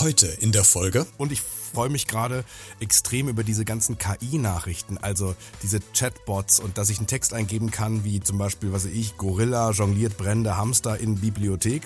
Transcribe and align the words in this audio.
Heute 0.00 0.28
in 0.28 0.52
der 0.52 0.62
Folge. 0.62 1.06
Und 1.16 1.32
ich 1.32 1.42
freue 1.72 1.88
mich 1.88 2.06
gerade 2.06 2.44
extrem 2.80 3.28
über 3.28 3.44
diese 3.44 3.64
ganzen 3.64 3.98
KI-Nachrichten, 3.98 4.98
also 4.98 5.34
diese 5.62 5.80
Chatbots 5.94 6.60
und 6.60 6.78
dass 6.78 6.90
ich 6.90 6.98
einen 6.98 7.06
Text 7.06 7.34
eingeben 7.34 7.70
kann, 7.70 8.04
wie 8.04 8.20
zum 8.20 8.38
Beispiel, 8.38 8.72
was 8.72 8.84
weiß 8.84 8.92
ich, 8.92 9.16
Gorilla 9.16 9.70
jongliert 9.70 10.16
brennende 10.16 10.56
Hamster 10.56 10.98
in 10.98 11.16
Bibliothek 11.16 11.82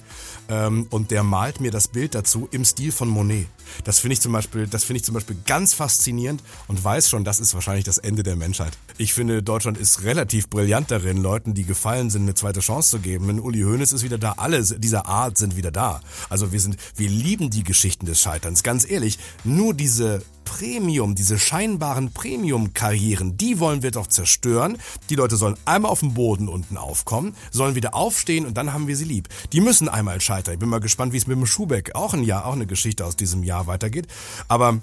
ähm, 0.49 0.87
und 0.91 1.11
der 1.11 1.23
malt 1.23 1.61
mir 1.61 1.71
das 1.71 1.89
Bild 1.89 2.15
dazu 2.15 2.49
im 2.51 2.65
Stil 2.65 2.93
von 2.93 3.09
Monet. 3.09 3.47
Das 3.85 3.99
finde 3.99 4.15
ich 4.15 4.21
zum 4.21 4.33
Beispiel, 4.33 4.69
ich 4.73 5.05
zum 5.05 5.15
Beispiel 5.15 5.37
ganz 5.47 5.75
faszinierend 5.75 6.43
und 6.69 6.83
weiß 6.83 7.09
schon, 7.09 7.25
das 7.25 7.41
ist 7.41 7.55
wahrscheinlich 7.55 7.85
das 7.85 7.99
Ende 7.99 8.23
der 8.23 8.37
Menschheit. 8.37 8.77
Ich 8.99 9.15
finde, 9.15 9.43
Deutschland 9.43 9.79
ist 9.79 10.03
relativ 10.05 10.49
brillant 10.49 10.91
darin, 10.91 11.17
Leuten, 11.17 11.55
die 11.55 11.65
gefallen 11.65 12.11
sind, 12.11 12.23
eine 12.23 12.35
zweite 12.35 12.61
Chance 12.61 12.91
zu 12.91 12.99
geben. 13.01 13.27
Denn 13.27 13.41
Uli 13.41 13.63
Hoeneß 13.63 13.93
ist 13.93 14.03
wieder 14.03 14.19
da, 14.19 14.35
alle 14.37 14.63
dieser 14.63 15.07
Art 15.07 15.39
sind 15.39 15.57
wieder 15.57 15.71
da. 15.71 16.01
Also 16.29 16.53
wir 16.53 16.61
sind, 16.61 16.77
wir 16.97 17.09
lieben 17.09 17.51
die 17.51 17.65
Geschichten 17.65 18.07
des 18.07 18.21
Scheiterns. 18.21 18.63
Ganz 18.63 18.89
ehrlich, 18.89 19.19
nur 19.45 19.72
diese 19.75 20.23
Premium, 20.45 21.15
diese 21.15 21.39
scheinbaren 21.39 22.13
Premium-Karrieren, 22.13 23.37
die 23.37 23.59
wollen 23.59 23.83
wir 23.83 23.91
doch 23.91 24.07
zerstören. 24.07 24.77
Die 25.09 25.15
Leute 25.15 25.37
sollen 25.37 25.57
einmal 25.65 25.91
auf 25.91 26.01
dem 26.01 26.15
Boden 26.15 26.49
unten 26.49 26.77
aufkommen, 26.77 27.35
sollen 27.51 27.75
wieder 27.75 27.95
aufstehen 27.95 28.45
und 28.45 28.57
dann 28.57 28.73
haben 28.73 28.87
wir 28.87 28.97
sie 28.97 29.05
lieb. 29.05 29.29
Die 29.53 29.61
müssen 29.61 29.89
einmal 29.89 30.21
scheitern. 30.21 30.55
Ich 30.55 30.61
bin 30.61 30.69
mal 30.69 30.81
gespannt, 30.81 31.13
wie 31.13 31.17
es 31.17 31.27
mit 31.27 31.37
dem 31.37 31.47
Schubeck, 31.47 31.95
auch 31.95 32.13
ein 32.13 32.23
Jahr, 32.23 32.47
auch 32.47 32.53
eine 32.53 32.67
Geschichte 32.67 33.07
aus 33.07 33.17
diesem 33.17 33.43
Jahr 33.43 33.67
weitergeht. 33.67 34.09
Aber 34.47 34.81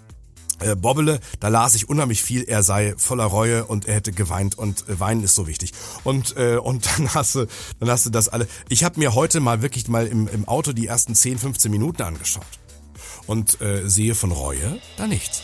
äh, 0.59 0.75
Bobbele, 0.75 1.19
da 1.39 1.47
las 1.47 1.75
ich 1.75 1.87
unheimlich 1.87 2.23
viel, 2.23 2.43
er 2.43 2.63
sei 2.63 2.95
voller 2.97 3.25
Reue 3.25 3.65
und 3.65 3.85
er 3.87 3.95
hätte 3.95 4.11
geweint 4.11 4.57
und 4.57 4.87
äh, 4.89 4.99
weinen 4.99 5.23
ist 5.23 5.35
so 5.35 5.47
wichtig. 5.47 5.73
Und 6.03 6.35
äh, 6.35 6.57
und 6.57 6.85
dann 6.97 7.13
hast 7.13 7.35
du 7.35 7.45
dann 7.79 7.89
hast 7.89 8.05
du 8.05 8.09
das 8.09 8.27
alle. 8.27 8.47
Ich 8.69 8.83
habe 8.83 8.99
mir 8.99 9.13
heute 9.13 9.39
mal 9.39 9.61
wirklich 9.61 9.87
mal 9.87 10.07
im, 10.07 10.27
im 10.27 10.47
Auto 10.47 10.73
die 10.73 10.87
ersten 10.87 11.15
10, 11.15 11.37
15 11.37 11.71
Minuten 11.71 12.01
angeschaut 12.01 12.47
und 13.29 13.61
äh, 13.61 13.87
sehe 13.87 14.15
von 14.15 14.31
Reue 14.31 14.81
da 14.97 15.05
nichts. 15.05 15.43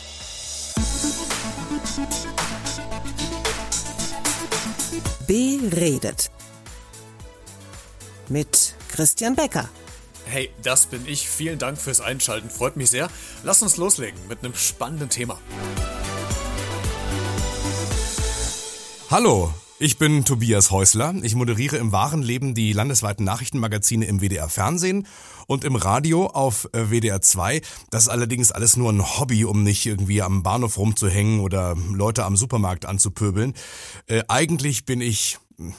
Beredet. 5.28 6.32
Mit 8.28 8.74
Christian 8.90 9.36
Becker. 9.36 9.68
Hey, 10.24 10.50
das 10.64 10.86
bin 10.86 11.06
ich. 11.06 11.28
Vielen 11.28 11.60
Dank 11.60 11.78
fürs 11.78 12.00
Einschalten. 12.00 12.50
Freut 12.50 12.76
mich 12.76 12.90
sehr. 12.90 13.08
Lass 13.44 13.62
uns 13.62 13.76
loslegen 13.76 14.18
mit 14.28 14.40
einem 14.40 14.56
spannenden 14.56 15.08
Thema. 15.08 15.38
Hallo, 19.08 19.54
ich 19.78 19.98
bin 19.98 20.24
Tobias 20.24 20.70
Häusler. 20.70 21.14
Ich 21.22 21.34
moderiere 21.34 21.76
im 21.76 21.92
wahren 21.92 22.22
Leben 22.22 22.54
die 22.54 22.72
landesweiten 22.72 23.24
Nachrichtenmagazine 23.24 24.06
im 24.06 24.20
WDR 24.20 24.48
Fernsehen 24.48 25.06
und 25.46 25.64
im 25.64 25.76
Radio 25.76 26.26
auf 26.26 26.68
äh, 26.72 26.90
WDR 26.90 27.20
2. 27.20 27.60
Das 27.90 28.04
ist 28.04 28.08
allerdings 28.08 28.52
alles 28.52 28.76
nur 28.76 28.92
ein 28.92 29.02
Hobby, 29.02 29.44
um 29.44 29.62
nicht 29.62 29.86
irgendwie 29.86 30.22
am 30.22 30.42
Bahnhof 30.42 30.78
rumzuhängen 30.78 31.40
oder 31.40 31.76
Leute 31.92 32.24
am 32.24 32.36
Supermarkt 32.36 32.86
anzupöbeln. 32.86 33.54
Äh, 34.06 34.22
eigentlich 34.28 34.84
bin 34.86 35.00
ich 35.00 35.38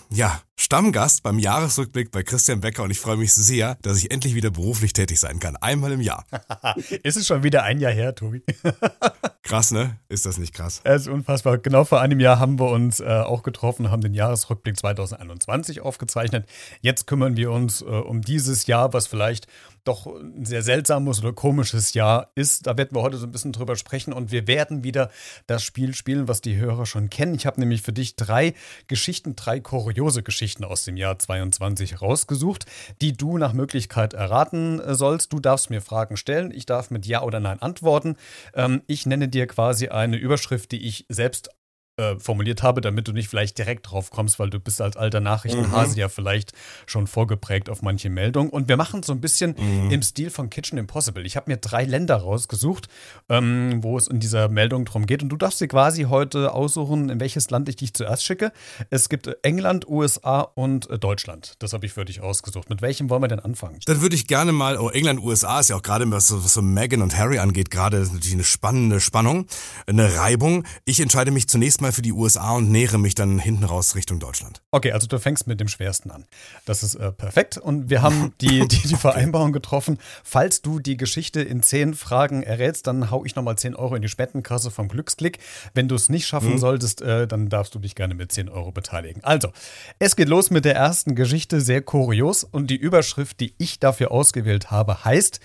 ja, 0.09 0.41
Stammgast 0.55 1.23
beim 1.23 1.37
Jahresrückblick 1.37 2.11
bei 2.11 2.23
Christian 2.23 2.61
Becker 2.61 2.83
und 2.83 2.91
ich 2.91 2.99
freue 2.99 3.17
mich 3.17 3.33
sehr, 3.33 3.75
dass 3.81 3.97
ich 3.97 4.11
endlich 4.11 4.33
wieder 4.33 4.49
beruflich 4.49 4.93
tätig 4.93 5.19
sein 5.19 5.39
kann. 5.39 5.55
Einmal 5.55 5.91
im 5.91 6.01
Jahr. 6.01 6.25
ist 7.03 7.15
es 7.15 7.27
schon 7.27 7.43
wieder 7.43 7.63
ein 7.63 7.79
Jahr 7.79 7.91
her, 7.91 8.15
Tobi? 8.15 8.41
krass, 9.47 9.71
ne? 9.71 9.97
Ist 10.09 10.25
das 10.25 10.37
nicht 10.37 10.53
krass? 10.53 10.81
Es 10.83 11.03
ist 11.03 11.07
unfassbar. 11.07 11.57
Genau 11.57 11.85
vor 11.85 12.01
einem 12.01 12.19
Jahr 12.19 12.39
haben 12.39 12.59
wir 12.59 12.69
uns 12.69 12.99
äh, 12.99 13.05
auch 13.05 13.43
getroffen, 13.43 13.89
haben 13.89 14.01
den 14.01 14.13
Jahresrückblick 14.13 14.77
2021 14.77 15.81
aufgezeichnet. 15.81 16.47
Jetzt 16.81 17.07
kümmern 17.07 17.37
wir 17.37 17.51
uns 17.51 17.81
äh, 17.81 17.85
um 17.85 18.21
dieses 18.21 18.67
Jahr, 18.67 18.93
was 18.93 19.07
vielleicht 19.07 19.47
doch 19.87 20.05
ein 20.05 20.45
sehr 20.45 20.61
seltsames 20.61 21.19
oder 21.19 21.33
komisches 21.33 21.93
Jahr 21.93 22.31
ist. 22.35 22.67
Da 22.67 22.77
werden 22.77 22.95
wir 22.95 23.01
heute 23.01 23.17
so 23.17 23.25
ein 23.25 23.31
bisschen 23.31 23.53
drüber 23.53 23.75
sprechen 23.75 24.13
und 24.13 24.31
wir 24.31 24.47
werden 24.47 24.83
wieder 24.83 25.09
das 25.47 25.63
Spiel 25.63 25.93
spielen, 25.93 26.27
was 26.27 26.41
die 26.41 26.57
Hörer 26.57 26.85
schon 26.85 27.09
kennen. 27.09 27.33
Ich 27.35 27.45
habe 27.45 27.59
nämlich 27.59 27.81
für 27.81 27.93
dich 27.93 28.15
drei 28.15 28.53
Geschichten, 28.87 29.35
drei 29.35 29.59
kuriose 29.59 30.23
Geschichten 30.23 30.63
aus 30.63 30.83
dem 30.83 30.97
Jahr 30.97 31.17
22 31.17 32.01
rausgesucht, 32.01 32.65
die 33.01 33.13
du 33.13 33.37
nach 33.37 33.53
Möglichkeit 33.53 34.13
erraten 34.13 34.81
sollst. 34.95 35.33
Du 35.33 35.39
darfst 35.39 35.69
mir 35.69 35.81
Fragen 35.81 36.17
stellen, 36.17 36.51
ich 36.51 36.65
darf 36.65 36.91
mit 36.91 37.05
Ja 37.05 37.23
oder 37.23 37.39
Nein 37.39 37.61
antworten. 37.61 38.17
Ähm, 38.53 38.81
ich 38.87 39.05
nenne 39.05 39.27
dir 39.27 39.47
quasi 39.47 39.87
eine 39.87 40.17
Überschrift, 40.17 40.71
die 40.71 40.85
ich 40.85 41.05
selbst 41.09 41.49
äh, 41.97 42.15
formuliert 42.19 42.63
habe, 42.63 42.81
damit 42.81 43.07
du 43.07 43.11
nicht 43.11 43.27
vielleicht 43.27 43.57
direkt 43.57 43.89
drauf 43.91 44.11
kommst, 44.11 44.37
weil 44.37 44.49
du 44.49 44.59
bist 44.59 44.81
als 44.81 44.97
alter 44.97 45.19
Nachrichtenhase 45.19 45.93
mhm. 45.93 45.97
ja 45.97 46.09
vielleicht 46.09 46.53
schon 46.85 47.07
vorgeprägt 47.07 47.69
auf 47.69 47.81
manche 47.81 48.09
Meldungen. 48.09 48.51
Und 48.51 48.69
wir 48.69 48.77
machen 48.77 49.01
so 49.01 49.13
ein 49.13 49.19
bisschen 49.19 49.55
mhm. 49.57 49.89
im 49.89 50.01
Stil 50.03 50.29
von 50.29 50.49
Kitchen 50.51 50.77
Impossible. 50.77 51.25
Ich 51.25 51.35
habe 51.35 51.49
mir 51.49 51.57
drei 51.57 51.85
Länder 51.85 52.17
rausgesucht, 52.17 52.87
ähm, 53.29 53.79
wo 53.81 53.97
es 53.97 54.07
in 54.07 54.19
dieser 54.19 54.47
Meldung 54.47 54.85
drum 54.85 55.07
geht. 55.07 55.23
Und 55.23 55.29
du 55.29 55.37
darfst 55.37 55.59
dir 55.59 55.67
quasi 55.67 56.03
heute 56.03 56.53
aussuchen, 56.53 57.09
in 57.09 57.19
welches 57.19 57.49
Land 57.49 57.67
ich 57.67 57.77
dich 57.77 57.93
zuerst 57.93 58.23
schicke. 58.23 58.51
Es 58.91 59.09
gibt 59.09 59.29
England, 59.41 59.87
USA 59.87 60.41
und 60.41 60.89
äh, 60.89 60.99
Deutschland. 60.99 61.55
Das 61.59 61.73
habe 61.73 61.87
ich 61.87 61.93
für 61.93 62.05
dich 62.05 62.21
ausgesucht. 62.21 62.69
Mit 62.69 62.83
welchem 62.83 63.09
wollen 63.09 63.23
wir 63.23 63.27
denn 63.27 63.39
anfangen? 63.39 63.79
Dann 63.85 64.01
würde 64.01 64.15
ich 64.15 64.27
gerne 64.27 64.51
mal, 64.51 64.77
oh, 64.77 64.89
England, 64.89 65.19
USA 65.21 65.59
ist 65.59 65.69
ja 65.69 65.75
auch 65.75 65.81
gerade, 65.81 66.09
was 66.11 66.27
so, 66.27 66.43
was 66.43 66.53
so 66.53 66.61
Meghan 66.61 67.01
und 67.01 67.17
Harry 67.17 67.39
angeht, 67.39 67.71
gerade 67.71 67.97
natürlich 67.97 68.33
eine 68.33 68.43
spannende 68.43 68.99
Spannung, 68.99 69.47
eine 69.87 70.15
Reibung. 70.15 70.63
Ich 70.85 70.99
entscheide 70.99 71.31
mich 71.31 71.47
zunächst 71.47 71.81
mal 71.81 71.86
erstmal 71.87 71.91
für 71.93 72.01
die 72.01 72.13
USA 72.13 72.51
und 72.51 72.69
nähere 72.71 72.97
mich 72.97 73.15
dann 73.15 73.39
hinten 73.39 73.63
raus 73.63 73.95
Richtung 73.95 74.19
Deutschland. 74.19 74.61
Okay, 74.71 74.91
also 74.91 75.07
du 75.07 75.19
fängst 75.19 75.47
mit 75.47 75.59
dem 75.59 75.67
Schwersten 75.67 76.11
an. 76.11 76.25
Das 76.65 76.83
ist 76.83 76.95
äh, 76.95 77.11
perfekt. 77.11 77.57
Und 77.57 77.89
wir 77.89 78.01
haben 78.01 78.33
die, 78.41 78.67
die, 78.67 78.87
die 78.87 78.95
Vereinbarung 78.97 79.53
getroffen. 79.53 79.97
Falls 80.23 80.61
du 80.61 80.79
die 80.79 80.97
Geschichte 80.97 81.41
in 81.41 81.63
zehn 81.63 81.93
Fragen 81.93 82.43
errätst, 82.43 82.87
dann 82.87 83.09
hau 83.09 83.25
ich 83.25 83.35
nochmal 83.35 83.57
10 83.57 83.75
Euro 83.75 83.95
in 83.95 84.01
die 84.01 84.09
Spendenkasse 84.09 84.71
vom 84.71 84.87
Glücksklick. 84.87 85.39
Wenn 85.73 85.87
du 85.87 85.95
es 85.95 86.09
nicht 86.09 86.27
schaffen 86.27 86.53
mhm. 86.53 86.57
solltest, 86.57 87.01
äh, 87.01 87.27
dann 87.27 87.49
darfst 87.49 87.73
du 87.75 87.79
dich 87.79 87.95
gerne 87.95 88.13
mit 88.13 88.31
10 88.31 88.49
Euro 88.49 88.71
beteiligen. 88.71 89.23
Also, 89.23 89.51
es 89.99 90.15
geht 90.15 90.29
los 90.29 90.49
mit 90.49 90.65
der 90.65 90.75
ersten 90.75 91.15
Geschichte, 91.15 91.61
sehr 91.61 91.81
kurios. 91.81 92.43
Und 92.43 92.67
die 92.67 92.77
Überschrift, 92.77 93.39
die 93.39 93.53
ich 93.57 93.79
dafür 93.79 94.11
ausgewählt 94.11 94.71
habe, 94.71 95.05
heißt 95.05 95.39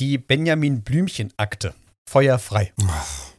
die 0.00 0.18
Benjamin 0.18 0.82
Blümchen-Akte. 0.82 1.74
Feuerfrei. 2.08 2.72
Ach. 2.88 3.31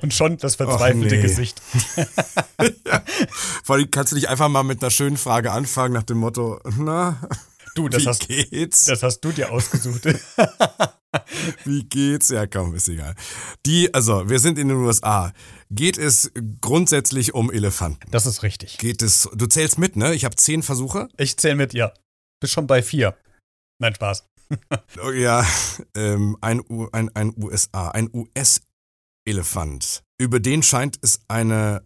Und 0.00 0.14
schon 0.14 0.36
das 0.38 0.56
verzweifelte 0.56 1.16
nee. 1.16 1.22
Gesicht. 1.22 1.60
ja. 2.86 3.02
Vor 3.64 3.76
allem 3.76 3.90
kannst 3.90 4.12
du 4.12 4.16
nicht 4.16 4.28
einfach 4.28 4.48
mal 4.48 4.62
mit 4.62 4.82
einer 4.82 4.90
schönen 4.90 5.16
Frage 5.16 5.52
anfangen 5.52 5.94
nach 5.94 6.02
dem 6.02 6.18
Motto, 6.18 6.60
na, 6.76 7.20
du, 7.74 7.88
das, 7.88 8.02
wie 8.02 8.08
hast, 8.08 8.28
geht's? 8.28 8.84
das 8.84 9.02
hast 9.02 9.20
du 9.20 9.32
dir 9.32 9.52
ausgesucht. 9.52 10.04
wie 11.64 11.84
geht's? 11.84 12.28
Ja, 12.30 12.46
komm, 12.46 12.74
ist 12.74 12.88
egal. 12.88 13.14
Die, 13.66 13.92
also, 13.94 14.28
wir 14.28 14.38
sind 14.40 14.58
in 14.58 14.68
den 14.68 14.78
USA. 14.78 15.32
Geht 15.70 15.98
es 15.98 16.32
grundsätzlich 16.60 17.34
um 17.34 17.50
Elefanten? 17.50 18.10
Das 18.10 18.26
ist 18.26 18.42
richtig. 18.42 18.78
Geht 18.78 19.02
es, 19.02 19.28
du 19.34 19.46
zählst 19.46 19.78
mit, 19.78 19.96
ne? 19.96 20.14
Ich 20.14 20.24
habe 20.24 20.36
zehn 20.36 20.62
Versuche. 20.62 21.08
Ich 21.16 21.36
zähle 21.36 21.56
mit, 21.56 21.74
ja. 21.74 21.92
Bist 22.40 22.54
schon 22.54 22.66
bei 22.66 22.82
vier. 22.82 23.16
Nein, 23.78 23.94
Spaß. 23.94 24.24
oh, 25.04 25.10
ja, 25.10 25.46
ähm, 25.94 26.36
ein, 26.40 26.62
ein, 26.92 27.14
ein 27.14 27.34
USA, 27.36 27.90
ein 27.90 28.08
US 28.12 28.62
Elefant. 29.28 30.02
Über 30.18 30.40
den 30.40 30.62
scheint 30.62 30.98
es 31.02 31.20
eine 31.28 31.82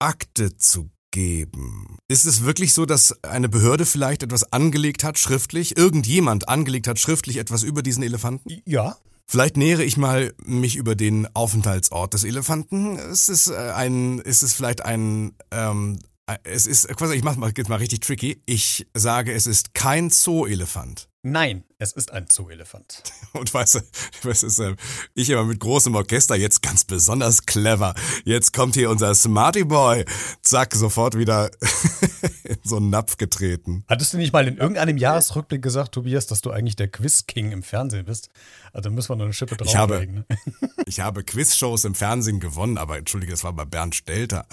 Akte 0.00 0.56
zu 0.56 0.90
geben. 1.12 1.98
Ist 2.08 2.24
es 2.24 2.42
wirklich 2.42 2.74
so, 2.74 2.86
dass 2.86 3.22
eine 3.22 3.48
Behörde 3.48 3.86
vielleicht 3.86 4.24
etwas 4.24 4.52
angelegt 4.52 5.04
hat, 5.04 5.18
schriftlich? 5.18 5.76
Irgendjemand 5.76 6.48
angelegt 6.48 6.88
hat, 6.88 6.98
schriftlich 6.98 7.36
etwas 7.36 7.62
über 7.62 7.82
diesen 7.82 8.02
Elefanten? 8.02 8.60
Ja. 8.66 8.96
Vielleicht 9.30 9.56
nähere 9.56 9.84
ich 9.84 9.96
mal 9.96 10.34
mich 10.44 10.74
über 10.74 10.96
den 10.96 11.28
Aufenthaltsort 11.34 12.14
des 12.14 12.24
Elefanten. 12.24 12.98
Ist 12.98 13.28
es 13.28 13.48
äh, 13.48 13.54
ein, 13.54 14.18
ist 14.18 14.42
es 14.42 14.52
vielleicht 14.52 14.84
ein, 14.84 15.34
ähm, 15.52 16.00
es 16.42 16.66
ist, 16.66 16.88
quasi, 16.96 17.14
ich 17.14 17.22
mach 17.22 17.36
mal, 17.36 17.52
mal 17.68 17.76
richtig 17.76 18.00
tricky. 18.00 18.42
Ich 18.46 18.86
sage, 18.94 19.32
es 19.32 19.46
ist 19.46 19.74
kein 19.74 20.10
Zoo-Elefant. 20.10 21.08
Nein, 21.24 21.62
es 21.78 21.92
ist 21.92 22.12
ein 22.12 22.26
Zoo-Elefant. 22.28 23.04
Und 23.32 23.54
weißt 23.54 23.76
du, 23.76 23.80
was 24.24 24.42
ist, 24.42 24.58
äh, 24.58 24.74
ich 25.14 25.30
immer 25.30 25.44
mit 25.44 25.60
großem 25.60 25.94
Orchester, 25.94 26.34
jetzt 26.34 26.62
ganz 26.62 26.82
besonders 26.82 27.46
clever. 27.46 27.94
Jetzt 28.24 28.52
kommt 28.52 28.74
hier 28.74 28.90
unser 28.90 29.14
Smarty 29.14 29.62
Boy. 29.62 30.04
Zack, 30.42 30.74
sofort 30.74 31.16
wieder 31.16 31.52
in 32.42 32.58
so 32.64 32.78
einen 32.78 32.90
Napf 32.90 33.18
getreten. 33.18 33.84
Hattest 33.88 34.12
du 34.12 34.18
nicht 34.18 34.32
mal 34.32 34.48
in 34.48 34.56
irgendeinem 34.56 34.96
Jahresrückblick 34.96 35.62
gesagt, 35.62 35.92
Tobias, 35.92 36.26
dass 36.26 36.40
du 36.40 36.50
eigentlich 36.50 36.74
der 36.74 36.88
Quiz-King 36.88 37.52
im 37.52 37.62
Fernsehen 37.62 38.04
bist? 38.04 38.28
Also 38.72 38.90
müssen 38.90 39.10
wir 39.10 39.16
noch 39.16 39.24
eine 39.26 39.32
Schippe 39.32 39.56
drauflegen. 39.56 40.24
Ich 40.28 40.36
habe, 40.36 40.50
ne? 40.60 40.70
ich 40.86 41.00
habe 41.00 41.22
Quiz-Shows 41.22 41.84
im 41.84 41.94
Fernsehen 41.94 42.40
gewonnen, 42.40 42.78
aber 42.78 42.98
entschuldige, 42.98 43.30
das 43.30 43.44
war 43.44 43.52
bei 43.52 43.64
Bernd 43.64 43.94
Stelter. 43.94 44.44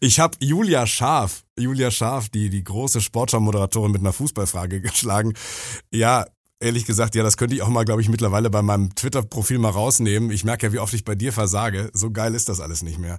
Ich 0.00 0.20
habe 0.20 0.36
Julia 0.40 0.86
Scharf, 0.86 1.44
Julia 1.58 1.90
Scharf, 1.90 2.28
die, 2.28 2.50
die 2.50 2.62
große 2.62 3.00
Sportschau-Moderatorin 3.00 3.90
mit 3.90 4.00
einer 4.00 4.12
Fußballfrage 4.12 4.80
geschlagen. 4.80 5.34
Ja, 5.92 6.26
ehrlich 6.60 6.84
gesagt, 6.84 7.14
ja, 7.14 7.22
das 7.22 7.36
könnte 7.36 7.54
ich 7.54 7.62
auch 7.62 7.68
mal, 7.68 7.84
glaube 7.84 8.00
ich, 8.00 8.08
mittlerweile 8.08 8.50
bei 8.50 8.62
meinem 8.62 8.94
Twitter-Profil 8.94 9.58
mal 9.58 9.70
rausnehmen. 9.70 10.30
Ich 10.30 10.44
merke 10.44 10.66
ja, 10.66 10.72
wie 10.72 10.78
oft 10.78 10.94
ich 10.94 11.04
bei 11.04 11.14
dir 11.14 11.32
versage. 11.32 11.90
So 11.92 12.10
geil 12.10 12.34
ist 12.34 12.48
das 12.48 12.60
alles 12.60 12.82
nicht 12.82 12.98
mehr. 12.98 13.18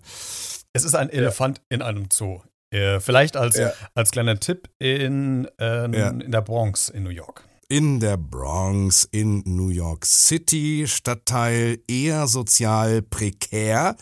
Es 0.73 0.83
ist 0.83 0.95
ein 0.95 1.09
Elefant 1.09 1.57
ja. 1.57 1.63
in 1.69 1.81
einem 1.81 2.07
Zoo. 2.11 2.41
Äh, 2.71 2.99
vielleicht 2.99 3.35
als, 3.35 3.57
ja. 3.57 3.71
als 3.95 4.11
kleiner 4.11 4.39
Tipp 4.39 4.69
in, 4.77 5.47
äh, 5.59 5.97
ja. 5.97 6.09
in 6.09 6.31
der 6.31 6.41
Bronx 6.41 6.89
in 6.89 7.03
New 7.03 7.09
York. 7.09 7.43
In 7.71 8.00
der 8.00 8.18
Bronx 8.18 9.07
in 9.12 9.44
New 9.45 9.69
York 9.69 10.04
City, 10.06 10.86
Stadtteil 10.88 11.80
eher 11.88 12.27
sozial 12.27 13.04
prekär, 13.04 13.95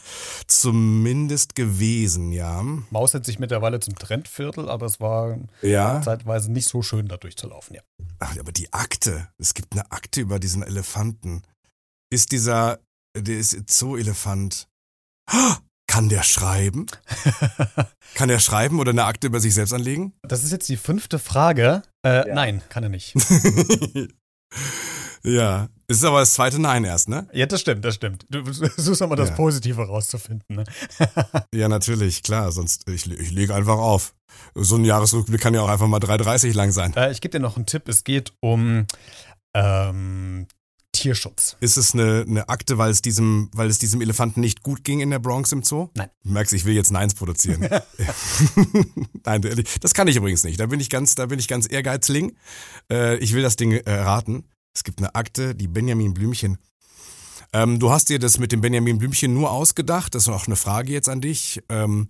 zumindest 0.48 1.54
gewesen, 1.54 2.31
ja. 2.31 2.64
Maus 2.90 3.14
hat 3.14 3.25
sich 3.25 3.40
mittlerweile 3.40 3.80
zum 3.81 3.96
Trendviertel, 3.96 4.69
aber 4.69 4.86
es 4.86 5.00
war 5.02 5.38
Ja. 5.62 6.02
zeitweise 6.02 6.52
nicht 6.52 6.68
so 6.69 6.81
schön, 6.81 7.08
da 7.08 7.18
durchzulaufen, 7.18 7.75
ja. 7.75 7.81
Ach, 8.19 8.38
aber 8.40 8.52
die 8.54 8.72
Akte, 8.74 9.28
es 9.38 9.54
gibt 9.54 9.74
eine 9.74 9.92
Akte 9.92 10.22
über 10.22 10.40
diesen 10.40 10.64
Elefanten. 10.64 11.44
Ist 12.10 12.31
dieser, 12.31 12.80
der 13.18 13.38
ist 13.38 13.69
Zoo-Elefant, 13.69 14.68
Ah, 15.30 15.58
kann 15.88 16.08
der 16.08 16.24
schreiben? 16.24 16.86
kann 18.16 18.30
er 18.30 18.40
schreiben 18.40 18.80
oder 18.80 18.92
eine 18.92 19.04
Akte 19.04 19.28
über 19.28 19.42
sich 19.42 19.54
selbst 19.54 19.74
anlegen? 19.74 20.14
Das 20.22 20.44
ist 20.46 20.52
jetzt 20.52 20.69
die 20.69 20.78
fünfte 20.78 21.19
Frage. 21.19 21.81
Äh, 22.07 22.33
Nein, 22.33 22.62
kann 22.69 22.83
er 22.83 22.89
nicht. 22.89 23.13
ja, 25.24 25.68
ist 25.88 26.04
aber 26.04 26.19
das 26.19 26.33
zweite 26.33 26.59
Nein 26.62 26.83
erst, 26.83 27.09
ne? 27.09 27.27
Ja, 27.33 27.45
das 27.45 27.62
stimmt, 27.62 27.83
das 27.86 27.95
stimmt. 27.95 28.25
Du 28.30 28.44
versuchst 28.45 29.01
aber 29.01 29.15
das 29.15 29.30
Ja. 29.30 29.36
Positive 29.36 29.81
rauszufinden. 29.88 30.56
Ne? 30.57 30.63
Ja, 31.54 31.68
natürlich, 31.69 32.24
klar, 32.24 32.51
sonst, 32.51 32.89
ich, 32.89 33.09
ich 33.12 33.31
lege 33.31 33.54
einfach 33.56 33.77
auf. 33.77 34.13
So 34.54 34.75
ein 34.75 34.86
Jahresrückblick 34.86 35.42
kann 35.42 35.54
ja 35.54 35.62
auch 35.62 35.69
einfach 35.69 35.88
mal 35.88 36.00
3,30 36.00 36.54
lang 36.54 36.71
sein. 36.71 36.94
Äh, 36.95 37.12
ich 37.12 37.21
gebe 37.21 37.31
dir 37.31 37.39
noch 37.39 37.56
einen 37.56 37.65
Tipp. 37.65 37.88
Es 37.88 38.04
geht 38.04 38.33
um 38.42 38.86
ähm, 39.54 40.48
Tierschutz. 40.97 41.57
Ist 41.59 41.77
es 41.77 41.94
eine, 41.94 42.25
eine 42.27 42.49
Akte, 42.49 42.77
weil 42.77 42.91
es, 42.91 43.01
diesem, 43.01 43.49
weil 43.53 43.69
es 43.69 43.79
diesem 43.79 44.01
Elefanten 44.01 44.41
nicht 44.41 44.63
gut 44.63 44.83
ging 44.83 44.99
in 44.99 45.09
der 45.09 45.19
Bronx 45.19 45.51
im 45.51 45.63
Zoo? 45.63 45.89
Nein. 45.95 46.09
Du 46.23 46.31
merkst, 46.31 46.53
ich 46.53 46.65
will 46.65 46.75
jetzt 46.75 46.91
Neins 46.91 47.13
produzieren. 47.13 47.61
Nein, 49.23 49.65
das 49.81 49.94
kann 49.94 50.07
ich 50.07 50.15
übrigens 50.15 50.44
nicht. 50.44 50.59
Da 50.59 50.65
bin 50.65 50.79
ich 50.79 50.89
ganz, 50.89 51.15
da 51.15 51.25
bin 51.25 51.39
ich 51.39 51.47
ganz 51.47 51.71
ehrgeizling. 51.71 52.35
Äh, 52.91 53.17
ich 53.17 53.33
will 53.33 53.41
das 53.41 53.55
Ding 53.55 53.71
äh, 53.71 53.91
raten. 53.91 54.45
Es 54.73 54.83
gibt 54.83 54.99
eine 54.99 55.15
Akte, 55.15 55.55
die 55.55 55.67
Benjamin 55.67 56.13
Blümchen. 56.13 56.57
Ähm, 57.53 57.79
du 57.79 57.91
hast 57.91 58.09
dir 58.09 58.19
das 58.19 58.39
mit 58.39 58.51
dem 58.51 58.61
Benjamin 58.61 58.97
Blümchen 58.97 59.33
nur 59.33 59.51
ausgedacht. 59.51 60.15
Das 60.15 60.23
ist 60.23 60.29
auch 60.29 60.47
eine 60.47 60.55
Frage 60.55 60.91
jetzt 60.91 61.09
an 61.09 61.21
dich. 61.21 61.63
Ähm, 61.69 62.07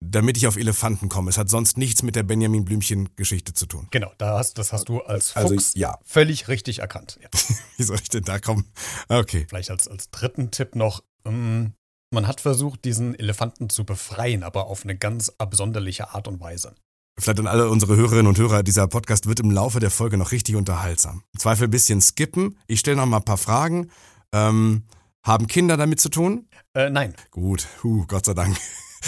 damit 0.00 0.36
ich 0.36 0.46
auf 0.46 0.56
Elefanten 0.56 1.08
komme. 1.08 1.30
Es 1.30 1.38
hat 1.38 1.48
sonst 1.48 1.78
nichts 1.78 2.02
mit 2.02 2.16
der 2.16 2.22
Benjamin 2.22 2.64
Blümchen-Geschichte 2.64 3.54
zu 3.54 3.66
tun. 3.66 3.88
Genau, 3.90 4.12
da 4.18 4.38
hast, 4.38 4.58
das 4.58 4.72
hast 4.72 4.88
du 4.88 5.00
als 5.00 5.34
Also, 5.36 5.54
Fuchs 5.54 5.72
ja. 5.74 5.98
völlig 6.04 6.48
richtig 6.48 6.80
erkannt. 6.80 7.18
Ja. 7.22 7.28
Wie 7.76 7.82
soll 7.82 7.98
ich 8.02 8.08
denn 8.08 8.24
da 8.24 8.38
kommen? 8.38 8.64
Okay. 9.08 9.46
Vielleicht 9.48 9.70
als, 9.70 9.88
als 9.88 10.10
dritten 10.10 10.50
Tipp 10.50 10.74
noch. 10.76 11.02
ähm, 11.24 11.72
man 12.12 12.28
hat 12.28 12.40
versucht, 12.40 12.84
diesen 12.84 13.18
Elefanten 13.18 13.68
zu 13.68 13.84
befreien, 13.84 14.44
aber 14.44 14.68
auf 14.68 14.84
eine 14.84 14.96
ganz 14.96 15.32
absonderliche 15.38 16.14
Art 16.14 16.28
und 16.28 16.40
Weise. 16.40 16.74
Vielleicht 17.18 17.40
an 17.40 17.46
alle 17.48 17.68
unsere 17.68 17.96
Hörerinnen 17.96 18.26
und 18.28 18.38
Hörer, 18.38 18.62
dieser 18.62 18.86
Podcast 18.86 19.26
wird 19.26 19.40
im 19.40 19.50
Laufe 19.50 19.80
der 19.80 19.90
Folge 19.90 20.16
noch 20.16 20.30
richtig 20.32 20.54
unterhaltsam. 20.54 21.24
Im 21.34 21.40
Zweifel 21.40 21.64
ein 21.64 21.70
bisschen 21.70 22.00
skippen. 22.00 22.58
Ich 22.68 22.80
stelle 22.80 22.98
noch 22.98 23.06
mal 23.06 23.16
ein 23.18 23.24
paar 23.24 23.38
Fragen. 23.38 23.90
Ähm, 24.32 24.84
haben 25.24 25.46
Kinder 25.48 25.76
damit 25.76 26.00
zu 26.00 26.10
tun? 26.10 26.48
Äh, 26.74 26.90
nein, 26.90 27.14
Gut, 27.30 27.66
huh, 27.82 28.04
Gott 28.06 28.26
sei 28.26 28.34
Dank. 28.34 28.56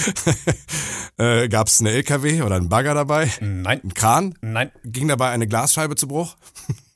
äh, 1.18 1.48
Gab 1.48 1.68
es 1.68 1.80
eine 1.80 1.90
LKW 1.90 2.42
oder 2.42 2.56
einen 2.56 2.68
Bagger 2.68 2.94
dabei? 2.94 3.30
nein, 3.40 3.80
Ein 3.84 3.94
Kran? 3.94 4.34
nein, 4.40 4.70
Ging 4.84 5.08
dabei 5.08 5.30
eine 5.30 5.46
Glasscheibe 5.46 5.94
zu 5.96 6.08
Bruch? 6.08 6.36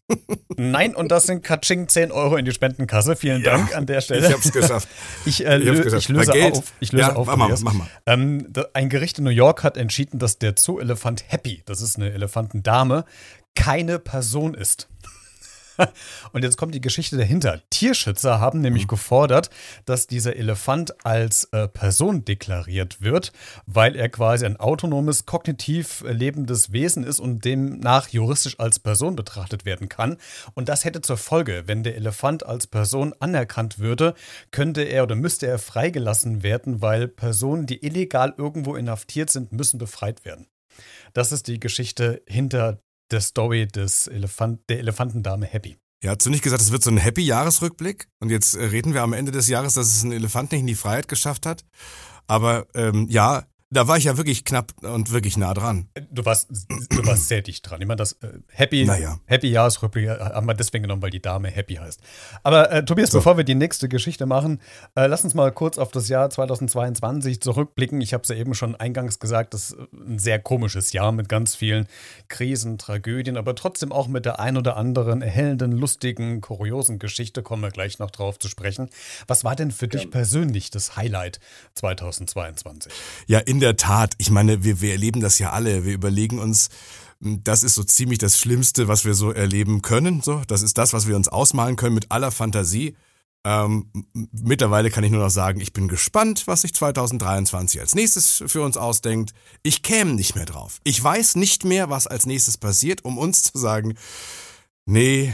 nein. 0.57 0.95
Und 0.95 1.09
das 1.11 1.25
sind 1.25 1.43
Katsching 1.43 1.89
10 1.89 2.13
Euro 2.13 2.37
in 2.37 2.45
die 2.45 2.53
Spendenkasse. 2.53 3.17
Vielen 3.17 3.43
Ja, 3.43 3.57
Dank 3.57 3.75
an 3.75 3.87
der 3.87 4.01
Stelle. 4.01 4.27
Ich 4.27 4.33
hab's 4.33 4.53
geschafft. 4.53 4.89
Ich, 5.25 5.45
äh, 5.47 5.59
Ich 5.59 5.69
hab's 5.69 5.83
geschafft. 5.83 6.03
ich 6.03 6.09
löse 6.09 6.33
auf. 6.53 6.73
Ich 6.81 6.93
löse 6.93 7.09
Ja, 7.11 7.17
auf. 7.17 7.27
mach 7.27 7.37
mal, 7.37 7.57
mach 7.63 7.73
mal. 7.73 7.87
Ähm, 8.07 8.47
da- 8.51 8.67
ein 8.75 8.89
Gericht 8.89 9.19
in 9.19 9.25
New 9.25 9.31
York 9.31 9.63
hat 9.63 9.77
entschieden, 9.77 10.19
dass 10.19 10.39
der 10.39 10.55
Zoo-Elefant 10.59 11.25
Happy, 11.29 11.63
das 11.67 11.81
ist 11.81 11.97
eine 11.97 12.13
Elefantendame, 12.13 13.05
keine 13.55 13.99
Person 13.99 14.55
ist. 14.55 14.89
Und 16.33 16.43
jetzt 16.43 16.57
kommt 16.57 16.75
die 16.75 16.81
Geschichte 16.81 17.17
dahinter. 17.17 17.61
Tierschützer 17.71 18.41
haben 18.41 18.59
Mhm. 18.59 18.63
nämlich 18.63 18.89
gefordert, 18.89 19.51
dass 19.85 20.07
dieser 20.07 20.37
Elefant 20.37 21.05
als 21.05 21.45
äh, 21.53 21.69
Person 21.69 22.25
deklariert 22.25 23.01
wird, 23.03 23.33
weil 23.67 23.97
er 23.97 24.09
quasi 24.09 24.47
ein 24.47 24.57
autonomes, 24.59 25.27
kognitiv 25.27 26.05
lebendes 26.07 26.73
Wesen 26.73 27.05
ist 27.05 27.21
und 27.21 27.45
demnach 27.45 28.09
juristisch 28.09 28.59
als 28.59 28.79
Person 28.79 29.17
betrachtet 29.17 29.65
werden 29.65 29.89
kann. 29.89 30.17
Und 30.55 30.69
das 30.69 30.85
hätte 30.85 31.01
zur 31.01 31.17
Folge, 31.17 31.65
wenn 31.67 31.83
der 31.83 31.97
Elefant 31.97 32.45
als 32.47 32.67
Person 32.67 33.15
anerkannt 33.21 33.79
würde, 33.79 34.15
könnte 34.51 34.83
er 34.83 35.03
oder 35.03 35.15
müsste 35.15 35.47
er 35.47 35.59
freigelassen 35.59 36.43
werden, 36.43 36.83
weil 36.83 37.09
Personen, 37.09 37.67
die 37.67 37.85
illegal 37.85 38.35
irgendwo 38.37 38.77
inhaftiert 38.77 39.31
sind, 39.31 39.53
müssen 39.53 39.79
befreit 39.79 40.25
werden. 40.25 40.47
Das 41.13 41.33
ist 41.33 41.49
die 41.49 41.61
Geschichte 41.61 42.23
hinter 42.27 42.79
der 43.13 43.21
Story 43.21 43.67
des 43.67 44.07
Elefant, 44.09 44.61
der 44.69 44.79
Elefantendame 44.79 45.47
Happy. 45.47 45.77
Ja, 46.03 46.11
hast 46.11 46.27
du 46.27 46.31
nicht 46.31 46.43
gesagt, 46.43 46.63
es 46.63 46.73
wird 46.73 46.83
so 46.83 46.91
ein 46.91 46.97
Happy-Jahresrückblick? 46.97 48.09
Und 48.19 48.31
jetzt 48.31 48.57
reden 48.57 48.93
wir 48.93 49.03
am 49.03 49.13
Ende 49.13 49.31
des 49.31 49.47
Jahres, 49.49 49.75
dass 49.75 49.87
es 49.87 50.03
ein 50.03 50.11
Elefant 50.11 50.51
nicht 50.51 50.63
in 50.63 50.67
die 50.67 50.75
Freiheit 50.75 51.07
geschafft 51.07 51.47
hat. 51.47 51.65
Aber 52.27 52.67
ähm, 52.75 53.07
ja, 53.09 53.45
da 53.73 53.89
war 53.89 53.97
ich 53.97 54.05
ja 54.05 54.19
wirklich 54.19 54.45
knapp 54.45 54.73
und 54.83 55.13
wirklich 55.13 55.39
nah 55.39 55.55
dran. 55.55 55.89
Du 56.11 56.27
warst, 56.27 56.51
du 56.51 57.07
warst 57.07 57.29
sehr 57.29 57.41
dicht 57.41 57.69
dran. 57.69 57.81
Ich 57.81 57.87
meine, 57.87 57.97
das 57.97 58.13
äh, 58.21 58.29
Happy, 58.49 58.85
Naja. 58.85 59.19
Happy 59.25 59.49
Jahresrückblick 59.49 60.09
äh, 60.09 60.19
haben 60.19 60.47
wir 60.47 60.53
deswegen 60.55 60.83
genommen, 60.83 61.01
weil 61.01 61.11
die 61.11 61.23
Dame 61.23 61.49
Happy 61.49 61.77
heißt. 61.77 62.01
Aber 62.43 62.71
äh, 62.71 62.85
Tobias, 62.85 63.11
bevor 63.11 63.39
wir 63.39 63.45
die 63.45 63.55
nächste 63.55 63.89
Geschichte 63.89 64.27
machen, 64.27 64.61
äh, 64.95 65.07
lass 65.07 65.25
uns 65.25 65.33
mal 65.33 65.51
kurz 65.53 65.79
auf 65.79 65.91
das 65.91 66.09
Jahr 66.11 66.29
2022 66.29 67.41
zurückblicken. 67.41 68.03
Ich 68.03 68.13
habe 68.13 68.23
es 68.23 68.29
ja 68.29 68.37
eben 68.37 68.55
schon 68.55 68.77
eingangs 68.77 69.19
gesagt, 69.19 69.55
das 69.55 69.71
ist 69.71 69.77
ein 69.93 70.19
sehr 70.19 70.39
komisches 70.39 70.93
Jahr 70.93 71.11
mit 71.11 71.31
ganz 71.31 71.55
vielen 71.55 71.87
Krisen, 72.29 72.77
Tragödien, 72.77 73.39
aber 73.39 73.55
trotzdem 73.55 73.91
auch 73.91 74.07
mit 74.07 74.27
der 74.27 74.39
ein 74.39 74.59
oder 74.59 74.77
anderen 74.77 75.23
erhellenden, 75.23 75.73
lustigen, 75.73 76.43
kuriosen 76.43 76.99
Geschichte, 76.99 77.43
kommen 77.43 77.63
wir 77.63 77.71
gleich 77.71 77.99
noch 77.99 78.11
drauf 78.11 78.39
zu 78.39 78.49
sprechen. 78.49 78.91
Was 79.27 79.45
war 79.45 79.57
denn 79.57 79.71
für 79.71 79.89
dich 79.89 80.11
persönlich 80.11 80.71
das 80.71 80.97
Highlight 80.97 81.41
2022? 81.75 82.93
Ja, 83.27 83.39
in 83.39 83.62
der 83.63 83.77
Tat. 83.77 84.15
Ich 84.19 84.31
meine, 84.31 84.65
wir, 84.65 84.81
wir 84.81 84.93
erleben 84.93 85.21
das 85.21 85.39
ja 85.39 85.53
alle. 85.53 85.85
Wir 85.85 85.95
überlegen 85.95 86.39
uns, 86.39 86.69
m, 87.23 87.43
das 87.45 87.63
ist 87.63 87.75
so 87.75 87.85
ziemlich 87.85 88.19
das 88.19 88.39
Schlimmste, 88.39 88.89
was 88.89 89.05
wir 89.05 89.15
so 89.15 89.33
erleben 89.33 89.83
können. 89.83 90.21
So, 90.23 90.43
das 90.47 90.63
ist 90.63 90.77
das, 90.79 90.93
was 90.93 91.09
wir 91.09 91.17
uns 91.17 91.29
ausmalen 91.29 91.77
können 91.77 91.95
mit 91.95 92.11
aller 92.11 92.31
Fantasie. 92.31 92.95
Ähm, 93.45 93.91
mittlerweile 94.13 94.91
kann 94.91 95.03
ich 95.03 95.11
nur 95.11 95.23
noch 95.23 95.31
sagen, 95.31 95.61
ich 95.61 95.73
bin 95.73 95.89
gespannt, 95.89 96.47
was 96.47 96.63
sich 96.63 96.75
2023 96.75 97.81
als 97.81 97.95
nächstes 97.95 98.45
für 98.47 98.63
uns 98.63 98.77
ausdenkt. 98.77 99.33
Ich 99.65 99.83
käme 99.83 100.15
nicht 100.15 100.37
mehr 100.37 100.47
drauf. 100.47 100.79
Ich 100.85 101.03
weiß 101.03 101.35
nicht 101.37 101.65
mehr, 101.65 101.91
was 101.91 102.07
als 102.07 102.27
nächstes 102.27 102.57
passiert, 102.57 103.05
um 103.05 103.19
uns 103.19 103.43
zu 103.43 103.59
sagen, 103.59 103.95
nee, 104.87 105.33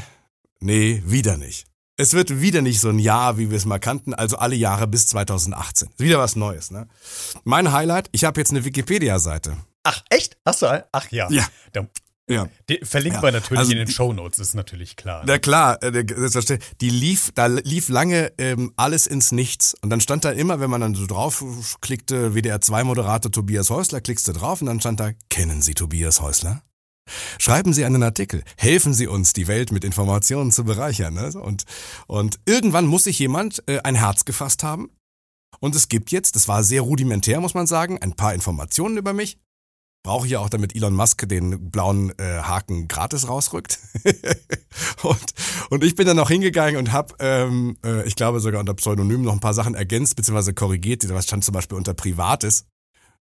nee, 0.60 1.02
wieder 1.04 1.36
nicht. 1.36 1.67
Es 2.00 2.12
wird 2.12 2.40
wieder 2.40 2.62
nicht 2.62 2.78
so 2.80 2.90
ein 2.90 3.00
Jahr, 3.00 3.38
wie 3.38 3.50
wir 3.50 3.56
es 3.56 3.64
mal 3.66 3.80
kannten, 3.80 4.14
also 4.14 4.36
alle 4.38 4.54
Jahre 4.54 4.86
bis 4.86 5.08
2018. 5.08 5.88
Wieder 5.98 6.20
was 6.20 6.36
Neues, 6.36 6.70
ne? 6.70 6.86
Mein 7.42 7.72
Highlight, 7.72 8.08
ich 8.12 8.22
habe 8.22 8.40
jetzt 8.40 8.50
eine 8.50 8.64
Wikipedia-Seite. 8.64 9.56
Ach, 9.82 10.04
echt? 10.08 10.36
Hast 10.46 10.62
du? 10.62 10.86
Ach 10.92 11.10
ja. 11.10 11.28
Ja. 11.28 11.44
Da, 11.72 11.88
Ja. 12.30 12.46
die 12.68 12.78
verlinkt 12.84 13.16
Ja, 13.16 13.22
man 13.22 13.34
natürlich 13.34 13.58
also 13.58 13.72
in 13.72 13.78
den 13.78 13.88
die- 13.88 13.92
Shownotes, 13.92 14.38
ist 14.38 14.54
natürlich 14.54 14.94
klar. 14.94 15.24
Na 15.26 15.38
klar, 15.38 15.82
äh, 15.82 16.04
die 16.80 16.90
lief, 16.90 17.32
da 17.34 17.46
lief 17.46 17.88
lange 17.88 18.30
ähm, 18.38 18.72
alles 18.76 19.08
ins 19.08 19.32
Nichts. 19.32 19.74
Und 19.82 19.90
dann 19.90 20.00
stand 20.00 20.24
da 20.24 20.30
immer, 20.30 20.60
wenn 20.60 20.70
man 20.70 20.80
dann 20.80 20.94
so 20.94 21.06
drauf 21.06 21.42
klickte, 21.80 22.32
WDR 22.36 22.60
2 22.60 22.84
Moderator 22.84 23.32
Tobias 23.32 23.70
Häusler, 23.70 24.00
klickst 24.00 24.28
du 24.28 24.32
drauf 24.34 24.60
und 24.60 24.66
dann 24.68 24.78
stand 24.78 25.00
da, 25.00 25.10
kennen 25.30 25.62
Sie 25.62 25.74
Tobias 25.74 26.20
Häusler? 26.20 26.62
Schreiben 27.38 27.72
Sie 27.72 27.84
einen 27.84 28.02
Artikel, 28.02 28.42
helfen 28.56 28.94
Sie 28.94 29.06
uns, 29.06 29.32
die 29.32 29.48
Welt 29.48 29.72
mit 29.72 29.84
Informationen 29.84 30.52
zu 30.52 30.64
bereichern. 30.64 31.14
Ne? 31.14 31.30
Und, 31.40 31.64
und 32.06 32.38
irgendwann 32.46 32.86
muss 32.86 33.04
sich 33.04 33.18
jemand 33.18 33.62
äh, 33.68 33.80
ein 33.80 33.94
Herz 33.94 34.24
gefasst 34.24 34.62
haben. 34.62 34.90
Und 35.60 35.74
es 35.74 35.88
gibt 35.88 36.10
jetzt, 36.10 36.36
das 36.36 36.48
war 36.48 36.62
sehr 36.62 36.82
rudimentär, 36.82 37.40
muss 37.40 37.54
man 37.54 37.66
sagen, 37.66 37.98
ein 38.00 38.12
paar 38.12 38.34
Informationen 38.34 38.96
über 38.96 39.12
mich. 39.12 39.38
Brauche 40.04 40.26
ich 40.26 40.32
ja 40.32 40.38
auch, 40.38 40.48
damit 40.48 40.76
Elon 40.76 40.94
Musk 40.94 41.28
den 41.28 41.70
blauen 41.70 42.16
äh, 42.18 42.40
Haken 42.42 42.86
gratis 42.86 43.28
rausrückt. 43.28 43.80
und, 45.02 45.34
und 45.70 45.84
ich 45.84 45.96
bin 45.96 46.06
dann 46.06 46.16
noch 46.16 46.30
hingegangen 46.30 46.76
und 46.76 46.92
habe, 46.92 47.14
ähm, 47.18 47.76
äh, 47.84 48.06
ich 48.06 48.14
glaube 48.14 48.38
sogar 48.40 48.60
unter 48.60 48.74
Pseudonym 48.74 49.22
noch 49.22 49.32
ein 49.32 49.40
paar 49.40 49.54
Sachen 49.54 49.74
ergänzt 49.74 50.14
bzw. 50.14 50.52
korrigiert. 50.52 51.06
Was 51.12 51.24
stand 51.24 51.44
zum 51.44 51.52
Beispiel 51.52 51.76
unter 51.76 51.94
Privates. 51.94 52.66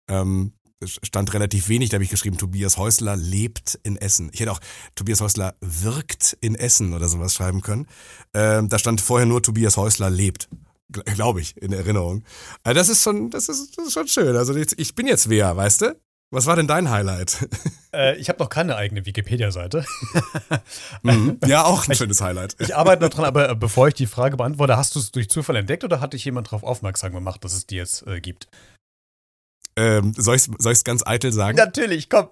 Ähm, 0.08 0.52
stand 0.86 1.32
relativ 1.34 1.68
wenig, 1.68 1.90
da 1.90 1.96
habe 1.96 2.04
ich 2.04 2.10
geschrieben, 2.10 2.38
Tobias 2.38 2.76
Häusler 2.76 3.16
lebt 3.16 3.78
in 3.82 3.96
Essen. 3.96 4.30
Ich 4.32 4.40
hätte 4.40 4.52
auch 4.52 4.60
Tobias 4.94 5.20
Häusler 5.20 5.54
wirkt 5.60 6.36
in 6.40 6.54
Essen 6.54 6.94
oder 6.94 7.08
sowas 7.08 7.34
schreiben 7.34 7.60
können. 7.60 7.86
Ähm, 8.34 8.68
da 8.68 8.78
stand 8.78 9.00
vorher 9.00 9.26
nur 9.26 9.42
Tobias 9.42 9.76
Häusler 9.76 10.10
lebt. 10.10 10.48
Glaube 10.90 11.40
ich, 11.40 11.56
in 11.56 11.72
Erinnerung. 11.72 12.22
Also 12.64 12.78
das 12.78 12.88
ist 12.90 13.02
schon, 13.02 13.30
das 13.30 13.48
ist, 13.48 13.78
das 13.78 13.86
ist 13.86 13.92
schon 13.94 14.08
schön. 14.08 14.36
Also 14.36 14.54
jetzt, 14.54 14.78
ich 14.78 14.94
bin 14.94 15.06
jetzt 15.06 15.28
wer, 15.30 15.56
weißt 15.56 15.82
du? 15.82 15.96
Was 16.32 16.46
war 16.46 16.56
denn 16.56 16.66
dein 16.66 16.90
Highlight? 16.90 17.48
Äh, 17.94 18.16
ich 18.16 18.30
habe 18.30 18.38
noch 18.38 18.48
keine 18.48 18.76
eigene 18.76 19.04
Wikipedia-Seite. 19.04 19.84
Mhm. 21.02 21.38
Ja, 21.44 21.64
auch 21.64 21.86
ein 21.86 21.94
schönes 21.94 22.22
Highlight. 22.22 22.56
Ich 22.58 22.74
arbeite 22.74 23.02
noch 23.02 23.10
dran, 23.10 23.26
aber 23.26 23.50
äh, 23.50 23.54
bevor 23.54 23.88
ich 23.88 23.92
die 23.92 24.06
Frage 24.06 24.38
beantworte, 24.38 24.78
hast 24.78 24.94
du 24.94 24.98
es 24.98 25.10
durch 25.10 25.28
Zufall 25.28 25.56
entdeckt 25.56 25.84
oder 25.84 26.00
hat 26.00 26.14
dich 26.14 26.24
jemand 26.24 26.46
darauf 26.46 26.62
aufmerksam 26.62 27.12
gemacht, 27.12 27.44
dass 27.44 27.52
es 27.52 27.66
die 27.66 27.76
jetzt 27.76 28.06
äh, 28.06 28.22
gibt? 28.22 28.48
Ähm, 29.76 30.12
soll 30.16 30.36
ich 30.36 30.48
es 30.64 30.84
ganz 30.84 31.06
eitel 31.06 31.32
sagen? 31.32 31.56
Natürlich, 31.56 32.08
komm. 32.10 32.28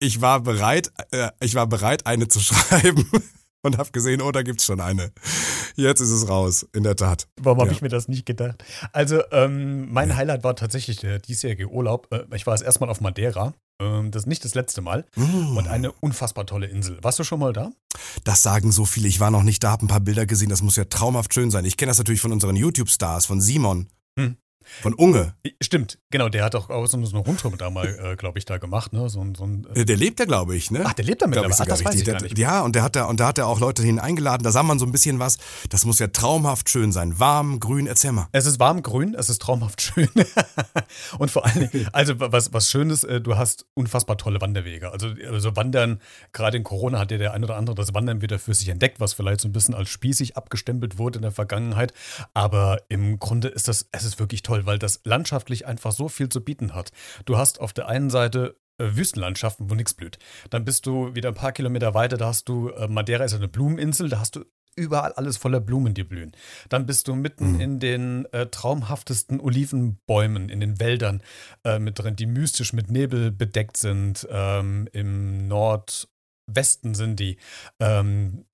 ich 0.00 0.20
war 0.20 0.40
bereit, 0.40 0.92
äh, 1.10 1.30
ich 1.40 1.54
war 1.54 1.66
bereit, 1.66 2.06
eine 2.06 2.28
zu 2.28 2.40
schreiben 2.40 3.08
und 3.62 3.78
habe 3.78 3.90
gesehen, 3.90 4.22
oh, 4.22 4.30
da 4.30 4.42
gibt's 4.42 4.64
schon 4.64 4.80
eine. 4.80 5.12
Jetzt 5.74 6.00
ist 6.00 6.10
es 6.10 6.28
raus, 6.28 6.66
in 6.72 6.82
der 6.84 6.96
Tat. 6.96 7.26
Warum 7.40 7.58
habe 7.60 7.70
Ja. 7.70 7.74
ich 7.76 7.82
mir 7.82 7.88
das 7.88 8.08
nicht 8.08 8.24
gedacht? 8.26 8.64
Also, 8.92 9.22
ähm, 9.32 9.92
mein 9.92 10.16
Highlight 10.16 10.44
war 10.44 10.54
tatsächlich 10.56 10.98
der 10.98 11.18
diesjährige 11.18 11.68
Urlaub. 11.68 12.08
Äh, 12.12 12.24
ich 12.34 12.46
war 12.46 12.54
das 12.54 12.62
erste 12.62 12.80
Mal 12.80 12.90
auf 12.90 13.00
Madeira. 13.00 13.54
Ähm, 13.80 14.10
das 14.10 14.22
ist 14.22 14.26
nicht 14.26 14.44
das 14.44 14.54
letzte 14.56 14.80
Mal. 14.80 15.04
Mm. 15.14 15.56
Und 15.56 15.68
eine 15.68 15.92
unfassbar 15.92 16.46
tolle 16.46 16.66
Insel. 16.66 16.98
Warst 17.02 17.18
du 17.20 17.24
schon 17.24 17.38
mal 17.38 17.52
da? 17.52 17.70
Das 18.24 18.42
sagen 18.42 18.72
so 18.72 18.84
viele. 18.84 19.06
Ich 19.06 19.20
war 19.20 19.30
noch 19.30 19.44
nicht 19.44 19.62
da, 19.62 19.70
habe 19.70 19.84
ein 19.84 19.88
paar 19.88 20.00
Bilder 20.00 20.26
gesehen. 20.26 20.48
Das 20.48 20.62
muss 20.62 20.74
ja 20.76 20.84
traumhaft 20.84 21.32
schön 21.34 21.50
sein. 21.52 21.64
Ich 21.64 21.76
kenne 21.76 21.90
das 21.90 21.98
natürlich 21.98 22.20
von 22.20 22.32
unseren 22.32 22.56
YouTube-Stars, 22.56 23.26
von 23.26 23.40
Simon, 23.40 23.88
Hm. 24.18 24.36
Von 24.82 24.94
Unge. 24.94 25.34
Stimmt, 25.60 25.98
genau. 26.10 26.28
Der 26.28 26.44
hat 26.44 26.54
auch 26.54 26.70
auch 26.70 26.86
so 26.86 26.96
eine 26.96 27.06
Rundtour 27.18 27.52
da 27.56 27.70
mal, 27.70 27.86
äh, 27.86 28.16
glaube 28.16 28.38
ich, 28.38 28.44
da 28.44 28.58
gemacht. 28.58 28.92
Ne? 28.92 29.08
So, 29.08 29.24
so 29.36 29.44
ein, 29.44 29.66
äh, 29.74 29.84
Der 29.84 29.96
lebt 29.96 30.20
ja, 30.20 30.26
glaube 30.26 30.56
ich, 30.56 30.70
ne? 30.70 30.82
ach, 30.84 30.92
der 30.92 31.04
lebt 31.04 31.22
da 31.22 31.26
mittlerweile. 31.26 31.52
ich 31.52 31.60
Ach, 31.60 31.66
das 31.66 31.84
weiß 31.84 31.94
ich 31.94 32.04
gar 32.04 32.20
nicht. 32.22 32.38
Ja, 32.38 32.60
und 32.62 32.74
der 32.74 32.82
hat 32.82 32.96
da, 32.96 33.04
und 33.04 33.20
da 33.20 33.28
hat 33.28 33.38
er 33.38 33.46
auch 33.46 33.60
Leute 33.60 33.82
hin 33.82 33.98
eingeladen. 33.98 34.42
Da 34.42 34.50
sah 34.50 34.62
man 34.62 34.78
so 34.78 34.86
ein 34.86 34.92
bisschen 34.92 35.18
was. 35.18 35.38
Das 35.70 35.84
muss 35.84 35.98
ja 35.98 36.08
traumhaft 36.08 36.68
schön 36.68 36.92
sein. 36.92 37.18
Warm, 37.18 37.60
grün, 37.60 37.86
erzähl 37.86 38.12
mal. 38.12 38.28
Es 38.32 38.46
ist 38.46 38.60
warm 38.60 38.82
grün, 38.82 39.14
es 39.14 39.28
ist 39.28 39.42
traumhaft 39.42 39.80
schön. 39.82 40.08
und 41.18 41.30
vor 41.30 41.44
allen 41.46 41.68
Dingen, 41.70 41.88
also 41.92 42.14
was, 42.18 42.52
was 42.52 42.70
schön 42.70 42.90
ist, 42.90 43.04
äh, 43.04 43.20
du 43.20 43.36
hast 43.36 43.66
unfassbar 43.74 44.18
tolle 44.18 44.40
Wanderwege. 44.40 44.92
Also, 44.92 45.08
also 45.28 45.56
Wandern, 45.56 46.00
gerade 46.32 46.56
in 46.56 46.64
Corona 46.64 46.98
hat 46.98 47.10
ja 47.10 47.18
der 47.18 47.32
ein 47.32 47.44
oder 47.44 47.56
andere 47.56 47.74
das 47.74 47.94
Wandern 47.94 48.22
wieder 48.22 48.38
für 48.38 48.54
sich 48.54 48.68
entdeckt, 48.68 49.00
was 49.00 49.12
vielleicht 49.12 49.40
so 49.40 49.48
ein 49.48 49.52
bisschen 49.52 49.74
als 49.74 49.88
spießig 49.88 50.36
abgestempelt 50.36 50.98
wurde 50.98 51.18
in 51.18 51.22
der 51.22 51.32
Vergangenheit. 51.32 51.92
Aber 52.34 52.82
im 52.88 53.18
Grunde 53.18 53.48
ist 53.48 53.68
das, 53.68 53.88
es 53.92 54.04
ist 54.04 54.18
wirklich 54.18 54.42
toll, 54.42 54.57
weil 54.66 54.78
das 54.78 55.00
landschaftlich 55.04 55.66
einfach 55.66 55.92
so 55.92 56.08
viel 56.08 56.28
zu 56.28 56.42
bieten 56.42 56.74
hat. 56.74 56.92
Du 57.24 57.36
hast 57.36 57.60
auf 57.60 57.72
der 57.72 57.88
einen 57.88 58.10
Seite 58.10 58.56
äh, 58.78 58.96
Wüstenlandschaften, 58.96 59.68
wo 59.70 59.74
nichts 59.74 59.94
blüht. 59.94 60.18
Dann 60.50 60.64
bist 60.64 60.86
du 60.86 61.14
wieder 61.14 61.28
ein 61.30 61.34
paar 61.34 61.52
Kilometer 61.52 61.94
weiter, 61.94 62.16
da 62.16 62.26
hast 62.26 62.48
du, 62.48 62.70
äh, 62.70 62.88
Madeira 62.88 63.24
ist 63.24 63.34
eine 63.34 63.48
Blumeninsel, 63.48 64.08
da 64.08 64.20
hast 64.20 64.36
du 64.36 64.44
überall 64.76 65.12
alles 65.14 65.36
voller 65.36 65.58
Blumen, 65.58 65.92
die 65.92 66.04
blühen. 66.04 66.30
Dann 66.68 66.86
bist 66.86 67.08
du 67.08 67.16
mitten 67.16 67.54
Mhm. 67.54 67.60
in 67.60 67.80
den 67.80 68.24
äh, 68.32 68.46
traumhaftesten 68.46 69.40
Olivenbäumen, 69.40 70.48
in 70.48 70.60
den 70.60 70.78
Wäldern 70.78 71.20
äh, 71.64 71.80
mit 71.80 71.98
drin, 71.98 72.14
die 72.14 72.26
mystisch 72.26 72.72
mit 72.72 72.88
Nebel 72.88 73.32
bedeckt 73.32 73.76
sind. 73.76 74.28
Ähm, 74.30 74.88
Im 74.92 75.48
Nordwesten 75.48 76.94
sind 76.94 77.18
die. 77.18 77.38
Ähm, 77.80 78.44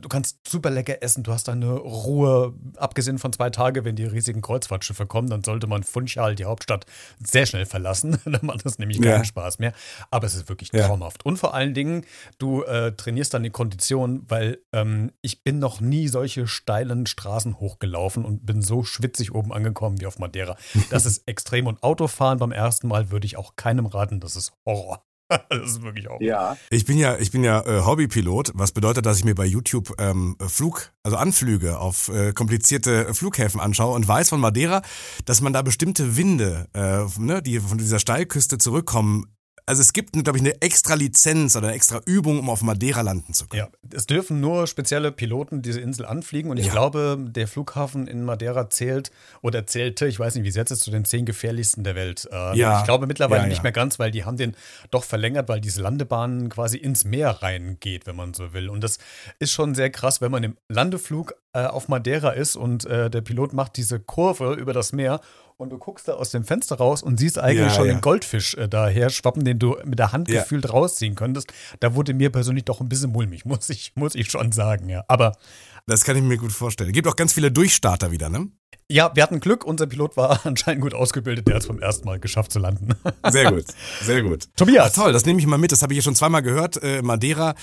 Du 0.00 0.08
kannst 0.08 0.38
super 0.48 0.70
lecker 0.70 1.02
essen, 1.02 1.22
du 1.22 1.32
hast 1.32 1.48
deine 1.48 1.72
Ruhe, 1.72 2.54
abgesehen 2.76 3.18
von 3.18 3.32
zwei 3.32 3.50
Tagen, 3.50 3.84
wenn 3.84 3.96
die 3.96 4.04
riesigen 4.04 4.40
Kreuzfahrtschiffe 4.42 5.06
kommen, 5.06 5.28
dann 5.28 5.44
sollte 5.44 5.66
man 5.66 5.82
Funchal, 5.82 6.34
die 6.34 6.44
Hauptstadt, 6.44 6.86
sehr 7.24 7.46
schnell 7.46 7.66
verlassen. 7.66 8.18
dann 8.24 8.40
macht 8.42 8.64
das 8.64 8.78
nämlich 8.78 8.98
Ja. 8.98 9.12
keinen 9.12 9.24
Spaß 9.24 9.58
mehr. 9.58 9.72
Aber 10.10 10.26
es 10.26 10.34
ist 10.34 10.48
wirklich 10.48 10.70
Ja. 10.72 10.86
traumhaft. 10.86 11.24
Und 11.24 11.36
vor 11.38 11.54
allen 11.54 11.74
Dingen, 11.74 12.04
du 12.38 12.62
äh, 12.62 12.92
trainierst 12.92 13.34
dann 13.34 13.42
die 13.42 13.50
Kondition, 13.50 14.24
weil 14.28 14.58
ähm, 14.72 15.12
ich 15.22 15.42
bin 15.44 15.58
noch 15.58 15.80
nie 15.80 16.08
solche 16.08 16.46
steilen 16.46 17.06
Straßen 17.06 17.60
hochgelaufen 17.60 18.24
und 18.24 18.46
bin 18.46 18.62
so 18.62 18.82
schwitzig 18.84 19.34
oben 19.34 19.52
angekommen 19.52 20.00
wie 20.00 20.06
auf 20.06 20.18
Madeira. 20.18 20.56
Das 20.90 21.04
ist 21.06 21.26
extrem. 21.26 21.66
Und 21.66 21.82
Autofahren 21.82 22.38
beim 22.38 22.52
ersten 22.52 22.88
Mal 22.88 23.10
würde 23.10 23.26
ich 23.26 23.36
auch 23.36 23.56
keinem 23.56 23.86
raten, 23.86 24.20
das 24.20 24.36
ist 24.36 24.52
Horror. 24.66 25.04
Das 25.48 25.70
ist 25.70 25.82
wirklich 25.82 26.08
Horror. 26.08 26.22
Ja. 26.22 26.56
Ich 26.70 26.84
bin 26.84 26.98
ja, 26.98 27.16
ich 27.18 27.30
bin 27.30 27.44
ja 27.44 27.60
äh, 27.60 27.84
Hobbypilot, 27.84 28.52
was 28.54 28.72
bedeutet, 28.72 29.06
dass 29.06 29.18
ich 29.18 29.24
mir 29.24 29.34
bei 29.34 29.46
YouTube 29.46 29.94
ähm, 29.98 30.36
Flug, 30.46 30.92
also 31.02 31.16
Anflüge 31.16 31.78
auf 31.78 32.08
äh, 32.08 32.32
komplizierte 32.32 33.14
Flughäfen 33.14 33.60
anschaue 33.60 33.94
und 33.94 34.06
weiß 34.06 34.30
von 34.30 34.40
Madeira, 34.40 34.82
dass 35.24 35.40
man 35.40 35.52
da 35.52 35.62
bestimmte 35.62 36.16
Winde, 36.16 36.66
äh, 36.74 37.04
ne, 37.20 37.42
die 37.42 37.60
von 37.60 37.78
dieser 37.78 37.98
Steilküste 37.98 38.58
zurückkommen. 38.58 39.26
Also 39.70 39.82
es 39.82 39.92
gibt, 39.92 40.12
glaube 40.14 40.36
ich, 40.36 40.42
eine 40.42 40.60
extra 40.62 40.94
Lizenz 40.94 41.54
oder 41.54 41.68
eine 41.68 41.76
extra 41.76 42.00
Übung, 42.04 42.40
um 42.40 42.50
auf 42.50 42.60
Madeira 42.62 43.02
landen 43.02 43.32
zu 43.34 43.46
können. 43.46 43.68
Ja, 43.70 43.96
es 43.96 44.04
dürfen 44.06 44.40
nur 44.40 44.66
spezielle 44.66 45.12
Piloten 45.12 45.62
diese 45.62 45.78
Insel 45.80 46.06
anfliegen 46.06 46.50
und 46.50 46.56
ich 46.56 46.66
Ja. 46.66 46.72
glaube, 46.72 47.16
der 47.20 47.46
Flughafen 47.46 48.08
in 48.08 48.24
Madeira 48.24 48.68
zählt 48.68 49.12
oder 49.42 49.68
zählte, 49.68 50.08
ich 50.08 50.18
weiß 50.18 50.34
nicht, 50.34 50.42
wie 50.42 50.48
es 50.48 50.56
jetzt 50.56 50.72
ist, 50.72 50.80
zu 50.80 50.90
den 50.90 51.04
zehn 51.04 51.24
gefährlichsten 51.24 51.84
der 51.84 51.94
Welt. 51.94 52.28
Äh, 52.32 52.58
Ja. 52.58 52.80
Ich 52.80 52.84
glaube 52.84 53.06
mittlerweile 53.06 53.42
Ja, 53.42 53.48
nicht 53.48 53.62
mehr 53.62 53.70
ganz, 53.70 54.00
weil 54.00 54.10
die 54.10 54.24
haben 54.24 54.36
den 54.36 54.56
doch 54.90 55.04
verlängert, 55.04 55.48
weil 55.48 55.60
diese 55.60 55.80
Landebahn 55.82 56.48
quasi 56.48 56.76
ins 56.76 57.04
Meer 57.04 57.30
reingeht, 57.40 58.08
wenn 58.08 58.16
man 58.16 58.34
so 58.34 58.52
will. 58.52 58.68
Und 58.70 58.82
das 58.82 58.98
ist 59.38 59.52
schon 59.52 59.76
sehr 59.76 59.90
krass, 59.90 60.20
wenn 60.20 60.32
man 60.32 60.42
im 60.42 60.56
Landeflug 60.68 61.34
äh, 61.52 61.64
auf 61.66 61.86
Madeira 61.86 62.30
ist 62.30 62.56
und 62.56 62.86
äh, 62.86 63.08
der 63.08 63.20
Pilot 63.20 63.52
macht 63.52 63.76
diese 63.76 64.00
Kurve 64.00 64.54
über 64.54 64.72
das 64.72 64.92
Meer 64.92 65.20
und 65.60 65.70
du 65.70 65.78
guckst 65.78 66.08
da 66.08 66.14
aus 66.14 66.30
dem 66.30 66.44
Fenster 66.44 66.76
raus 66.76 67.02
und 67.02 67.18
siehst 67.18 67.38
eigentlich 67.38 67.68
Ja, 67.68 67.70
schon 67.74 67.86
ja. 67.86 67.94
den 67.94 68.00
Goldfisch 68.00 68.54
äh, 68.54 68.68
daher 68.68 69.10
schwappen, 69.10 69.44
den 69.44 69.58
du 69.58 69.76
mit 69.84 69.98
der 69.98 70.12
Hand 70.12 70.28
Ja. 70.28 70.40
gefühlt 70.42 70.72
rausziehen 70.72 71.14
könntest. 71.14 71.52
Da 71.80 71.94
wurde 71.94 72.14
mir 72.14 72.30
persönlich 72.30 72.64
doch 72.64 72.80
ein 72.80 72.88
bisschen 72.88 73.12
mulmig, 73.12 73.44
muss 73.44 73.68
ich, 73.70 73.92
muss 73.94 74.14
ich 74.14 74.30
schon 74.30 74.52
sagen, 74.52 74.88
ja. 74.88 75.04
Aber 75.08 75.32
Das 75.86 76.04
kann 76.04 76.16
ich 76.16 76.22
mir 76.22 76.36
gut 76.36 76.52
vorstellen. 76.52 76.92
Gibt 76.92 77.08
auch 77.08 77.16
ganz 77.16 77.32
viele 77.32 77.50
Durchstarter 77.52 78.10
wieder, 78.10 78.28
ne? 78.28 78.48
ja, 78.92 79.12
wir 79.14 79.22
hatten 79.22 79.38
Glück, 79.38 79.64
unser 79.64 79.86
Pilot 79.86 80.16
war 80.16 80.40
anscheinend 80.44 80.82
gut 80.82 80.94
ausgebildet, 80.94 81.46
der 81.46 81.54
hat 81.54 81.62
es 81.62 81.66
vom 81.68 81.78
ersten 81.80 82.06
Mal 82.06 82.18
geschafft 82.18 82.50
zu 82.50 82.58
landen. 82.58 82.88
Sehr 83.30 83.52
gut, 83.52 83.64
sehr 84.00 84.22
gut. 84.22 84.48
Tobias. 84.56 84.90
Ach, 84.90 85.02
toll, 85.04 85.12
das 85.12 85.24
nehme 85.26 85.38
ich 85.38 85.46
mal 85.46 85.58
mit. 85.58 85.70
Das 85.70 85.82
habe 85.82 85.92
ich 85.92 85.98
ja 85.98 86.02
schon 86.02 86.16
zweimal 86.16 86.42
gehört. 86.42 86.82
Äh, 86.82 87.00
Madeira 87.00 87.54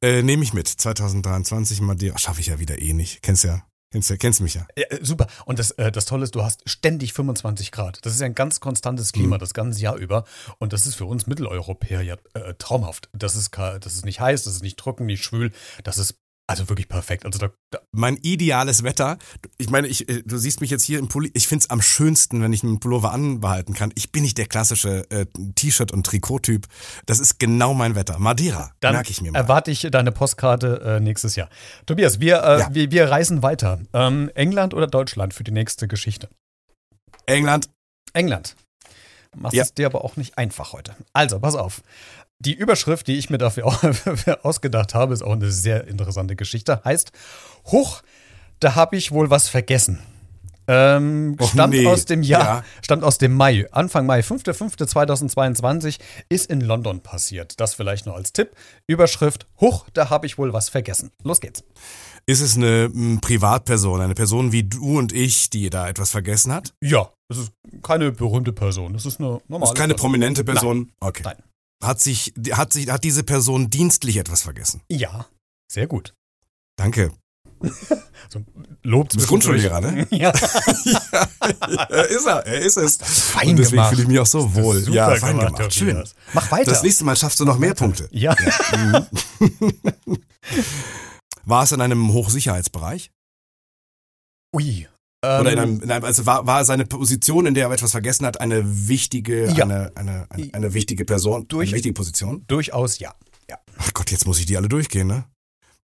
äh, 0.00 0.22
nehme 0.22 0.44
ich 0.44 0.52
mit. 0.54 0.68
2023 0.68 1.80
Madeira. 1.80 2.16
Schaffe 2.18 2.40
ich 2.40 2.46
ja 2.46 2.60
wieder 2.60 2.78
eh 2.80 2.92
nicht. 2.92 3.22
Kennst 3.22 3.42
ja, 3.42 3.62
kennst 3.90 4.10
ja, 4.10 4.16
kennst 4.16 4.40
mich 4.40 4.54
ja. 4.54 4.66
Ja, 4.76 4.84
äh, 4.90 4.98
super. 5.02 5.26
Und 5.44 5.58
das, 5.58 5.70
äh, 5.72 5.90
das 5.90 6.04
Tolle 6.06 6.24
ist, 6.24 6.34
du 6.34 6.42
hast 6.42 6.68
ständig 6.68 7.12
25 7.12 7.72
Grad. 7.72 8.04
Das 8.04 8.14
ist 8.14 8.20
ja 8.20 8.26
ein 8.26 8.34
ganz 8.34 8.60
konstantes 8.60 9.12
Klima 9.12 9.36
Mhm. 9.36 9.40
das 9.40 9.54
ganze 9.54 9.80
Jahr 9.80 9.96
über. 9.96 10.24
Und 10.58 10.72
das 10.72 10.86
ist 10.86 10.94
für 10.96 11.06
uns 11.06 11.26
Mitteleuropäer 11.26 12.02
ja 12.02 12.16
äh, 12.34 12.54
traumhaft. 12.58 13.08
Das 13.12 13.36
ist, 13.36 13.56
das 13.56 13.94
ist 13.94 14.04
nicht 14.04 14.20
heiß, 14.20 14.44
das 14.44 14.54
ist 14.54 14.62
nicht 14.62 14.78
trocken, 14.78 15.06
nicht 15.06 15.24
schwül. 15.24 15.52
Das 15.84 15.98
ist 15.98 16.16
also 16.50 16.68
wirklich 16.68 16.88
perfekt. 16.88 17.26
Also 17.26 17.38
da, 17.38 17.50
da, 17.70 17.78
Mein 17.92 18.16
ideales 18.16 18.82
Wetter. 18.82 19.18
Ich 19.58 19.68
meine, 19.70 19.86
ich, 19.86 20.08
äh, 20.08 20.22
du 20.24 20.38
siehst 20.38 20.60
mich 20.62 20.70
jetzt 20.70 20.82
hier 20.82 20.98
im 20.98 21.08
Pulli. 21.08 21.30
Ich 21.34 21.46
find's 21.46 21.68
am 21.70 21.82
schönsten, 21.82 22.40
wenn 22.42 22.52
ich 22.52 22.64
einen 22.64 22.80
Pullover 22.80 23.12
anbehalten 23.12 23.74
kann. 23.74 23.92
Ich 23.96 24.10
bin 24.12 24.22
nicht 24.22 24.38
der 24.38 24.46
klassische 24.46 25.08
äh, 25.10 25.26
T-Shirt- 25.54 25.92
und 25.92 26.06
Trikot-Typ. 26.06 26.66
Das 27.06 27.20
ist 27.20 27.38
genau 27.38 27.74
mein 27.74 27.94
Wetter. 27.94 28.18
Madeira, 28.18 28.72
dann 28.80 28.94
merke 28.94 29.10
ich 29.10 29.20
mir 29.20 29.30
mal. 29.32 29.38
erwarte 29.38 29.70
ich 29.70 29.86
deine 29.90 30.10
Postkarte 30.10 30.80
äh, 30.84 31.00
nächstes 31.00 31.36
Jahr. 31.36 31.50
Tobias, 31.86 32.18
wir, 32.20 32.42
äh, 32.42 32.58
Ja. 32.60 32.68
wir, 32.74 32.90
wir 32.90 33.10
reisen 33.10 33.42
weiter. 33.42 33.80
Ähm, 33.92 34.30
England 34.34 34.72
oder 34.72 34.86
Deutschland 34.86 35.34
für 35.34 35.44
die 35.44 35.52
nächste 35.52 35.86
Geschichte? 35.86 36.28
England. 37.26 37.68
England. 38.14 38.56
Machst 39.36 39.54
Ja. 39.54 39.62
es 39.64 39.74
dir 39.74 39.84
aber 39.86 40.02
auch 40.04 40.16
nicht 40.16 40.38
einfach 40.38 40.72
heute. 40.72 40.96
Also, 41.12 41.38
pass 41.38 41.54
auf. 41.54 41.82
Die 42.40 42.54
Überschrift, 42.54 43.06
die 43.08 43.16
ich 43.18 43.30
mir 43.30 43.38
dafür 43.38 43.66
au- 43.66 44.32
ausgedacht 44.42 44.94
habe, 44.94 45.12
ist 45.14 45.22
auch 45.22 45.32
eine 45.32 45.50
sehr 45.50 45.86
interessante 45.88 46.36
Geschichte. 46.36 46.80
Heißt, 46.84 47.10
Huch, 47.72 48.02
da 48.60 48.74
habe 48.74 48.96
ich 48.96 49.10
wohl 49.12 49.30
was 49.30 49.48
vergessen. 49.48 49.98
Ähm, 50.70 51.36
Och, 51.40 51.50
stammt 51.50 51.72
nee. 51.74 51.86
aus 51.86 52.04
dem 52.04 52.22
Jahr, 52.22 52.58
Ja. 52.58 52.64
stammt 52.82 53.02
aus 53.02 53.16
dem 53.18 53.32
Mai, 53.34 53.66
Anfang 53.72 54.04
Mai, 54.04 54.20
5.5.2022, 54.20 55.98
ist 56.28 56.50
in 56.50 56.60
London 56.60 57.00
passiert. 57.00 57.58
Das 57.58 57.74
vielleicht 57.74 58.04
nur 58.06 58.14
als 58.14 58.32
Tipp. 58.34 58.50
Überschrift, 58.86 59.46
Huch, 59.60 59.86
da 59.94 60.10
habe 60.10 60.26
ich 60.26 60.36
wohl 60.38 60.52
was 60.52 60.68
vergessen. 60.68 61.10
Los 61.24 61.40
geht's. 61.40 61.64
Ist 62.26 62.40
es 62.42 62.56
eine 62.56 62.84
m, 62.92 63.20
Privatperson, 63.22 64.00
eine 64.02 64.14
Person 64.14 64.52
wie 64.52 64.62
du 64.64 64.98
und 64.98 65.12
ich, 65.14 65.48
die 65.48 65.70
da 65.70 65.88
etwas 65.88 66.10
vergessen 66.10 66.52
hat? 66.52 66.74
Ja, 66.82 67.10
es 67.30 67.38
ist 67.38 67.52
keine 67.82 68.12
berühmte 68.12 68.52
Person. 68.52 68.94
Es 68.94 69.06
ist 69.06 69.18
eine 69.20 69.40
normale 69.48 69.72
ist 69.72 69.74
keine 69.78 69.94
Person. 69.94 70.10
prominente 70.10 70.44
Person? 70.44 70.92
Okay. 71.00 71.22
Nein. 71.24 71.36
Hat 71.82 72.00
sich, 72.00 72.32
hat 72.52 72.72
sich, 72.72 72.90
hat 72.90 73.04
diese 73.04 73.22
Person 73.22 73.70
dienstlich 73.70 74.16
etwas 74.16 74.42
vergessen? 74.42 74.82
Ja, 74.90 75.26
sehr 75.70 75.86
gut. 75.86 76.14
Danke. 76.76 77.12
So, 78.30 78.44
Lob 78.82 79.08
Du 79.08 79.16
bist. 79.16 79.28
Grundschullehrer, 79.28 79.80
ne? 79.80 80.06
Ja. 80.10 80.30
er 81.88 82.08
ist 82.08 82.26
er, 82.26 82.44
er 82.44 82.58
ist 82.60 82.76
es. 82.76 82.96
fein 82.98 83.50
Und 83.50 83.56
deswegen 83.56 83.82
fühle 83.84 84.02
ich 84.02 84.08
mich 84.08 84.18
auch 84.18 84.26
so 84.26 84.54
wohl. 84.54 84.86
Ja, 84.92 85.14
fein 85.16 85.38
gemacht, 85.38 85.56
gemacht. 85.56 85.72
Schön. 85.72 86.04
Mach 86.34 86.50
weiter. 86.50 86.72
Das 86.72 86.82
nächste 86.82 87.04
Mal 87.04 87.16
schaffst 87.16 87.40
du 87.40 87.46
noch 87.46 87.58
mehr 87.58 87.72
Punkte. 87.74 88.06
ja. 88.12 88.36
War 91.46 91.62
es 91.62 91.72
in 91.72 91.80
einem 91.80 92.12
Hochsicherheitsbereich? 92.12 93.10
Ui. 94.54 94.86
Oder 95.24 95.40
in 95.40 95.46
Ähm, 95.46 95.58
einem, 95.58 95.82
in 95.82 95.90
einem 95.90 96.04
also 96.04 96.26
war, 96.26 96.46
war 96.46 96.64
seine 96.64 96.84
Position, 96.86 97.46
in 97.46 97.54
der 97.54 97.66
er 97.66 97.72
etwas 97.72 97.90
vergessen 97.90 98.24
hat, 98.24 98.40
eine 98.40 98.88
wichtige, 98.88 99.46
Ja. 99.50 99.64
eine, 99.64 99.90
eine, 99.96 100.26
eine, 100.30 100.54
eine 100.54 100.74
wichtige 100.74 101.04
Person, 101.04 101.48
Durch- 101.48 101.68
eine 101.68 101.76
wichtige 101.76 101.94
Position? 101.94 102.44
Durchaus 102.46 102.98
ja. 102.98 103.14
Ach 103.80 103.92
Gott, 103.94 104.10
jetzt 104.10 104.26
muss 104.26 104.38
ich 104.40 104.46
die 104.46 104.56
alle 104.56 104.68
durchgehen, 104.68 105.06
ne? 105.06 105.24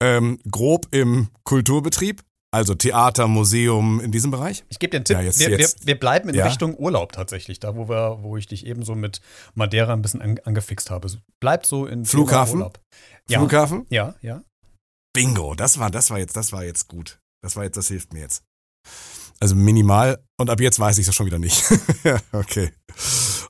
Ähm, 0.03 0.39
grob 0.51 0.89
im 0.91 1.29
Kulturbetrieb, 1.45 2.23
also 2.53 2.75
Theater, 2.75 3.29
Museum, 3.29 4.01
in 4.01 4.11
diesem 4.13 4.31
Bereich? 4.31 4.65
Ich 4.69 4.79
gebe 4.79 4.91
dir 4.91 4.97
einen 4.99 5.05
Tipp. 5.05 5.17
Ja, 5.17 5.23
jetzt- 5.23 5.39
wir, 5.41 5.51
jetzt. 5.59 5.81
Wir, 5.81 5.87
wir 5.95 5.99
bleiben 6.01 6.29
in 6.29 6.35
Ja. 6.35 6.47
Richtung 6.47 6.77
Urlaub 6.77 7.13
tatsächlich, 7.13 7.59
da 7.61 7.77
wo 7.77 7.89
wir, 7.89 8.19
wo 8.23 8.37
ich 8.37 8.47
dich 8.47 8.67
eben 8.67 8.85
so 8.85 8.95
mit 8.95 9.21
Madeira 9.55 9.93
ein 9.93 10.03
bisschen 10.03 10.21
an, 10.23 10.39
angefixt 10.45 10.91
habe. 10.91 11.09
Bleibt 11.41 11.67
so 11.67 11.87
in 11.87 12.05
Flughafen? 12.05 12.59
Urlaub. 12.59 12.81
Ja. 13.29 13.39
Flughafen? 13.39 13.87
Ja, 13.91 14.15
ja. 14.21 14.43
Bingo, 15.15 15.55
das 15.55 15.79
war, 15.79 15.91
das 15.91 16.11
war 16.11 16.19
jetzt, 16.19 16.37
das 16.37 16.53
war 16.53 16.65
jetzt 16.65 16.89
gut. 16.89 17.19
Das 17.43 17.57
war 17.57 17.65
jetzt, 17.65 17.77
das 17.77 17.89
hilft 17.89 18.13
mir 18.13 18.21
jetzt. 18.21 18.43
Also 19.41 19.55
minimal 19.55 20.19
und 20.39 20.51
ab 20.51 20.61
jetzt 20.61 20.79
weiß 20.79 20.99
ich 20.99 21.07
das 21.07 21.15
schon 21.15 21.27
wieder 21.27 21.39
nicht. 21.39 21.65
okay. 22.33 22.71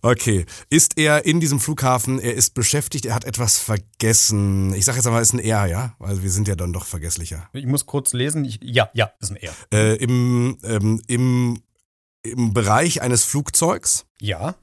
Okay. 0.03 0.47
Ist 0.71 0.99
er 0.99 1.25
in 1.25 1.41
diesem 1.41 1.59
Flughafen, 1.61 2.21
er 2.21 2.35
ist 2.35 2.55
beschäftigt, 2.55 3.07
er 3.07 3.15
hat 3.15 3.25
etwas 3.25 3.59
vergessen. 3.59 4.73
Ich 4.75 4.85
sage 4.85 4.99
jetzt 4.99 5.07
einmal, 5.07 5.23
es 5.23 5.29
ist 5.29 5.35
ein 5.35 5.41
Er, 5.41 5.67
ja? 5.67 5.97
Also 5.99 6.23
wir 6.23 6.31
sind 6.31 6.49
ja 6.49 6.55
dann 6.55 6.73
doch 6.73 6.85
vergesslicher. 6.85 7.49
Ich 7.53 7.67
muss 7.67 7.87
kurz 7.87 8.13
lesen. 8.13 8.45
Ich, 8.45 8.61
ja, 8.63 8.89
ja, 8.95 9.11
ist 9.21 9.31
ein 9.31 9.37
Er. 9.37 9.53
Äh, 9.73 9.97
im, 9.97 10.59
ähm, 10.63 11.03
im, 11.09 11.63
Im 12.23 12.53
Bereich 12.53 13.03
eines 13.03 13.25
Flugzeugs? 13.25 14.07
Ja. 14.21 14.55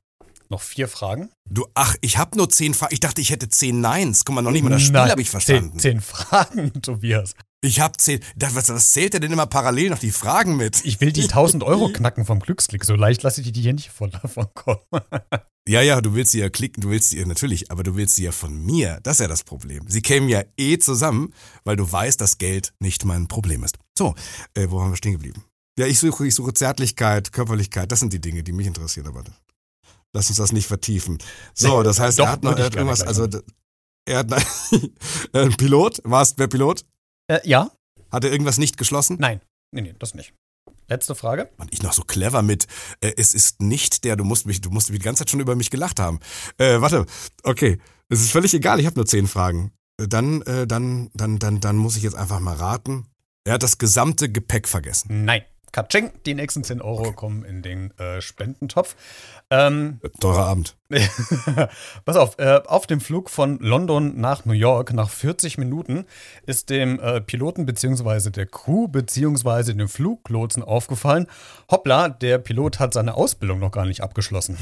Noch 0.49 0.61
vier 0.61 0.87
Fragen. 0.87 1.29
Du, 1.49 1.65
ach, 1.73 1.95
ich 2.01 2.17
habe 2.17 2.37
nur 2.37 2.49
zehn 2.49 2.73
Fragen. 2.73 2.93
Ich 2.93 2.99
dachte, 2.99 3.21
ich 3.21 3.31
hätte 3.31 3.49
zehn 3.49 3.81
Neins. 3.81 4.23
Guck 4.23 4.35
mal, 4.35 4.41
noch 4.41 4.51
nicht 4.51 4.63
mal 4.63 4.69
das 4.69 4.83
Spiel 4.83 4.99
habe 4.99 5.21
ich 5.21 5.29
verstanden. 5.29 5.79
Zehn, 5.79 5.99
zehn 5.99 6.01
Fragen, 6.01 6.73
Tobias. 6.81 7.33
Ich 7.63 7.79
habe 7.79 7.95
zehn. 7.97 8.19
Was, 8.35 8.67
was 8.67 8.91
zählt 8.91 9.13
er 9.13 9.21
denn 9.21 9.31
immer 9.31 9.45
parallel 9.45 9.91
noch 9.91 9.99
die 9.99 10.11
Fragen 10.11 10.57
mit? 10.57 10.83
Ich 10.83 10.99
will 10.99 11.13
die 11.13 11.23
1000 11.23 11.63
Euro 11.63 11.87
knacken 11.93 12.25
vom 12.25 12.41
Glücksklick. 12.41 12.83
So 12.83 12.95
leicht 12.95 13.23
lasse 13.23 13.39
ich 13.39 13.53
die 13.53 13.61
hier 13.61 13.73
nicht 13.73 13.89
von 13.89 14.11
davon 14.11 14.47
kommen. 14.53 14.81
Ja, 15.65 15.81
ja, 15.81 16.01
du 16.01 16.13
willst 16.13 16.33
sie 16.33 16.39
ja 16.39 16.49
klicken, 16.49 16.81
du 16.81 16.89
willst 16.89 17.11
sie 17.11 17.19
ja 17.19 17.25
natürlich, 17.25 17.71
aber 17.71 17.83
du 17.83 17.95
willst 17.95 18.15
sie 18.15 18.23
ja 18.23 18.33
von 18.33 18.53
mir. 18.65 18.99
Das 19.03 19.15
ist 19.15 19.21
ja 19.21 19.27
das 19.29 19.45
Problem. 19.45 19.85
Sie 19.87 20.01
kämen 20.01 20.27
ja 20.27 20.43
eh 20.57 20.77
zusammen, 20.77 21.33
weil 21.63 21.77
du 21.77 21.89
weißt, 21.89 22.19
dass 22.19 22.37
Geld 22.37 22.73
nicht 22.79 23.05
mein 23.05 23.29
Problem 23.29 23.63
ist. 23.63 23.77
So, 23.97 24.13
äh, 24.55 24.67
wo 24.69 24.81
haben 24.81 24.91
wir 24.91 24.97
stehen 24.97 25.13
geblieben? 25.13 25.45
Ja, 25.79 25.87
ich 25.87 25.99
suche, 25.99 26.27
ich 26.27 26.35
suche 26.35 26.53
Zärtlichkeit, 26.53 27.31
Körperlichkeit, 27.31 27.89
das 27.93 28.01
sind 28.01 28.11
die 28.11 28.19
Dinge, 28.19 28.43
die 28.43 28.51
mich 28.51 28.67
interessieren, 28.67 29.07
aber 29.07 29.23
lass 30.11 30.27
uns 30.27 30.37
das 30.37 30.51
nicht 30.51 30.67
vertiefen. 30.67 31.17
So, 31.53 31.81
das 31.81 32.01
heißt, 32.01 32.19
Doch, 32.19 32.25
er 32.25 32.31
hat 32.33 32.43
noch 32.43 32.57
er 32.57 32.65
hat 32.65 32.75
irgendwas, 32.75 33.01
also 33.01 33.25
er 34.05 34.17
hat 34.17 34.33
ein 35.33 35.55
Pilot, 35.55 36.01
warst 36.03 36.37
wer 36.37 36.47
Pilot? 36.47 36.83
Äh, 37.27 37.39
ja. 37.43 37.71
Hat 38.11 38.23
er 38.23 38.31
irgendwas 38.31 38.57
nicht 38.57 38.77
geschlossen? 38.77 39.17
Nein. 39.19 39.41
Nee, 39.71 39.81
nee, 39.81 39.95
das 39.97 40.13
nicht. 40.13 40.33
Letzte 40.87 41.15
Frage. 41.15 41.49
Mann, 41.57 41.69
ich 41.71 41.81
noch 41.81 41.93
so 41.93 42.03
clever 42.03 42.41
mit. 42.41 42.67
Äh, 43.01 43.13
es 43.17 43.33
ist 43.33 43.61
nicht 43.61 44.03
der, 44.03 44.15
du 44.15 44.23
musst 44.23 44.45
mich, 44.45 44.61
du 44.61 44.69
musst 44.69 44.89
die 44.89 44.99
ganze 44.99 45.21
Zeit 45.21 45.29
schon 45.29 45.39
über 45.39 45.55
mich 45.55 45.69
gelacht 45.69 45.99
haben. 45.99 46.19
Äh, 46.57 46.81
warte, 46.81 47.05
okay. 47.43 47.79
Es 48.09 48.21
ist 48.21 48.31
völlig 48.31 48.53
egal, 48.53 48.79
ich 48.79 48.85
habe 48.85 48.97
nur 48.97 49.05
zehn 49.05 49.27
Fragen. 49.27 49.71
Äh, 49.99 50.07
dann, 50.07 50.41
äh, 50.43 50.67
dann, 50.67 51.09
dann, 51.13 51.39
dann, 51.39 51.59
dann 51.59 51.77
muss 51.77 51.95
ich 51.95 52.03
jetzt 52.03 52.15
einfach 52.15 52.39
mal 52.39 52.55
raten. 52.55 53.07
Er 53.45 53.53
hat 53.53 53.63
das 53.63 53.77
gesamte 53.77 54.31
Gepäck 54.31 54.67
vergessen. 54.67 55.25
Nein. 55.25 55.43
Katsching, 55.73 56.11
die 56.25 56.35
nächsten 56.35 56.63
10 56.63 56.81
Euro 56.81 57.11
kommen 57.11 57.43
in 57.43 57.63
den 57.63 57.91
äh, 57.97 58.21
Spendentopf. 58.21 58.95
Ähm, 59.49 59.99
Teurer 60.19 60.45
Abend. 60.45 60.77
Pass 62.05 62.15
auf, 62.15 62.37
äh, 62.37 62.61
auf 62.67 62.85
dem 62.85 63.01
Flug 63.01 63.31
von 63.31 63.57
London 63.59 64.21
nach 64.21 64.45
New 64.45 64.53
York 64.53 64.93
nach 64.93 65.09
40 65.09 65.57
Minuten 65.57 66.05
ist 66.45 66.69
dem 66.69 66.99
äh, 66.99 67.21
Piloten 67.21 67.65
bzw. 67.65 68.29
der 68.29 68.45
Crew 68.45 68.87
bzw. 68.87 69.73
dem 69.73 69.89
Fluglotsen 69.89 70.61
aufgefallen, 70.61 71.25
hoppla, 71.71 72.07
der 72.07 72.37
Pilot 72.37 72.79
hat 72.79 72.93
seine 72.93 73.15
Ausbildung 73.15 73.59
noch 73.59 73.71
gar 73.71 73.85
nicht 73.85 74.01
abgeschlossen. 74.01 74.57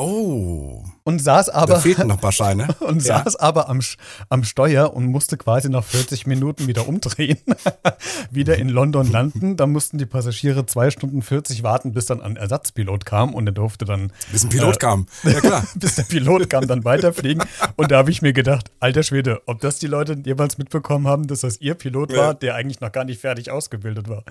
Oh. 0.00 0.82
Und 1.04 1.20
saß 1.20 1.50
aber. 1.50 1.74
Da 1.74 1.80
fehlten 1.80 2.08
noch 2.08 2.16
ein 2.16 2.20
paar 2.20 2.32
Scheine. 2.32 2.68
Und 2.80 3.04
ja. 3.04 3.22
saß 3.22 3.36
aber 3.36 3.68
am, 3.68 3.80
am 4.28 4.44
Steuer 4.44 4.94
und 4.94 5.06
musste 5.06 5.36
quasi 5.36 5.68
nach 5.68 5.84
40 5.84 6.26
Minuten 6.26 6.66
wieder 6.66 6.88
umdrehen. 6.88 7.38
wieder 8.30 8.56
in 8.56 8.68
London 8.68 9.10
landen. 9.10 9.56
Da 9.56 9.66
mussten 9.66 9.98
die 9.98 10.06
Passagiere 10.06 10.66
zwei 10.66 10.90
Stunden 10.90 11.22
40 11.22 11.62
warten, 11.62 11.92
bis 11.92 12.06
dann 12.06 12.22
ein 12.22 12.36
Ersatzpilot 12.36 13.04
kam 13.04 13.34
und 13.34 13.46
er 13.46 13.52
durfte 13.52 13.84
dann. 13.84 14.12
Bis 14.32 14.44
ein 14.44 14.48
Pilot 14.50 14.76
äh, 14.76 14.78
kam. 14.78 15.06
Ja, 15.24 15.40
klar. 15.40 15.64
bis 15.74 15.96
der 15.96 16.04
Pilot 16.04 16.48
kam, 16.48 16.66
dann 16.66 16.84
weiterfliegen. 16.84 17.44
Und 17.76 17.90
da 17.90 17.98
habe 17.98 18.10
ich 18.10 18.22
mir 18.22 18.32
gedacht, 18.32 18.70
alter 18.80 19.02
Schwede, 19.02 19.42
ob 19.46 19.60
das 19.60 19.78
die 19.78 19.86
Leute 19.86 20.16
jemals 20.24 20.58
mitbekommen 20.58 21.06
haben, 21.06 21.26
dass 21.26 21.40
das 21.40 21.60
ihr 21.60 21.74
Pilot 21.74 22.12
ja. 22.12 22.18
war, 22.18 22.34
der 22.34 22.54
eigentlich 22.54 22.80
noch 22.80 22.92
gar 22.92 23.04
nicht 23.04 23.20
fertig 23.20 23.50
ausgebildet 23.50 24.08
war. 24.08 24.24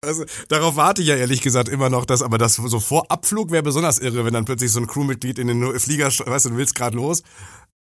Also, 0.00 0.24
darauf 0.48 0.76
warte 0.76 1.02
ich 1.02 1.08
ja 1.08 1.16
ehrlich 1.16 1.42
gesagt 1.42 1.68
immer 1.68 1.90
noch, 1.90 2.04
dass, 2.04 2.22
aber 2.22 2.38
das 2.38 2.54
so 2.54 2.78
vor 2.78 3.10
Abflug 3.10 3.50
wäre 3.50 3.64
besonders 3.64 3.98
irre, 3.98 4.24
wenn 4.24 4.32
dann 4.32 4.44
plötzlich 4.44 4.70
so 4.70 4.78
ein 4.78 4.86
Crewmitglied 4.86 5.40
in 5.40 5.48
den 5.48 5.80
Flieger, 5.80 6.06
weißt 6.06 6.46
du, 6.46 6.50
du 6.50 6.56
willst 6.56 6.76
gerade 6.76 6.96
los. 6.96 7.24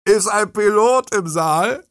Ist 0.07 0.29
ein 0.29 0.53
Pilot 0.53 1.13
im 1.17 1.27
Saal? 1.27 1.83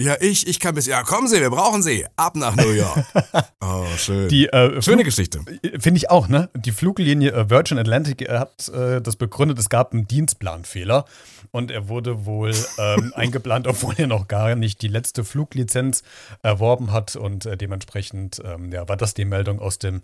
Ja, 0.00 0.14
ich, 0.20 0.46
ich 0.46 0.60
kann 0.60 0.76
bis, 0.76 0.86
ja, 0.86 1.02
kommen 1.02 1.26
Sie, 1.26 1.40
wir 1.40 1.50
brauchen 1.50 1.82
Sie. 1.82 2.06
Ab 2.14 2.36
nach 2.36 2.54
New 2.54 2.70
York. 2.70 3.04
Oh, 3.60 3.84
schön. 3.96 4.28
Die, 4.28 4.46
äh, 4.46 4.80
Schöne 4.80 5.02
Geschichte. 5.02 5.40
Finde 5.80 5.96
ich 5.96 6.08
auch, 6.08 6.28
ne? 6.28 6.48
Die 6.54 6.70
Fluglinie 6.70 7.32
äh, 7.32 7.50
Virgin 7.50 7.78
Atlantic 7.78 8.22
äh, 8.22 8.38
hat 8.38 8.68
äh, 8.68 9.02
das 9.02 9.16
begründet, 9.16 9.58
es 9.58 9.68
gab 9.68 9.92
einen 9.92 10.06
Dienstplanfehler 10.06 11.04
und 11.50 11.72
er 11.72 11.88
wurde 11.88 12.26
wohl 12.26 12.54
ähm, 12.78 13.12
eingeplant, 13.16 13.66
obwohl 13.66 13.94
er 13.96 14.06
noch 14.06 14.28
gar 14.28 14.54
nicht 14.54 14.82
die 14.82 14.88
letzte 14.88 15.24
Fluglizenz 15.24 16.04
erworben 16.42 16.92
hat 16.92 17.16
und 17.16 17.44
äh, 17.46 17.56
dementsprechend 17.56 18.40
ähm, 18.44 18.70
ja, 18.70 18.88
war 18.88 18.96
das 18.96 19.14
die 19.14 19.24
Meldung 19.24 19.58
aus 19.58 19.80
dem 19.80 20.02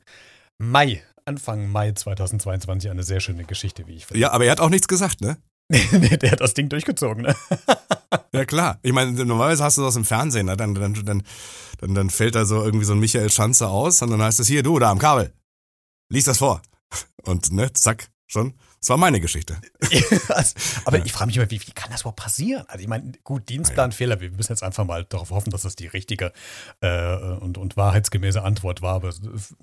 Mai, 0.58 1.02
Anfang 1.24 1.68
Mai 1.70 1.92
2022, 1.92 2.90
eine 2.90 3.04
sehr 3.04 3.20
schöne 3.20 3.44
Geschichte, 3.44 3.86
wie 3.86 3.94
ich 3.94 4.06
finde. 4.06 4.20
Ja, 4.20 4.32
aber 4.32 4.46
er 4.46 4.52
hat 4.52 4.60
auch 4.60 4.70
nichts 4.70 4.88
gesagt, 4.88 5.20
ne? 5.20 5.36
der 5.70 6.30
hat 6.30 6.40
das 6.40 6.54
Ding 6.54 6.68
durchgezogen, 6.68 7.22
ne? 7.22 7.34
ja, 8.32 8.44
klar. 8.44 8.78
Ich 8.82 8.92
meine, 8.92 9.12
normalerweise 9.12 9.64
hast 9.64 9.78
du 9.78 9.82
das 9.82 9.96
im 9.96 10.04
Fernsehen, 10.04 10.46
ne? 10.46 10.56
dann, 10.56 10.74
dann, 10.74 10.94
dann, 10.94 11.22
dann, 11.80 11.94
dann 11.94 12.10
fällt 12.10 12.34
da 12.34 12.44
so 12.44 12.62
irgendwie 12.62 12.84
so 12.84 12.92
ein 12.92 12.98
Michael 12.98 13.30
Schanze 13.30 13.68
aus 13.68 14.02
und 14.02 14.10
dann 14.10 14.22
heißt 14.22 14.40
es 14.40 14.48
hier, 14.48 14.62
du, 14.62 14.78
da 14.78 14.90
am 14.90 14.98
Kabel. 14.98 15.32
Lies 16.10 16.24
das 16.24 16.38
vor. 16.38 16.60
Und 17.24 17.52
ne, 17.52 17.72
zack, 17.72 18.10
schon. 18.26 18.54
Das 18.80 18.88
war 18.88 18.96
meine 18.96 19.20
Geschichte. 19.20 19.56
also, 20.28 20.54
aber 20.84 20.98
ja. 20.98 21.04
ich 21.04 21.12
frage 21.12 21.28
mich 21.28 21.36
immer, 21.36 21.48
wie, 21.50 21.60
wie, 21.60 21.70
kann 21.70 21.92
das 21.92 22.00
überhaupt 22.00 22.18
passieren? 22.18 22.64
Also 22.66 22.82
ich 22.82 22.88
meine, 22.88 23.12
gut, 23.22 23.48
Dienstplanfehler, 23.48 24.20
wir 24.20 24.32
müssen 24.32 24.52
jetzt 24.52 24.64
einfach 24.64 24.84
mal 24.84 25.04
darauf 25.04 25.30
hoffen, 25.30 25.50
dass 25.50 25.62
das 25.62 25.76
die 25.76 25.86
richtige 25.86 26.32
äh, 26.80 27.16
und, 27.16 27.58
und 27.58 27.76
wahrheitsgemäße 27.76 28.42
Antwort 28.42 28.82
war. 28.82 28.94
Aber 28.94 29.12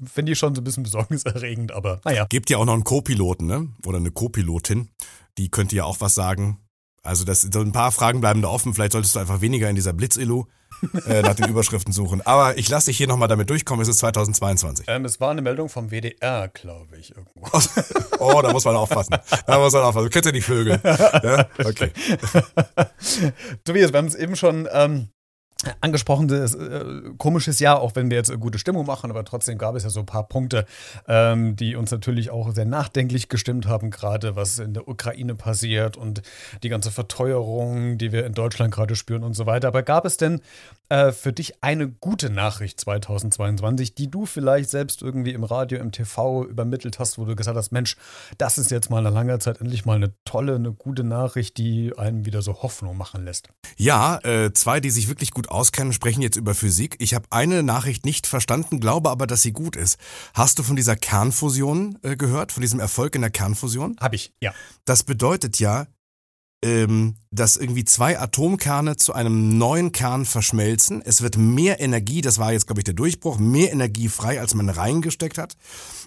finde 0.05 0.31
ich 0.31 0.39
schon 0.39 0.55
so 0.55 0.61
ein 0.61 0.63
bisschen 0.63 0.83
besorgniserregend, 0.83 1.73
aber 1.73 1.99
naja. 2.05 2.27
Gibt 2.29 2.49
ja 2.49 2.57
auch 2.59 2.65
noch 2.65 2.73
einen 2.73 2.85
Co-Piloten, 2.85 3.45
ne? 3.45 3.67
Oder 3.85 3.97
eine 3.97 4.11
Co-Pilotin 4.11 4.89
die 5.39 5.49
könnte 5.49 5.75
ja 5.75 5.85
auch 5.85 6.01
was 6.01 6.13
sagen. 6.15 6.59
Also 7.01 7.23
das, 7.23 7.41
so 7.41 7.61
ein 7.61 7.71
paar 7.71 7.91
Fragen 7.91 8.19
bleiben 8.19 8.41
da 8.41 8.49
offen. 8.49 8.73
Vielleicht 8.73 8.91
solltest 8.91 9.15
du 9.15 9.19
einfach 9.19 9.39
weniger 9.39 9.69
in 9.69 9.75
dieser 9.75 9.93
Blitz-Illu 9.93 10.45
äh, 11.07 11.21
nach 11.21 11.33
den 11.33 11.47
Überschriften 11.49 11.93
suchen. 11.93 12.21
Aber 12.21 12.57
ich 12.57 12.67
lasse 12.67 12.87
dich 12.87 12.97
hier 12.97 13.07
nochmal 13.07 13.29
damit 13.29 13.49
durchkommen. 13.49 13.81
Es 13.81 13.87
ist 13.87 13.99
2022. 13.99 14.85
Ähm, 14.89 15.05
es 15.05 15.21
war 15.21 15.31
eine 15.31 15.41
Meldung 15.41 15.69
vom 15.69 15.91
WDR, 15.91 16.49
glaube 16.49 16.97
ich, 16.97 17.15
irgendwo. 17.15 17.47
oh, 18.19 18.41
da 18.41 18.51
muss 18.51 18.65
man 18.65 18.75
aufpassen. 18.75 19.15
Da 19.47 19.59
muss 19.59 19.71
man 19.71 19.83
aufpassen. 19.83 20.07
Du 20.07 20.11
kennst 20.11 20.25
ja 20.25 20.31
die 20.33 20.41
Vögel. 20.41 20.79
Ja? 21.23 21.47
Okay. 21.63 21.91
Tobias, 23.63 23.91
wir 23.91 23.97
haben 23.97 24.07
es 24.07 24.15
eben 24.15 24.35
schon 24.35 24.67
ähm, 24.71 25.09
angesprochenes 25.81 26.55
äh, 26.55 26.85
komisches 27.17 27.59
Jahr, 27.59 27.81
auch 27.81 27.95
wenn 27.95 28.09
wir 28.09 28.17
jetzt 28.17 28.31
gute 28.39 28.59
Stimmung 28.59 28.85
machen, 28.85 29.09
aber 29.09 29.25
trotzdem 29.25 29.57
gab 29.57 29.75
es 29.75 29.83
ja 29.83 29.89
so 29.89 29.99
ein 29.99 30.05
paar 30.05 30.27
Punkte, 30.27 30.65
ähm, 31.07 31.57
die 31.57 31.75
uns 31.75 31.91
natürlich 31.91 32.29
auch 32.29 32.53
sehr 32.53 32.65
nachdenklich 32.65 33.27
gestimmt 33.27 33.67
haben, 33.67 33.91
gerade 33.91 34.37
was 34.37 34.59
in 34.59 34.73
der 34.73 34.87
Ukraine 34.87 35.35
passiert 35.35 35.97
und 35.97 36.21
die 36.63 36.69
ganze 36.69 36.91
Verteuerung, 36.91 37.97
die 37.97 38.13
wir 38.13 38.25
in 38.25 38.33
Deutschland 38.33 38.73
gerade 38.73 38.95
spüren 38.95 39.23
und 39.23 39.33
so 39.33 39.45
weiter. 39.45 39.67
Aber 39.67 39.83
gab 39.83 40.05
es 40.05 40.15
denn 40.15 40.39
äh, 40.87 41.11
für 41.11 41.33
dich 41.33 41.61
eine 41.61 41.89
gute 41.89 42.29
Nachricht 42.29 42.79
2022, 42.79 43.95
die 43.95 44.09
du 44.09 44.25
vielleicht 44.25 44.69
selbst 44.69 45.01
irgendwie 45.01 45.33
im 45.33 45.43
Radio, 45.43 45.79
im 45.79 45.91
TV 45.91 46.45
übermittelt 46.45 46.99
hast, 46.99 47.17
wo 47.17 47.25
du 47.25 47.35
gesagt 47.35 47.57
hast, 47.57 47.71
Mensch, 47.71 47.97
das 48.37 48.57
ist 48.57 48.71
jetzt 48.71 48.89
mal 48.89 49.05
eine 49.05 49.09
lange 49.09 49.37
Zeit 49.39 49.59
endlich 49.59 49.85
mal 49.85 49.97
eine 49.97 50.13
tolle, 50.23 50.55
eine 50.55 50.71
gute 50.71 51.03
Nachricht, 51.03 51.57
die 51.57 51.91
einem 51.97 52.25
wieder 52.25 52.41
so 52.41 52.61
Hoffnung 52.61 52.95
machen 52.95 53.25
lässt? 53.25 53.49
Ja, 53.75 54.19
äh, 54.23 54.53
zwei, 54.53 54.79
die 54.79 54.89
sich 54.89 55.09
wirklich 55.09 55.31
gut 55.31 55.48
auskennen, 55.51 55.93
sprechen 55.93 56.21
jetzt 56.21 56.35
über 56.35 56.55
Physik. 56.55 56.95
Ich 56.99 57.13
habe 57.13 57.25
eine 57.29 57.63
Nachricht 57.63 58.05
nicht 58.05 58.27
verstanden, 58.27 58.79
glaube 58.79 59.09
aber, 59.09 59.27
dass 59.27 59.41
sie 59.41 59.51
gut 59.51 59.75
ist. 59.75 59.97
Hast 60.33 60.59
du 60.59 60.63
von 60.63 60.75
dieser 60.75 60.95
Kernfusion 60.95 61.97
äh, 62.03 62.15
gehört, 62.15 62.51
von 62.51 62.61
diesem 62.61 62.79
Erfolg 62.79 63.15
in 63.15 63.21
der 63.21 63.31
Kernfusion? 63.31 63.97
Habe 63.99 64.15
ich, 64.15 64.33
ja. 64.41 64.53
Das 64.85 65.03
bedeutet 65.03 65.59
ja, 65.59 65.87
ähm, 66.63 67.15
dass 67.31 67.57
irgendwie 67.57 67.85
zwei 67.85 68.19
Atomkerne 68.19 68.97
zu 68.97 69.13
einem 69.13 69.57
neuen 69.57 69.91
Kern 69.91 70.25
verschmelzen. 70.25 71.01
Es 71.01 71.21
wird 71.21 71.37
mehr 71.37 71.79
Energie, 71.79 72.21
das 72.21 72.37
war 72.37 72.51
jetzt, 72.51 72.67
glaube 72.67 72.81
ich, 72.81 72.85
der 72.85 72.93
Durchbruch, 72.93 73.39
mehr 73.39 73.71
Energie 73.71 74.09
frei, 74.09 74.39
als 74.39 74.55
man 74.55 74.69
reingesteckt 74.69 75.37
hat. 75.37 75.55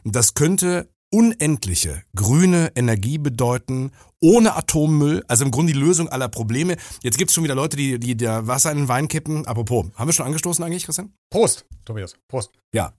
Das 0.04 0.34
könnte 0.34 0.88
unendliche 1.12 2.02
grüne 2.16 2.72
Energie 2.74 3.18
bedeuten, 3.18 3.92
ohne 4.20 4.56
Atommüll, 4.56 5.22
also 5.28 5.44
im 5.44 5.50
Grunde 5.50 5.72
die 5.72 5.78
Lösung 5.78 6.08
aller 6.08 6.28
Probleme. 6.28 6.76
Jetzt 7.02 7.18
gibt's 7.18 7.34
schon 7.34 7.44
wieder 7.44 7.54
Leute, 7.54 7.76
die, 7.76 7.98
die 7.98 8.16
der 8.16 8.46
Wasser 8.46 8.72
in 8.72 8.78
den 8.78 8.88
Wein 8.88 9.08
kippen. 9.08 9.46
Apropos, 9.46 9.86
haben 9.94 10.08
wir 10.08 10.12
schon 10.12 10.26
angestoßen 10.26 10.64
eigentlich, 10.64 10.84
Christian? 10.84 11.12
Prost, 11.30 11.66
Tobias, 11.84 12.14
Prost. 12.28 12.50
Ja. 12.74 12.92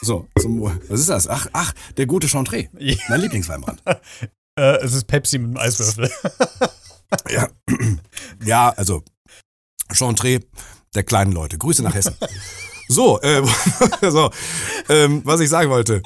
So, 0.00 0.26
zum, 0.40 0.62
was 0.62 1.00
ist 1.00 1.08
das? 1.08 1.28
Ach, 1.28 1.46
ach, 1.52 1.72
der 1.96 2.06
gute 2.06 2.28
Chantre. 2.28 2.68
Ja. 2.78 2.96
Mein 3.08 3.20
Lieblingsweinbrand. 3.20 3.82
äh, 4.58 4.76
es 4.78 4.94
ist 4.94 5.04
Pepsi 5.04 5.38
mit 5.38 5.48
einem 5.48 5.56
Eiswürfel. 5.58 6.10
ja. 7.30 7.48
ja, 8.44 8.70
also 8.70 9.02
Chantre 9.92 10.40
der 10.94 11.04
kleinen 11.04 11.32
Leute. 11.32 11.58
Grüße 11.58 11.82
nach 11.82 11.94
Hessen. 11.94 12.16
So, 12.88 13.18
äh, 13.22 13.42
so 14.02 14.30
ähm, 14.90 15.22
was 15.24 15.40
ich 15.40 15.48
sagen 15.48 15.70
wollte. 15.70 16.02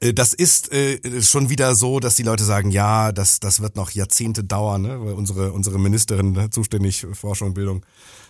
Äh, 0.00 0.12
das 0.12 0.34
ist 0.34 0.72
äh, 0.72 1.22
schon 1.22 1.50
wieder 1.50 1.74
so, 1.74 2.00
dass 2.00 2.16
die 2.16 2.22
Leute 2.22 2.44
sagen, 2.44 2.70
ja, 2.70 3.12
das, 3.12 3.40
das 3.40 3.60
wird 3.60 3.76
noch 3.76 3.90
Jahrzehnte 3.90 4.44
dauern, 4.44 4.82
ne? 4.82 5.00
weil 5.00 5.14
unsere, 5.14 5.52
unsere 5.52 5.78
Ministerin 5.78 6.32
ne, 6.32 6.50
zuständig 6.50 7.00
für 7.00 7.14
Forschung 7.14 7.48
und 7.48 7.54
Bildung 7.54 7.84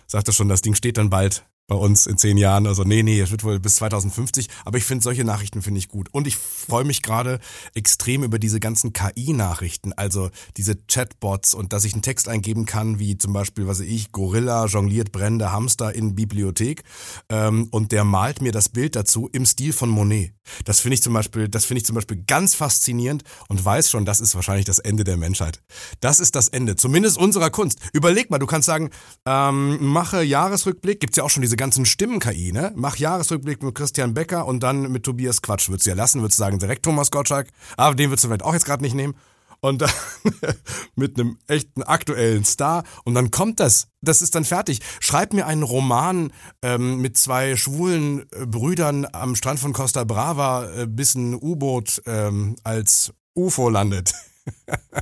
sagte 0.07 0.31
schon, 0.33 0.49
das 0.49 0.61
Ding 0.61 0.73
steht 0.75 0.97
dann 0.97 1.09
bald 1.09 1.45
bei 1.67 1.75
uns 1.75 2.07
in 2.07 2.17
zehn 2.17 2.37
Jahren. 2.37 2.65
Also 2.65 2.83
nee, 2.83 3.03
nee, 3.03 3.19
es 3.19 3.29
wird 3.29 3.43
wohl 3.43 3.59
bis 3.59 3.75
2050. 3.75 4.47
Aber 4.63 4.77
ich 4.77 4.85
finde 4.85 5.03
solche 5.03 5.25
Nachrichten 5.25 5.61
finde 5.61 5.79
ich 5.79 5.89
gut. 5.89 6.07
Und 6.13 6.25
ich 6.25 6.37
freue 6.37 6.85
mich 6.85 7.01
gerade 7.01 7.39
extrem 7.75 8.23
über 8.23 8.39
diese 8.39 8.61
ganzen 8.61 8.93
KI-Nachrichten, 8.93 9.91
also 9.93 10.29
diese 10.55 10.75
Chatbots 10.75 11.53
und 11.53 11.73
dass 11.73 11.83
ich 11.83 11.93
einen 11.93 12.01
Text 12.01 12.29
eingeben 12.29 12.65
kann, 12.65 12.99
wie 12.99 13.17
zum 13.17 13.33
Beispiel, 13.33 13.67
was 13.67 13.79
weiß 13.79 13.87
ich, 13.87 14.13
Gorilla 14.13 14.65
jongliert 14.65 15.11
brennende 15.11 15.51
Hamster 15.51 15.93
in 15.93 16.15
Bibliothek 16.15 16.83
ähm, 17.29 17.67
und 17.71 17.91
der 17.91 18.05
malt 18.05 18.41
mir 18.41 18.53
das 18.53 18.69
Bild 18.69 18.95
dazu 18.95 19.29
im 19.33 19.45
Stil 19.45 19.73
von 19.73 19.89
Monet. 19.89 20.33
Das 20.63 20.79
finde 20.79 20.93
ich 20.93 21.03
zum 21.03 21.13
Beispiel, 21.13 21.49
das 21.49 21.65
finde 21.65 21.79
ich 21.79 21.85
zum 21.85 21.95
Beispiel 21.95 22.23
ganz 22.25 22.55
faszinierend 22.55 23.23
und 23.49 23.63
weiß 23.63 23.89
schon, 23.89 24.05
das 24.05 24.21
ist 24.21 24.35
wahrscheinlich 24.35 24.65
das 24.65 24.79
Ende 24.79 25.03
der 25.03 25.17
Menschheit. 25.17 25.61
Das 25.99 26.21
ist 26.21 26.35
das 26.35 26.47
Ende, 26.47 26.77
zumindest 26.77 27.17
unserer 27.17 27.49
Kunst. 27.49 27.79
Überleg 27.91 28.29
mal, 28.29 28.39
du 28.39 28.45
kannst 28.45 28.67
sagen, 28.67 28.89
ähm, 29.25 29.85
mache 29.85 30.23
Jahresrückblick, 30.23 31.01
gibt's 31.01 31.17
ja 31.17 31.23
auch 31.23 31.29
schon 31.29 31.41
diese 31.41 31.56
ganzen 31.57 31.85
Stimmen-KI, 31.85 32.51
ne? 32.51 32.71
Mach 32.75 32.95
Jahresrückblick 32.95 33.61
mit 33.63 33.75
Christian 33.75 34.13
Becker 34.13 34.45
und 34.45 34.61
dann 34.61 34.91
mit 34.91 35.03
Tobias 35.03 35.41
Quatsch. 35.41 35.69
Würdest 35.69 35.85
du 35.85 35.91
ja 35.91 35.95
lassen, 35.95 36.21
würdest 36.21 36.39
du 36.39 36.43
sagen, 36.43 36.59
direkt 36.59 36.83
Thomas 36.83 37.11
Gottschalk, 37.11 37.49
aber 37.75 37.95
den 37.95 38.09
würdest 38.09 38.23
du 38.23 38.29
vielleicht 38.29 38.43
auch 38.43 38.53
jetzt 38.53 38.65
gerade 38.65 38.83
nicht 38.83 38.95
nehmen. 38.95 39.15
Und 39.59 39.81
dann 39.81 39.91
mit 40.95 41.19
einem 41.19 41.39
echten 41.47 41.83
aktuellen 41.83 42.45
Star. 42.45 42.83
Und 43.05 43.15
dann 43.15 43.31
kommt 43.31 43.59
das. 43.59 43.87
Das 44.01 44.21
ist 44.21 44.35
dann 44.35 44.45
fertig. 44.45 44.81
Schreib 44.99 45.33
mir 45.33 45.47
einen 45.47 45.63
Roman 45.63 46.31
ähm, 46.61 47.01
mit 47.01 47.17
zwei 47.17 47.55
schwulen 47.55 48.27
äh, 48.31 48.45
Brüdern 48.45 49.07
am 49.11 49.35
Strand 49.35 49.59
von 49.59 49.73
Costa 49.73 50.03
Brava, 50.03 50.69
äh, 50.69 50.87
bis 50.87 51.15
ein 51.15 51.33
U-Boot 51.33 52.03
ähm, 52.05 52.55
als 52.63 53.13
UFO 53.35 53.69
landet. 53.69 54.13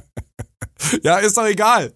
ja, 1.04 1.18
ist 1.18 1.38
doch 1.38 1.46
egal. 1.46 1.94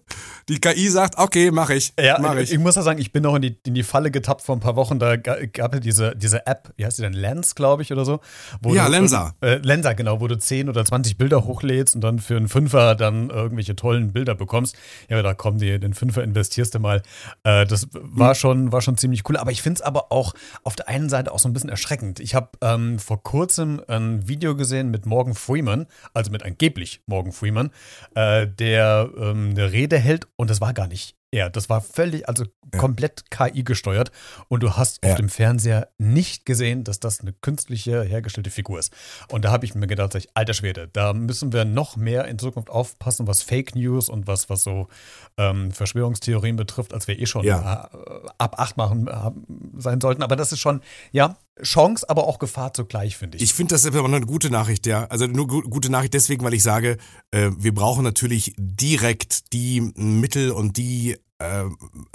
Die 0.50 0.58
KI 0.58 0.88
sagt, 0.88 1.16
okay, 1.16 1.52
mache 1.52 1.74
ich. 1.74 1.92
Ja, 1.96 2.18
mach 2.20 2.34
ich. 2.34 2.50
ich 2.50 2.58
muss 2.58 2.74
ja 2.74 2.82
sagen, 2.82 2.98
ich 2.98 3.12
bin 3.12 3.22
noch 3.22 3.36
in 3.36 3.42
die, 3.42 3.56
in 3.64 3.74
die 3.74 3.84
Falle 3.84 4.10
getappt 4.10 4.42
vor 4.42 4.56
ein 4.56 4.60
paar 4.60 4.74
Wochen. 4.74 4.98
Da 4.98 5.14
gab 5.16 5.74
es 5.74 5.80
diese, 5.80 6.16
diese 6.16 6.44
App, 6.44 6.72
wie 6.76 6.84
heißt 6.84 6.98
die 6.98 7.02
denn? 7.02 7.12
Lens, 7.12 7.54
glaube 7.54 7.82
ich, 7.82 7.92
oder 7.92 8.04
so. 8.04 8.18
ja, 8.66 8.86
du, 8.86 8.90
Lensa. 8.90 9.32
Äh, 9.42 9.58
Lensa, 9.58 9.92
genau, 9.92 10.20
wo 10.20 10.26
du 10.26 10.36
10 10.36 10.68
oder 10.68 10.84
20 10.84 11.16
Bilder 11.16 11.44
hochlädst 11.44 11.94
und 11.94 12.00
dann 12.00 12.18
für 12.18 12.36
einen 12.36 12.48
Fünfer 12.48 12.96
dann 12.96 13.30
irgendwelche 13.30 13.76
tollen 13.76 14.12
Bilder 14.12 14.34
bekommst. 14.34 14.76
Ja, 15.08 15.22
da 15.22 15.34
kommen 15.34 15.58
die, 15.60 15.78
den 15.78 15.94
Fünfer 15.94 16.24
investierst 16.24 16.74
du 16.74 16.80
mal. 16.80 17.00
Äh, 17.44 17.64
das 17.66 17.86
war, 17.92 18.30
hm. 18.30 18.34
schon, 18.34 18.72
war 18.72 18.82
schon 18.82 18.96
ziemlich 18.96 19.22
cool. 19.28 19.36
Aber 19.36 19.52
ich 19.52 19.62
finde 19.62 19.78
es 19.78 19.82
aber 19.82 20.10
auch 20.10 20.34
auf 20.64 20.74
der 20.74 20.88
einen 20.88 21.08
Seite 21.08 21.30
auch 21.30 21.38
so 21.38 21.48
ein 21.48 21.52
bisschen 21.52 21.70
erschreckend. 21.70 22.18
Ich 22.18 22.34
habe 22.34 22.48
ähm, 22.60 22.98
vor 22.98 23.22
kurzem 23.22 23.80
ein 23.86 24.26
Video 24.26 24.56
gesehen 24.56 24.90
mit 24.90 25.06
Morgan 25.06 25.34
Freeman, 25.34 25.86
also 26.12 26.32
mit 26.32 26.42
angeblich 26.42 27.02
Morgan 27.06 27.30
Freeman, 27.30 27.70
äh, 28.16 28.48
der 28.48 29.10
ähm, 29.16 29.50
eine 29.50 29.70
Rede 29.70 29.96
hält 29.96 30.26
und 30.40 30.48
das 30.48 30.62
war 30.62 30.72
gar 30.72 30.86
nicht 30.86 31.16
er. 31.32 31.50
Das 31.50 31.68
war 31.68 31.82
völlig, 31.82 32.26
also 32.26 32.44
ja. 32.44 32.80
komplett 32.80 33.30
KI 33.30 33.62
gesteuert. 33.62 34.10
Und 34.48 34.62
du 34.62 34.74
hast 34.74 35.04
ja. 35.04 35.10
auf 35.10 35.18
dem 35.18 35.28
Fernseher 35.28 35.88
nicht 35.98 36.46
gesehen, 36.46 36.82
dass 36.82 36.98
das 36.98 37.20
eine 37.20 37.34
künstliche 37.34 38.02
hergestellte 38.02 38.48
Figur 38.48 38.78
ist. 38.78 38.90
Und 39.28 39.44
da 39.44 39.52
habe 39.52 39.66
ich 39.66 39.74
mir 39.74 39.86
gedacht, 39.86 40.14
ich, 40.14 40.30
alter 40.32 40.54
Schwede, 40.54 40.88
da 40.94 41.12
müssen 41.12 41.52
wir 41.52 41.66
noch 41.66 41.96
mehr 41.96 42.24
in 42.24 42.38
Zukunft 42.38 42.70
aufpassen, 42.70 43.26
was 43.26 43.42
Fake 43.42 43.76
News 43.76 44.08
und 44.08 44.26
was, 44.26 44.48
was 44.48 44.62
so 44.62 44.88
ähm, 45.36 45.72
Verschwörungstheorien 45.72 46.56
betrifft, 46.56 46.94
als 46.94 47.06
wir 47.06 47.18
eh 47.18 47.26
schon 47.26 47.44
ja. 47.44 47.90
äh, 47.92 48.28
ab 48.38 48.58
acht 48.58 48.78
machen 48.78 49.08
äh, 49.08 49.30
sein 49.78 50.00
sollten. 50.00 50.22
Aber 50.22 50.36
das 50.36 50.52
ist 50.52 50.60
schon, 50.60 50.80
ja, 51.12 51.36
Chance, 51.62 52.08
aber 52.08 52.26
auch 52.26 52.38
Gefahr 52.38 52.74
zugleich, 52.74 53.16
finde 53.16 53.36
ich. 53.36 53.42
Ich 53.44 53.54
finde 53.54 53.74
das 53.74 53.86
aber 53.86 54.04
eine 54.04 54.20
gute 54.20 54.50
Nachricht, 54.50 54.86
ja. 54.86 55.04
Also 55.06 55.26
nur 55.26 55.46
gute 55.46 55.90
Nachricht 55.90 56.14
deswegen, 56.14 56.44
weil 56.44 56.54
ich 56.54 56.62
sage, 56.62 56.98
äh, 57.30 57.50
wir 57.56 57.74
brauchen 57.74 58.04
natürlich 58.04 58.54
direkt 58.58 59.52
die 59.52 59.80
Mittel 59.96 60.50
und 60.50 60.76
die 60.76 61.16
äh, 61.40 61.64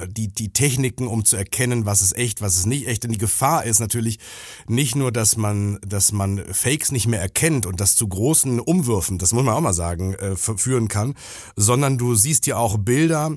die, 0.07 0.27
die 0.27 0.53
Techniken, 0.53 1.07
um 1.07 1.25
zu 1.25 1.35
erkennen, 1.35 1.85
was 1.85 2.03
ist 2.03 2.15
echt, 2.15 2.41
was 2.41 2.57
ist 2.57 2.67
nicht 2.67 2.87
echt. 2.87 3.03
Denn 3.03 3.11
die 3.11 3.17
Gefahr 3.17 3.63
ist 3.63 3.79
natürlich 3.79 4.19
nicht 4.67 4.95
nur, 4.95 5.11
dass 5.11 5.35
man, 5.35 5.79
dass 5.85 6.11
man 6.11 6.43
Fakes 6.53 6.91
nicht 6.91 7.07
mehr 7.07 7.21
erkennt 7.21 7.65
und 7.65 7.79
das 7.79 7.95
zu 7.95 8.07
großen 8.07 8.59
Umwürfen, 8.59 9.17
das 9.17 9.33
muss 9.33 9.43
man 9.43 9.55
auch 9.55 9.61
mal 9.61 9.73
sagen, 9.73 10.13
äh, 10.13 10.35
führen 10.35 10.87
kann, 10.87 11.15
sondern 11.55 11.97
du 11.97 12.13
siehst 12.13 12.45
ja 12.45 12.57
auch 12.57 12.77
Bilder 12.77 13.35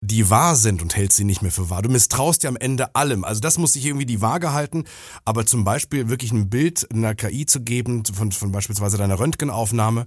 die 0.00 0.30
wahr 0.30 0.54
sind 0.54 0.80
und 0.80 0.96
hältst 0.96 1.16
sie 1.16 1.24
nicht 1.24 1.42
mehr 1.42 1.50
für 1.50 1.70
wahr. 1.70 1.82
Du 1.82 1.88
misstraust 1.88 2.42
dir 2.42 2.48
am 2.48 2.56
Ende 2.56 2.94
allem. 2.94 3.24
Also 3.24 3.40
das 3.40 3.58
muss 3.58 3.72
sich 3.72 3.84
irgendwie 3.84 4.06
die 4.06 4.20
Waage 4.20 4.52
halten. 4.52 4.84
Aber 5.24 5.44
zum 5.44 5.64
Beispiel 5.64 6.08
wirklich 6.08 6.32
ein 6.32 6.48
Bild 6.48 6.86
einer 6.92 7.14
KI 7.14 7.46
zu 7.46 7.60
geben, 7.60 8.04
von, 8.04 8.30
von 8.30 8.52
beispielsweise 8.52 8.96
deiner 8.96 9.18
Röntgenaufnahme, 9.18 10.06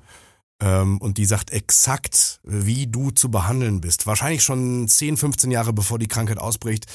ähm, 0.62 1.00
und 1.00 1.18
die 1.18 1.26
sagt 1.26 1.52
exakt, 1.52 2.40
wie 2.44 2.88
du 2.88 3.12
zu 3.12 3.30
behandeln 3.32 3.82
bist. 3.82 4.08
Wahrscheinlich 4.08 4.44
schon 4.44 4.88
10, 4.88 5.18
15 5.18 5.52
Jahre 5.52 5.74
bevor 5.74 6.00
die 6.00 6.08
Krankheit 6.08 6.38
ausbricht. 6.38 6.86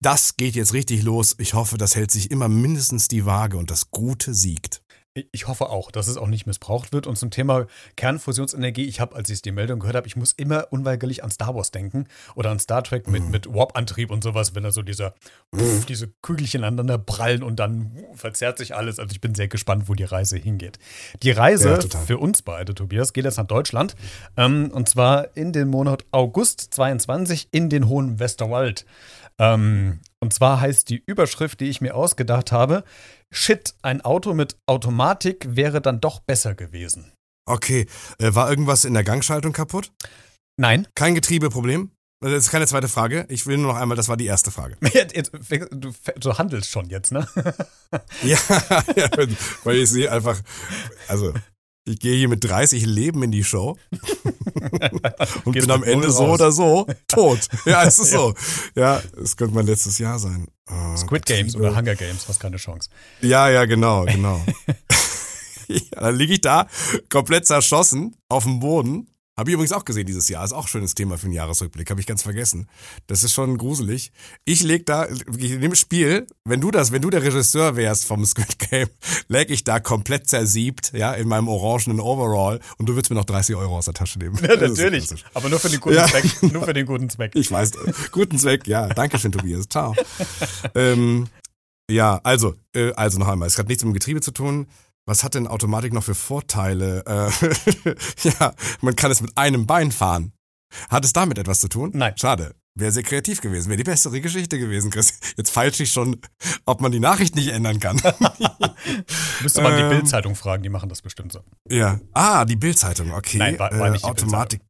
Das 0.00 0.36
geht 0.36 0.56
jetzt 0.56 0.72
richtig 0.72 1.04
los. 1.04 1.36
Ich 1.38 1.54
hoffe, 1.54 1.78
das 1.78 1.94
hält 1.94 2.10
sich 2.10 2.30
immer 2.30 2.48
mindestens 2.48 3.06
die 3.06 3.24
Waage 3.24 3.56
und 3.56 3.70
das 3.70 3.90
Gute 3.92 4.34
siegt. 4.34 4.81
Ich 5.14 5.46
hoffe 5.46 5.68
auch, 5.68 5.90
dass 5.90 6.08
es 6.08 6.16
auch 6.16 6.26
nicht 6.26 6.46
missbraucht 6.46 6.92
wird. 6.92 7.06
Und 7.06 7.16
zum 7.16 7.30
Thema 7.30 7.66
Kernfusionsenergie, 7.96 8.84
ich 8.84 8.98
habe, 8.98 9.14
als 9.14 9.28
ich 9.28 9.42
die 9.42 9.52
Meldung 9.52 9.80
gehört 9.80 9.96
habe, 9.96 10.06
ich 10.06 10.16
muss 10.16 10.32
immer 10.32 10.68
unweigerlich 10.70 11.22
an 11.22 11.30
Star 11.30 11.54
Wars 11.54 11.70
denken 11.70 12.06
oder 12.34 12.50
an 12.50 12.58
Star 12.58 12.82
Trek 12.82 13.08
mit, 13.08 13.24
mhm. 13.24 13.30
mit 13.30 13.52
Warp-Antrieb 13.52 14.10
und 14.10 14.24
sowas, 14.24 14.54
wenn 14.54 14.62
da 14.62 14.70
so 14.70 14.80
dieser, 14.80 15.14
mhm. 15.52 15.84
diese 15.86 16.08
Kügelchen 16.22 16.64
aneinander 16.64 16.96
prallen 16.96 17.42
und 17.42 17.56
dann 17.56 17.92
verzerrt 18.14 18.56
sich 18.56 18.74
alles. 18.74 18.98
Also 18.98 19.12
ich 19.12 19.20
bin 19.20 19.34
sehr 19.34 19.48
gespannt, 19.48 19.88
wo 19.88 19.94
die 19.94 20.04
Reise 20.04 20.38
hingeht. 20.38 20.78
Die 21.22 21.30
Reise 21.30 21.78
ja, 21.80 21.98
für 22.06 22.16
uns 22.16 22.40
beide, 22.40 22.74
Tobias, 22.74 23.12
geht 23.12 23.26
jetzt 23.26 23.36
nach 23.36 23.46
Deutschland. 23.46 23.94
Ähm, 24.38 24.70
und 24.72 24.88
zwar 24.88 25.36
in 25.36 25.52
den 25.52 25.68
Monat 25.68 26.06
August 26.10 26.72
22 26.72 27.48
in 27.50 27.68
den 27.68 27.86
Hohen 27.86 28.18
Westerwald. 28.18 28.86
Ähm, 29.38 30.00
und 30.22 30.32
zwar 30.32 30.60
heißt 30.60 30.88
die 30.88 31.02
Überschrift, 31.04 31.58
die 31.58 31.68
ich 31.68 31.80
mir 31.80 31.96
ausgedacht 31.96 32.52
habe, 32.52 32.84
Shit, 33.32 33.74
ein 33.82 34.02
Auto 34.02 34.34
mit 34.34 34.56
Automatik 34.66 35.56
wäre 35.56 35.80
dann 35.80 36.00
doch 36.00 36.20
besser 36.20 36.54
gewesen. 36.54 37.12
Okay, 37.44 37.86
äh, 38.18 38.32
war 38.32 38.48
irgendwas 38.48 38.84
in 38.84 38.94
der 38.94 39.02
Gangschaltung 39.02 39.52
kaputt? 39.52 39.90
Nein. 40.56 40.86
Kein 40.94 41.16
Getriebeproblem? 41.16 41.90
Das 42.20 42.32
ist 42.34 42.50
keine 42.52 42.68
zweite 42.68 42.86
Frage. 42.86 43.26
Ich 43.30 43.48
will 43.48 43.56
nur 43.58 43.72
noch 43.72 43.80
einmal, 43.80 43.96
das 43.96 44.08
war 44.08 44.16
die 44.16 44.26
erste 44.26 44.52
Frage. 44.52 44.76
Jetzt, 44.92 45.16
jetzt, 45.16 45.32
du, 45.72 45.92
du, 46.16 46.38
handelst 46.38 46.70
schon 46.70 46.88
jetzt, 46.88 47.10
ne? 47.10 47.26
ja, 48.22 48.38
ja, 48.96 49.10
weil 49.64 49.78
ich 49.78 49.90
sehe 49.90 50.12
einfach, 50.12 50.40
also 51.08 51.34
ich 51.84 51.98
gehe 51.98 52.16
hier 52.16 52.28
mit 52.28 52.44
30 52.44 52.86
Leben 52.86 53.22
in 53.22 53.32
die 53.32 53.44
Show 53.44 53.76
und 55.44 55.52
bin 55.52 55.70
am 55.70 55.82
Ende 55.82 56.10
so 56.10 56.26
oder 56.26 56.52
so 56.52 56.86
tot. 57.08 57.40
Ja, 57.66 57.84
es 57.84 57.98
ist 57.98 58.12
so. 58.12 58.34
Ja, 58.74 59.02
es 59.20 59.36
könnte 59.36 59.54
mein 59.54 59.66
letztes 59.66 59.98
Jahr 59.98 60.18
sein. 60.18 60.46
Oh, 60.70 60.96
Squid 60.96 61.26
Games 61.26 61.56
oder 61.56 61.76
Hunger 61.76 61.96
Games, 61.96 62.26
hast 62.28 62.40
keine 62.40 62.56
Chance. 62.56 62.88
Ja, 63.20 63.48
ja, 63.50 63.64
genau, 63.64 64.04
genau. 64.04 64.44
ja, 65.68 65.80
dann 66.00 66.16
liege 66.16 66.34
ich 66.34 66.40
da 66.40 66.68
komplett 67.08 67.46
zerschossen 67.46 68.16
auf 68.28 68.44
dem 68.44 68.60
Boden 68.60 69.08
habe 69.42 69.50
ich 69.50 69.54
übrigens 69.54 69.72
auch 69.72 69.84
gesehen 69.84 70.06
dieses 70.06 70.28
Jahr. 70.28 70.44
Ist 70.44 70.52
auch 70.52 70.66
ein 70.66 70.68
schönes 70.68 70.94
Thema 70.94 71.18
für 71.18 71.24
einen 71.24 71.32
Jahresrückblick. 71.32 71.90
Habe 71.90 72.00
ich 72.00 72.06
ganz 72.06 72.22
vergessen. 72.22 72.68
Das 73.08 73.24
ist 73.24 73.32
schon 73.32 73.58
gruselig. 73.58 74.12
Ich 74.44 74.62
leg 74.62 74.86
da, 74.86 75.02
in 75.02 75.60
dem 75.60 75.74
Spiel, 75.74 76.28
wenn 76.44 76.60
du 76.60 76.70
das, 76.70 76.92
wenn 76.92 77.02
du 77.02 77.10
der 77.10 77.24
Regisseur 77.24 77.74
wärst 77.74 78.04
vom 78.04 78.24
Squid 78.24 78.60
Game, 78.60 78.88
leg 79.28 79.50
ich 79.50 79.64
da 79.64 79.80
komplett 79.80 80.28
zersiebt, 80.28 80.92
ja, 80.92 81.12
in 81.12 81.26
meinem 81.26 81.48
orangenen 81.48 81.98
Overall 81.98 82.60
und 82.78 82.88
du 82.88 82.94
würdest 82.94 83.10
mir 83.10 83.16
noch 83.16 83.24
30 83.24 83.56
Euro 83.56 83.76
aus 83.76 83.86
der 83.86 83.94
Tasche 83.94 84.20
nehmen. 84.20 84.38
Ja, 84.42 84.56
natürlich. 84.56 85.08
Aber 85.34 85.48
nur 85.48 85.58
für 85.58 85.68
den 85.68 85.80
guten 85.80 85.96
ja, 85.96 86.06
Zweck. 86.06 86.24
Nur 86.52 86.62
für 86.64 86.72
den 86.72 86.86
guten 86.86 87.10
Zweck. 87.10 87.32
Ich 87.34 87.50
weiß. 87.50 87.72
Guten 88.12 88.38
Zweck, 88.38 88.66
ja. 88.66 88.88
Dankeschön, 88.88 89.32
Tobias. 89.32 89.68
Ciao. 89.68 89.94
ähm, 90.74 91.28
ja, 91.90 92.20
also, 92.22 92.54
äh, 92.74 92.92
also 92.92 93.18
noch 93.18 93.28
einmal. 93.28 93.48
Es 93.48 93.58
hat 93.58 93.68
nichts 93.68 93.82
mit 93.82 93.92
dem 93.92 93.94
Getriebe 93.94 94.20
zu 94.20 94.30
tun. 94.30 94.66
Was 95.04 95.24
hat 95.24 95.34
denn 95.34 95.48
Automatik 95.48 95.92
noch 95.92 96.04
für 96.04 96.14
Vorteile? 96.14 97.04
Äh, 97.06 97.94
ja, 98.28 98.54
man 98.80 98.94
kann 98.94 99.10
es 99.10 99.20
mit 99.20 99.36
einem 99.36 99.66
Bein 99.66 99.90
fahren. 99.90 100.32
Hat 100.88 101.04
es 101.04 101.12
damit 101.12 101.38
etwas 101.38 101.60
zu 101.60 101.68
tun? 101.68 101.90
Nein. 101.94 102.16
Schade. 102.16 102.54
Wäre 102.74 102.92
sehr 102.92 103.02
kreativ 103.02 103.42
gewesen. 103.42 103.68
Wäre 103.68 103.76
die 103.76 103.84
bessere 103.84 104.20
Geschichte 104.20 104.58
gewesen, 104.58 104.90
Chris. 104.90 105.18
Jetzt 105.36 105.50
falsch 105.50 105.80
ich 105.80 105.92
schon, 105.92 106.18
ob 106.64 106.80
man 106.80 106.90
die 106.90 107.00
Nachricht 107.00 107.34
nicht 107.36 107.48
ändern 107.48 107.80
kann. 107.80 107.96
Müsste 109.42 109.60
man 109.60 109.72
ähm, 109.74 109.90
die 109.90 109.94
Bildzeitung 109.96 110.34
fragen, 110.36 110.62
die 110.62 110.70
machen 110.70 110.88
das 110.88 111.02
bestimmt 111.02 111.32
so. 111.32 111.40
Ja. 111.68 112.00
Ah, 112.14 112.46
die 112.46 112.56
Bildzeitung, 112.56 113.12
okay. 113.12 113.36
Nein, 113.36 113.58
war, 113.58 113.78
war 113.78 113.90
nicht 113.90 114.04
äh, 114.04 114.08
Automatik. 114.08 114.62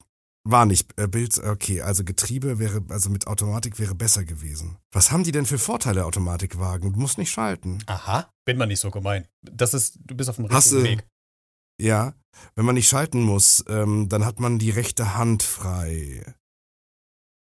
War 0.44 0.66
nicht. 0.66 0.98
Äh, 0.98 1.06
Bild, 1.06 1.38
okay, 1.38 1.82
also 1.82 2.02
Getriebe 2.04 2.58
wäre, 2.58 2.82
also 2.88 3.10
mit 3.10 3.26
Automatik 3.26 3.78
wäre 3.78 3.94
besser 3.94 4.24
gewesen. 4.24 4.76
Was 4.90 5.12
haben 5.12 5.22
die 5.22 5.32
denn 5.32 5.46
für 5.46 5.58
Vorteile, 5.58 6.04
Automatikwagen? 6.04 6.92
Du 6.92 6.98
musst 6.98 7.18
nicht 7.18 7.30
schalten. 7.30 7.78
Aha, 7.86 8.28
bin 8.44 8.58
man 8.58 8.68
nicht 8.68 8.80
so 8.80 8.90
gemein. 8.90 9.28
Das 9.42 9.72
ist, 9.72 9.98
du 10.04 10.16
bist 10.16 10.28
auf 10.28 10.36
dem 10.36 10.46
richtigen 10.46 10.56
Hast, 10.56 10.82
Weg. 10.82 11.06
Ja, 11.80 12.14
wenn 12.54 12.64
man 12.64 12.74
nicht 12.74 12.88
schalten 12.88 13.22
muss, 13.22 13.64
ähm, 13.68 14.08
dann 14.08 14.24
hat 14.24 14.40
man 14.40 14.58
die 14.58 14.70
rechte 14.70 15.16
Hand 15.16 15.42
frei. 15.42 16.24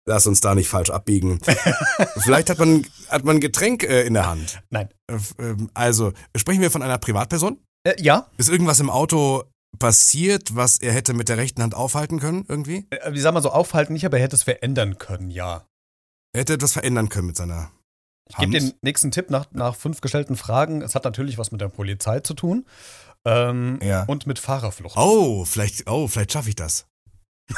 Lass 0.07 0.27
uns 0.27 0.41
da 0.41 0.55
nicht 0.55 0.69
falsch 0.69 0.91
abbiegen. 0.91 1.39
Vielleicht 2.19 2.51
hat 2.51 2.59
man, 2.59 2.87
hat 3.11 3.25
man 3.25 3.37
ein 3.37 3.41
Getränk 3.41 3.85
äh, 3.85 4.07
in 4.07 4.15
der 4.15 4.27
Hand. 4.27 4.63
Nein. 4.71 4.89
Äh, 5.07 5.19
ähm, 5.39 5.71
also, 5.75 6.13
sprechen 6.35 6.63
wir 6.63 6.71
von 6.71 6.83
einer 6.83 6.99
Privatperson? 6.99 7.59
Äh, 7.85 8.03
ja. 8.03 8.31
Ist 8.39 8.49
irgendwas 8.49 8.81
im 8.81 8.91
Auto 8.91 9.45
passiert, 9.79 10.55
was 10.57 10.79
er 10.79 10.93
hätte 10.93 11.15
mit 11.15 11.29
der 11.29 11.37
rechten 11.37 11.63
Hand 11.63 11.75
aufhalten 11.75 12.21
können, 12.21 12.45
irgendwie? 12.49 12.87
Äh, 12.91 13.13
wie 13.13 13.21
sagen 13.21 13.37
wir 13.37 13.43
so, 13.43 13.51
aufhalten 13.51 13.93
nicht, 13.93 14.07
aber 14.07 14.19
er 14.19 14.25
hätte 14.25 14.37
es 14.37 14.43
verändern 14.43 14.99
können, 14.99 15.31
ja. 15.31 15.67
Er 16.33 16.41
hätte 16.41 16.55
etwas 16.55 16.73
verändern 16.73 17.09
können 17.09 17.27
mit 17.27 17.37
seiner. 17.37 17.71
Ich 18.29 18.37
gebe 18.37 18.53
den 18.53 18.75
nächsten 18.83 19.11
Tipp 19.11 19.31
nach, 19.31 19.47
nach 19.53 19.75
fünf 19.75 20.03
gestellten 20.03 20.37
Fragen. 20.37 20.83
Es 20.83 20.95
hat 20.95 21.05
natürlich 21.05 21.39
was 21.39 21.51
mit 21.51 21.63
der 21.63 21.69
Polizei 21.69 22.21
zu 22.21 22.35
tun. 22.35 22.67
Ähm, 23.25 23.79
Ja. 23.83 24.05
Und 24.05 24.27
mit 24.27 24.39
Fahrerflucht. 24.39 24.97
Oh, 24.99 25.47
vielleicht, 25.47 25.89
oh, 25.89 26.09
vielleicht 26.09 26.33
schaffe 26.33 26.51
ich 26.51 26.57
das. 26.57 26.87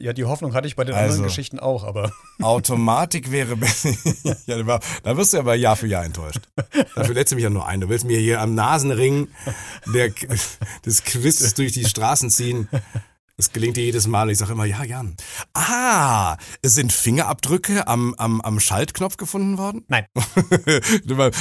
Ja, 0.00 0.12
die 0.12 0.24
Hoffnung 0.24 0.54
hatte 0.54 0.66
ich 0.66 0.76
bei 0.76 0.84
den 0.84 0.94
Also. 0.94 1.06
anderen 1.06 1.24
Geschichten 1.24 1.58
auch, 1.58 1.84
aber 1.84 2.12
Automatik 2.42 3.30
wäre 3.30 3.56
besser. 3.56 3.90
ja, 4.46 4.80
da 5.02 5.16
wirst 5.16 5.32
du 5.32 5.38
aber 5.38 5.54
Jahr 5.54 5.76
für 5.76 5.86
Jahr 5.86 6.04
enttäuscht. 6.04 6.40
Dafür 6.94 7.14
lädst 7.14 7.32
du 7.32 7.36
mich 7.36 7.44
ja 7.44 7.50
nur 7.50 7.66
ein. 7.66 7.80
Du 7.80 7.88
willst 7.88 8.04
mir 8.04 8.18
hier 8.18 8.40
am 8.40 8.54
Nasenring 8.54 9.28
der, 9.92 10.10
des 10.86 11.04
Quiz 11.04 11.54
durch 11.54 11.72
die 11.72 11.84
Straßen 11.84 12.30
ziehen. 12.30 12.68
Das 13.38 13.52
gelingt 13.52 13.76
dir 13.76 13.84
jedes 13.84 14.08
Mal. 14.08 14.30
Ich 14.30 14.38
sage 14.38 14.50
immer, 14.50 14.64
ja, 14.64 14.82
Jan. 14.82 15.16
Ah, 15.54 16.36
es 16.60 16.74
sind 16.74 16.92
Fingerabdrücke 16.92 17.86
am, 17.86 18.12
am, 18.14 18.40
am 18.40 18.58
Schaltknopf 18.58 19.16
gefunden 19.16 19.58
worden? 19.58 19.84
nein. 19.86 20.06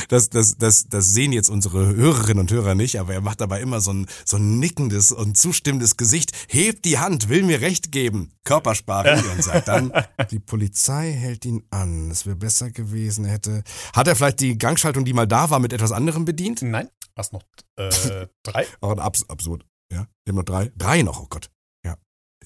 Das, 0.08 0.30
das, 0.30 0.58
das, 0.58 0.88
das 0.88 1.10
sehen 1.10 1.32
jetzt 1.32 1.50
unsere 1.50 1.96
Hörerinnen 1.96 2.42
und 2.42 2.52
Hörer 2.52 2.76
nicht, 2.76 3.00
aber 3.00 3.14
er 3.14 3.22
macht 3.22 3.42
dabei 3.42 3.62
immer 3.62 3.82
so 3.82 3.92
ein, 3.92 4.06
so 4.26 4.38
ein 4.38 4.60
nickendes 4.60 5.12
und 5.12 5.38
zustimmendes 5.38 5.98
Gesicht. 5.98 6.32
Hebt 6.48 6.86
die 6.86 7.00
Hand, 7.00 7.30
will 7.30 7.44
mir 7.44 7.62
Recht 7.62 7.92
geben. 7.92 8.32
Körpersprache 8.44 9.24
und 9.32 9.44
sagt 9.44 9.68
dann, 9.68 9.92
die 10.32 10.40
Polizei 10.40 11.12
hält 11.12 11.46
ihn 11.46 11.64
an. 11.72 12.12
Es 12.12 12.28
wäre 12.28 12.36
besser 12.36 12.70
gewesen, 12.70 13.26
hätte. 13.26 13.64
Hat 13.94 14.08
er 14.08 14.16
vielleicht 14.16 14.40
die 14.40 14.58
Gangschaltung, 14.58 15.04
die 15.04 15.14
mal 15.14 15.28
da 15.28 15.50
war, 15.50 15.60
mit 15.60 15.74
etwas 15.74 15.92
anderem 15.92 16.26
bedient? 16.26 16.62
Nein. 16.62 16.90
Was 17.16 17.32
noch? 17.32 17.42
Äh, 17.76 18.28
drei? 18.44 18.68
Aber 18.82 19.02
abs 19.02 19.28
absurd. 19.28 19.66
Ja, 19.92 20.06
wir 20.26 20.32
haben 20.32 20.36
noch 20.38 20.44
drei. 20.44 20.72
Drei 20.78 21.02
noch, 21.02 21.24
oh 21.24 21.28
Gott. 21.28 21.50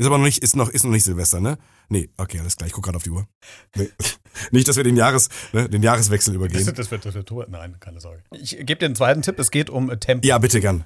Ist 0.02 0.08
aber 0.08 0.18
noch 0.18 0.26
nicht, 0.26 0.42
ist 0.42 0.56
noch, 0.56 0.68
ist 0.70 0.84
noch 0.84 0.90
nicht 0.90 1.04
Silvester, 1.04 1.40
ne? 1.40 1.60
Nee, 1.88 2.10
okay, 2.18 2.40
alles 2.40 2.56
klar. 2.56 2.66
Ich 2.66 2.74
guck 2.74 2.84
gerade 2.84 2.96
auf 2.98 3.04
die 3.04 3.12
Uhr. 3.12 3.28
Nee. 3.76 3.88
Nicht, 4.52 4.68
dass 4.68 4.76
wir 4.76 4.84
den 4.84 4.96
Jahres, 4.98 5.30
ne, 5.54 5.70
den 5.70 5.84
Jahreswechsel 5.84 6.34
Das, 6.34 6.36
übergehen. 6.38 6.74
das 6.74 6.90
wird 6.90 7.06
das 7.06 7.14
wird 7.14 7.30
Tor. 7.30 7.46
Nein, 7.50 7.80
keine 7.80 8.00
Sorge. 8.00 8.24
Ich 8.32 8.58
gebe 8.58 8.78
dir 8.78 8.90
den 8.90 8.96
zweiten 8.96 9.22
Tipp. 9.22 9.38
Es 9.38 9.52
geht 9.52 9.70
um 9.70 9.92
äh, 9.92 9.98
Tempo. 9.98 10.26
Ja, 10.28 10.40
bitte 10.40 10.60
gern. 10.60 10.86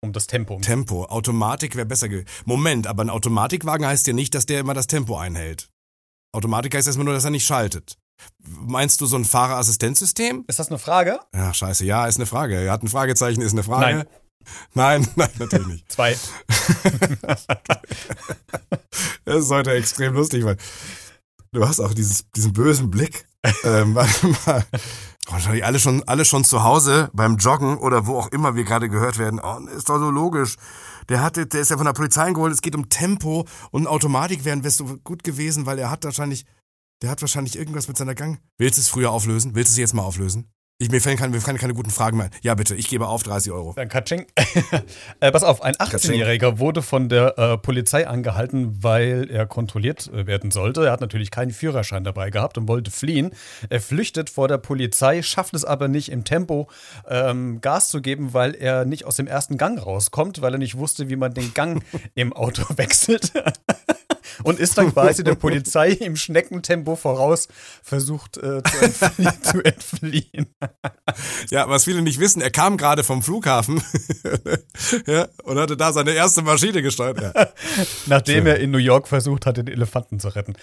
Um 0.00 0.14
das 0.14 0.28
Tempo. 0.28 0.60
Tempo. 0.60 1.04
Automatik 1.04 1.76
wäre 1.76 1.84
besser 1.84 2.08
gewesen. 2.08 2.26
Moment, 2.46 2.86
aber 2.86 3.04
ein 3.04 3.10
Automatikwagen 3.10 3.86
heißt 3.86 4.06
ja 4.06 4.14
nicht, 4.14 4.34
dass 4.34 4.46
der 4.46 4.60
immer 4.60 4.72
das 4.72 4.86
Tempo 4.86 5.18
einhält. 5.18 5.68
Automatik 6.32 6.74
heißt 6.74 6.86
erstmal 6.86 7.04
nur, 7.04 7.12
dass 7.14 7.24
er 7.24 7.30
nicht 7.30 7.44
schaltet. 7.44 7.98
Meinst 8.46 9.02
du 9.02 9.06
so 9.06 9.16
ein 9.16 9.26
Fahrerassistenzsystem? 9.26 10.44
Ist 10.46 10.58
das 10.58 10.68
eine 10.68 10.78
Frage? 10.78 11.20
Ja, 11.34 11.52
scheiße. 11.52 11.84
Ja, 11.84 12.06
ist 12.06 12.16
eine 12.16 12.24
Frage. 12.24 12.54
Er 12.56 12.72
hat 12.72 12.82
ein 12.82 12.88
Fragezeichen, 12.88 13.42
ist 13.42 13.52
eine 13.52 13.62
Frage. 13.64 13.96
Nein. 13.98 14.06
Nein, 14.74 15.06
nein, 15.16 15.30
natürlich 15.38 15.66
nicht. 15.66 15.92
Zwei. 15.92 16.16
Das 19.24 19.44
ist 19.44 19.50
heute 19.50 19.72
extrem 19.72 20.14
lustig, 20.14 20.44
weil 20.44 20.56
du 21.52 21.66
hast 21.66 21.80
auch 21.80 21.92
dieses, 21.92 22.30
diesen 22.30 22.52
bösen 22.52 22.90
Blick. 22.90 23.26
ähm. 23.62 23.94
Wahrscheinlich 25.30 25.62
alle 25.64 25.78
schon, 25.78 26.02
alle 26.04 26.24
schon 26.24 26.42
zu 26.42 26.62
Hause 26.64 27.10
beim 27.12 27.36
Joggen 27.36 27.76
oder 27.76 28.06
wo 28.06 28.18
auch 28.18 28.28
immer 28.28 28.54
wir 28.54 28.64
gerade 28.64 28.88
gehört 28.88 29.18
werden. 29.18 29.40
Oh, 29.42 29.58
ist 29.76 29.90
doch 29.90 29.98
so 29.98 30.10
logisch. 30.10 30.56
Der 31.10 31.22
hatte, 31.22 31.46
der 31.46 31.60
ist 31.60 31.70
ja 31.70 31.76
von 31.76 31.84
der 31.84 31.92
Polizei 31.92 32.22
eingeholt. 32.22 32.52
Es 32.52 32.62
geht 32.62 32.74
um 32.74 32.88
Tempo 32.88 33.46
und 33.70 33.86
Automatik 33.86 34.46
wären 34.46 34.64
wärst 34.64 34.80
du 34.80 34.98
gut 35.04 35.22
gewesen, 35.24 35.66
weil 35.66 35.78
er 35.78 35.90
hat 35.90 36.04
wahrscheinlich, 36.04 36.46
der 37.02 37.10
hat 37.10 37.20
wahrscheinlich 37.20 37.58
irgendwas 37.58 37.88
mit 37.88 37.98
seiner 37.98 38.14
Gang. 38.14 38.40
Willst 38.56 38.78
du 38.78 38.80
es 38.80 38.88
früher 38.88 39.10
auflösen? 39.10 39.54
Willst 39.54 39.70
du 39.70 39.74
es 39.74 39.78
jetzt 39.78 39.94
mal 39.94 40.02
auflösen? 40.02 40.50
Ich, 40.80 40.92
mir 40.92 41.00
fallen 41.00 41.16
keine, 41.16 41.32
mir 41.32 41.40
fallen 41.40 41.58
keine 41.58 41.74
guten 41.74 41.90
Fragen 41.90 42.18
mehr. 42.18 42.26
ein. 42.26 42.30
Ja, 42.42 42.54
bitte, 42.54 42.76
ich 42.76 42.86
gebe 42.86 43.08
auf 43.08 43.24
30 43.24 43.50
Euro. 43.50 43.72
Dann 43.74 43.88
Katsching. 43.88 44.26
äh, 45.18 45.32
pass 45.32 45.42
auf, 45.42 45.60
ein 45.60 45.74
18-Jähriger 45.74 46.60
wurde 46.60 46.82
von 46.82 47.08
der 47.08 47.36
äh, 47.36 47.58
Polizei 47.58 48.06
angehalten, 48.06 48.80
weil 48.80 49.28
er 49.28 49.46
kontrolliert 49.46 50.08
äh, 50.12 50.28
werden 50.28 50.52
sollte. 50.52 50.86
Er 50.86 50.92
hat 50.92 51.00
natürlich 51.00 51.32
keinen 51.32 51.50
Führerschein 51.50 52.04
dabei 52.04 52.30
gehabt 52.30 52.58
und 52.58 52.68
wollte 52.68 52.92
fliehen. 52.92 53.32
Er 53.68 53.80
flüchtet 53.80 54.30
vor 54.30 54.46
der 54.46 54.58
Polizei, 54.58 55.20
schafft 55.22 55.54
es 55.54 55.64
aber 55.64 55.88
nicht 55.88 56.12
im 56.12 56.22
Tempo 56.22 56.68
ähm, 57.08 57.60
Gas 57.60 57.88
zu 57.88 58.00
geben, 58.00 58.32
weil 58.32 58.54
er 58.54 58.84
nicht 58.84 59.04
aus 59.04 59.16
dem 59.16 59.26
ersten 59.26 59.58
Gang 59.58 59.84
rauskommt, 59.84 60.42
weil 60.42 60.52
er 60.52 60.58
nicht 60.58 60.78
wusste, 60.78 61.08
wie 61.08 61.16
man 61.16 61.34
den 61.34 61.54
Gang 61.54 61.82
im 62.14 62.32
Auto 62.32 62.62
wechselt. 62.76 63.32
Und 64.42 64.58
ist 64.58 64.78
dann 64.78 64.92
quasi 64.92 65.24
der 65.24 65.34
Polizei 65.34 65.90
im 65.90 66.16
Schneckentempo 66.16 66.96
voraus 66.96 67.48
versucht 67.82 68.36
äh, 68.36 68.62
zu, 68.62 68.78
entflie 68.82 69.32
zu 69.42 69.64
entfliehen. 69.64 70.46
Ja, 71.50 71.68
was 71.68 71.84
viele 71.84 72.02
nicht 72.02 72.20
wissen, 72.20 72.40
er 72.40 72.50
kam 72.50 72.76
gerade 72.76 73.04
vom 73.04 73.22
Flughafen 73.22 73.82
ja, 75.06 75.28
und 75.44 75.58
hatte 75.58 75.76
da 75.76 75.92
seine 75.92 76.12
erste 76.12 76.42
Maschine 76.42 76.82
gesteuert. 76.82 77.20
Ja. 77.20 77.32
Nachdem 78.06 78.46
er 78.46 78.58
in 78.58 78.70
New 78.70 78.78
York 78.78 79.08
versucht 79.08 79.46
hat, 79.46 79.56
den 79.56 79.66
Elefanten 79.66 80.20
zu 80.20 80.28
retten. 80.28 80.54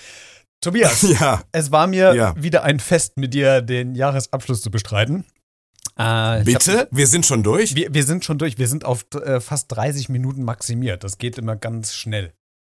Tobias, 0.62 1.02
ja. 1.04 1.44
es 1.52 1.72
war 1.72 1.88
mir 1.88 2.16
Ja. 2.16 2.34
wieder 2.38 2.64
ein 2.64 2.80
Fest, 2.80 3.18
mit 3.18 3.34
dir 3.34 3.62
den 3.62 3.94
Jahresabschluss 3.96 4.62
zu 4.62 4.72
bestreiten. 4.72 5.26
Äh, 5.98 6.44
Bitte? 6.44 6.88
Wir 6.92 7.08
sind 7.08 7.26
schon 7.26 7.44
durch? 7.44 7.72
Hab, 7.72 7.78
wir, 7.78 7.94
wir 7.94 8.04
sind 8.04 8.26
schon 8.26 8.38
durch. 8.38 8.58
Wir 8.58 8.68
sind 8.68 8.84
auf 8.84 9.06
äh, 9.14 9.40
fast 9.40 9.72
30 9.72 10.10
Minuten 10.10 10.44
maximiert. 10.44 11.04
Das 11.04 11.18
geht 11.18 11.38
immer 11.38 11.56
ganz 11.56 11.94
schnell, 11.94 12.34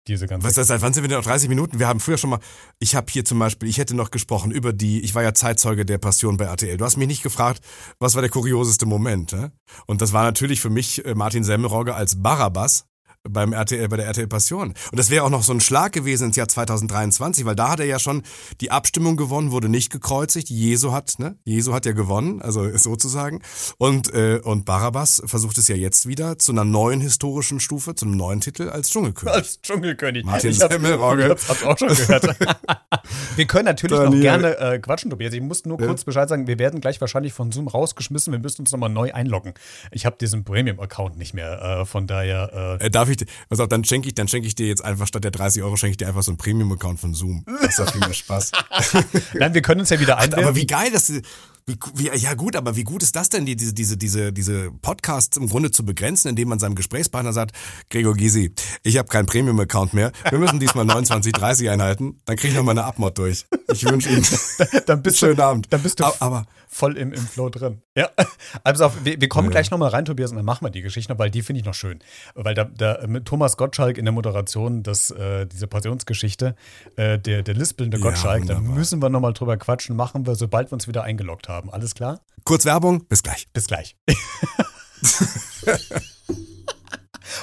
diese 0.10 0.28
ganze 0.28 0.46
Was 0.46 0.56
seit 0.56 0.82
wann 0.82 0.94
sind 0.94 1.04
wir 1.04 1.08
denn 1.08 1.18
auf 1.18 1.26
30 1.26 1.48
Minuten? 1.48 1.80
Wir 1.80 1.88
haben 1.88 2.00
früher 2.00 2.18
schon 2.18 2.32
mal, 2.32 2.40
ich 2.80 2.96
habe 2.96 3.08
hier 3.10 3.24
zum 3.24 3.40
Beispiel, 3.40 3.70
ich 3.70 3.78
hätte 3.78 3.96
noch 3.96 4.12
gesprochen 4.12 4.52
über 4.52 4.74
die, 4.74 5.02
ich 5.02 5.16
war 5.16 5.24
ja 5.24 5.34
Zeitzeuge 5.34 5.86
der 5.86 5.98
Passion 5.98 6.38
bei 6.38 6.46
RTL. 6.46 6.78
Du 6.78 6.86
hast 6.86 6.98
mich 6.98 7.08
nicht 7.08 7.24
gefragt, 7.24 7.64
was 8.00 8.16
war 8.16 8.22
der 8.22 8.32
kurioseste 8.32 8.86
Moment. 8.86 9.32
Hä? 9.32 9.50
Und 9.86 10.02
das 10.02 10.12
war 10.12 10.24
natürlich 10.24 10.60
für 10.60 10.70
mich 10.70 11.06
äh, 11.06 11.16
Martin 11.16 11.44
Semmelrogge 11.44 11.96
als 11.96 12.22
Barabbas 12.22 12.86
beim 13.28 13.54
RTL, 13.54 13.88
bei 13.90 13.98
der 13.98 14.06
RTL 14.08 14.28
Passion. 14.28 14.70
Und 14.92 14.98
das 15.00 15.10
wäre 15.10 15.24
auch 15.24 15.30
noch 15.30 15.44
so 15.44 15.54
ein 15.54 15.60
Schlag 15.60 15.92
gewesen 15.92 16.26
ins 16.28 16.36
Jahr 16.36 16.48
2023, 16.48 17.46
weil 17.46 17.56
da 17.56 17.70
hat 17.70 17.80
er 17.80 17.86
ja 17.86 18.00
schon 18.00 18.24
die 18.62 18.72
Abstimmung 18.72 19.18
gewonnen, 19.18 19.52
wurde 19.52 19.70
nicht 19.70 19.92
gekreuzigt. 19.92 20.50
Jesu 20.50 20.92
hat, 20.94 21.16
ne? 21.20 21.36
Jesu 21.44 21.74
hat 21.74 21.86
ja 21.86 21.92
gewonnen, 21.92 22.42
also 22.42 22.70
sozusagen. 22.78 23.42
Und, 23.78 24.14
äh, 24.14 24.40
und 24.44 24.66
Barabbas 24.66 25.22
versucht 25.26 25.58
es 25.58 25.68
ja 25.68 25.76
jetzt 25.76 26.08
wieder 26.08 26.40
zu 26.40 26.52
einer 26.52 26.64
neuen 26.66 27.02
historischen 27.02 27.60
Stufe, 27.60 27.96
zu 27.96 28.06
einem 28.06 28.16
neuen 28.18 28.42
Titel 28.42 28.70
als 28.70 28.90
Dschungelkönig. 28.90 29.34
als 29.36 29.62
Dschungelkönig. 29.62 30.26
Martin 30.26 30.52
ich 30.52 30.60
Semmelrogge. 30.60 31.24
ich 31.26 31.50
hab's, 31.50 31.64
auch 31.64 31.78
schon 31.78 31.90
gehört. 31.90 32.36
wir 33.36 33.46
können 33.46 33.66
natürlich 33.66 33.98
noch 33.98 34.06
Daniel. 34.06 34.22
gerne 34.22 34.58
äh, 34.58 34.80
quatschen, 34.80 35.10
Tobias. 35.10 35.34
Ich 35.34 35.42
muss 35.42 35.66
nur 35.66 35.78
kurz 35.78 36.04
Bescheid 36.04 36.30
sagen, 36.30 36.48
wir 36.48 36.58
werden 36.60 36.80
gleich 36.82 37.00
wahrscheinlich 37.02 37.34
von 37.34 37.52
Zoom 37.52 37.68
rausgeschmissen. 37.68 38.32
Wir 38.32 38.40
müssen 38.40 38.62
uns 38.62 38.72
nochmal 38.72 38.90
neu 38.90 39.12
einloggen. 39.14 39.54
Ich 39.92 40.06
habe 40.06 40.16
diesen 40.20 40.44
Premium-Account 40.44 41.18
nicht 41.18 41.34
mehr. 41.34 41.82
Äh, 41.82 41.86
von 41.86 42.08
daher. 42.08 42.78
Äh, 42.80 42.86
Äh, 42.86 42.90
darf 43.10 43.12
ich, 43.12 43.18
dir- 43.18 43.34
pass 43.50 43.60
auf, 43.60 43.68
dann 43.68 43.84
schenke 43.84 44.08
ich, 44.08 44.16
dann 44.16 44.28
schenke 44.28 44.48
ich 44.48 44.56
dir 44.56 44.68
jetzt 44.68 44.84
einfach 44.84 45.08
statt 45.08 45.24
der 45.24 45.32
30 45.32 45.64
Euro 45.64 45.76
schenke 45.78 45.92
ich 45.92 45.98
dir 45.98 46.08
einfach 46.08 46.24
so 46.24 46.32
einen 46.32 46.38
Premium-Account 46.38 47.00
von 47.00 47.14
Zoom. 47.14 47.44
Das 47.62 47.70
ist 47.72 47.80
doch 47.80 47.92
viel 47.92 48.02
mehr 48.02 48.14
Spaß. 48.14 48.52
nein, 49.34 49.54
wir 49.54 49.62
können 49.62 49.82
uns 49.82 49.90
ja 49.90 50.00
wieder 50.00 50.18
einwählen. 50.18 50.46
aber 50.46 50.56
wie 50.56 50.68
geil, 50.68 50.92
dass 50.92 51.12
wie, 51.66 51.78
wie, 51.94 52.10
ja 52.18 52.34
gut, 52.34 52.56
aber 52.56 52.76
wie 52.76 52.84
gut 52.84 53.04
ist 53.04 53.16
das 53.16 53.30
denn, 53.30 53.46
die, 53.46 53.56
diese, 53.56 53.74
diese, 53.74 53.96
diese, 53.96 54.34
diese 54.34 54.72
Podcasts 54.82 55.38
im 55.38 55.48
Grunde 55.50 55.70
zu 55.70 55.86
begrenzen, 55.86 56.30
indem 56.30 56.50
man 56.50 56.58
seinem 56.58 56.74
Gesprächspartner 56.74 57.32
sagt, 57.32 57.56
Gregor 57.92 58.16
Gysi, 58.16 58.54
ich 58.82 58.98
habe 58.98 59.08
keinen 59.08 59.28
Premium-Account 59.28 59.94
mehr. 59.94 60.12
Wir 60.32 60.40
müssen 60.40 60.60
diesmal 60.60 60.86
29,30 60.90 61.70
einhalten. 61.72 62.20
Dann 62.26 62.38
kriege 62.38 62.50
ich 62.50 62.56
noch 62.58 62.64
mal 62.64 62.72
eine 62.72 62.86
Abmod 62.86 63.18
durch. 63.20 63.46
Ich 63.72 63.86
wünsche 63.86 64.10
Ihnen 64.10 64.26
dann 64.88 65.04
bist 65.04 65.20
schönen 65.20 65.36
du, 65.36 65.44
Abend. 65.44 65.68
Dann 65.72 65.84
bist 65.84 66.00
du 66.00 66.06
Aber- 66.06 66.16
aber 66.22 66.46
voll 66.68 66.98
im, 66.98 67.14
im 67.14 67.22
Flow 67.28 67.50
drin. 67.50 67.82
Ja. 68.00 68.10
Also 68.64 68.92
wir, 69.04 69.20
wir 69.22 69.30
kommen 69.30 69.50
gleich 69.50 69.70
nochmal 69.72 69.90
rein, 69.90 70.06
Tobias, 70.06 70.32
und 70.32 70.38
dann 70.38 70.46
machen 70.46 70.66
wir 70.66 70.70
die 70.72 70.82
Geschichte 70.82 71.12
noch, 71.12 71.20
weil 71.20 71.30
die 71.30 71.42
finde 71.42 71.60
ich 71.60 71.66
noch 71.66 71.74
schön. 71.74 72.00
Weil 72.34 72.56
da, 72.56 72.64
da 72.64 73.06
mit 73.08 73.26
Thomas 73.26 73.58
Gottschalk 73.58 73.98
in 73.98 74.06
der 74.06 74.12
Moderation, 74.12 74.82
das, 74.84 75.12
äh, 75.12 75.46
diese 75.46 75.68
Passionsgeschichte, 75.68 76.56
äh, 76.96 77.20
der, 77.20 77.44
der 77.44 77.54
lispelnde 77.54 77.98
Ja, 77.98 78.04
Gottschalk, 78.04 78.46
da 78.48 78.56
wunderbar. 78.56 78.76
müssen 78.78 79.02
wir 79.02 79.10
nochmal 79.10 79.34
drüber 79.34 79.58
quatschen, 79.58 79.96
machen 79.96 80.26
wir, 80.26 80.36
sobald 80.36 80.72
wir 80.72 80.74
uns 80.74 80.88
wieder 80.88 81.04
eingeloggt 81.04 81.48
haben. 81.50 81.70
Alles 81.72 81.94
klar? 81.94 82.22
kurz 82.44 82.66
Werbung, 82.66 83.06
bis 83.06 83.22
gleich. 83.22 83.48
Bis 83.54 83.68
gleich. 83.68 83.96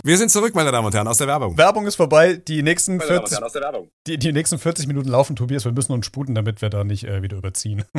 Wir 0.04 0.18
sind 0.18 0.30
zurück, 0.30 0.54
meine 0.54 0.72
Damen 0.72 0.86
und 0.86 0.94
Herren, 0.94 1.08
aus 1.08 1.18
der 1.18 1.26
Werbung. 1.26 1.56
Werbung 1.56 1.86
ist 1.86 1.96
vorbei. 1.96 2.34
Die 2.34 2.62
nächsten, 2.62 3.00
40, 3.00 3.42
aus 3.42 3.52
der 3.52 3.62
Werbung. 3.62 3.90
die, 4.06 4.18
die 4.18 4.32
nächsten 4.32 4.58
40 4.58 4.86
Minuten 4.86 5.08
laufen, 5.08 5.36
Tobias. 5.36 5.64
Wir 5.64 5.72
müssen 5.72 5.92
uns 5.92 6.06
sputen, 6.06 6.34
damit 6.34 6.62
wir 6.62 6.70
da 6.70 6.84
nicht 6.84 7.04
äh, 7.04 7.22
wieder 7.22 7.36
überziehen. 7.36 7.84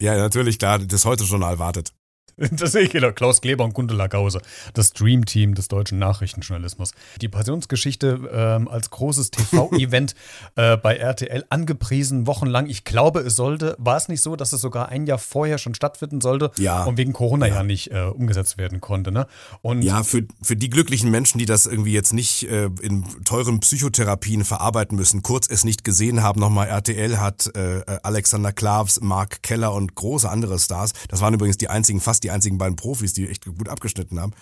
Ja, 0.00 0.16
natürlich, 0.16 0.60
klar, 0.60 0.78
das 0.78 1.04
Heute-Journal 1.04 1.58
wartet. 1.58 1.92
Das 2.52 2.72
sehe 2.72 2.82
ich 2.82 2.90
genau. 2.90 3.12
Klaus 3.12 3.40
Kleber 3.40 3.64
und 3.64 3.74
Gundela 3.74 4.06
Gause, 4.06 4.40
das 4.74 4.92
Dream-Team 4.92 5.54
des 5.54 5.68
deutschen 5.68 5.98
Nachrichtenjournalismus. 5.98 6.92
Die 7.20 7.28
Passionsgeschichte 7.28 8.20
ähm, 8.32 8.68
als 8.68 8.90
großes 8.90 9.30
TV-Event 9.30 10.14
äh, 10.56 10.76
bei 10.76 10.96
RTL 10.96 11.44
angepriesen, 11.50 12.26
wochenlang. 12.26 12.66
Ich 12.66 12.84
glaube, 12.84 13.20
es 13.20 13.36
sollte, 13.36 13.74
war 13.78 13.96
es 13.96 14.08
nicht 14.08 14.22
so, 14.22 14.36
dass 14.36 14.52
es 14.52 14.60
sogar 14.60 14.88
ein 14.88 15.06
Jahr 15.06 15.18
vorher 15.18 15.58
schon 15.58 15.74
stattfinden 15.74 16.20
sollte 16.20 16.50
Ja. 16.58 16.84
und 16.84 16.96
wegen 16.96 17.12
Corona 17.12 17.46
ja, 17.46 17.62
nicht 17.62 17.90
äh, 17.90 18.02
umgesetzt 18.02 18.58
werden 18.58 18.80
konnte. 18.80 19.12
Ne? 19.12 19.26
Und 19.62 19.82
Ja, 19.82 20.02
für, 20.02 20.22
für 20.42 20.56
die 20.56 20.70
glücklichen 20.70 21.10
Menschen, 21.10 21.38
die 21.38 21.46
das 21.46 21.66
irgendwie 21.66 21.92
jetzt 21.92 22.12
nicht 22.12 22.44
äh, 22.48 22.70
in 22.82 23.04
teuren 23.24 23.60
Psychotherapien 23.60 24.44
verarbeiten 24.44 24.96
müssen, 24.96 25.22
kurz 25.22 25.48
es 25.48 25.64
nicht 25.64 25.84
gesehen 25.84 26.22
haben, 26.22 26.40
nochmal 26.40 26.68
RTL 26.68 27.18
hat 27.18 27.50
äh, 27.56 27.80
äh, 27.80 27.98
Alexander 28.02 28.52
Klavs, 28.52 29.00
Mark 29.00 29.42
Keller 29.42 29.72
und 29.72 29.94
große 29.94 30.28
andere 30.28 30.58
Stars, 30.58 30.92
das 31.08 31.20
waren 31.20 31.34
übrigens 31.34 31.58
die 31.58 31.68
einzigen, 31.68 32.00
fast 32.00 32.24
die 32.24 32.27
einzigen 32.30 32.58
beiden 32.58 32.76
Profis, 32.76 33.12
die 33.12 33.28
echt 33.28 33.44
gut 33.46 33.68
abgeschnitten 33.68 34.20
haben, 34.20 34.32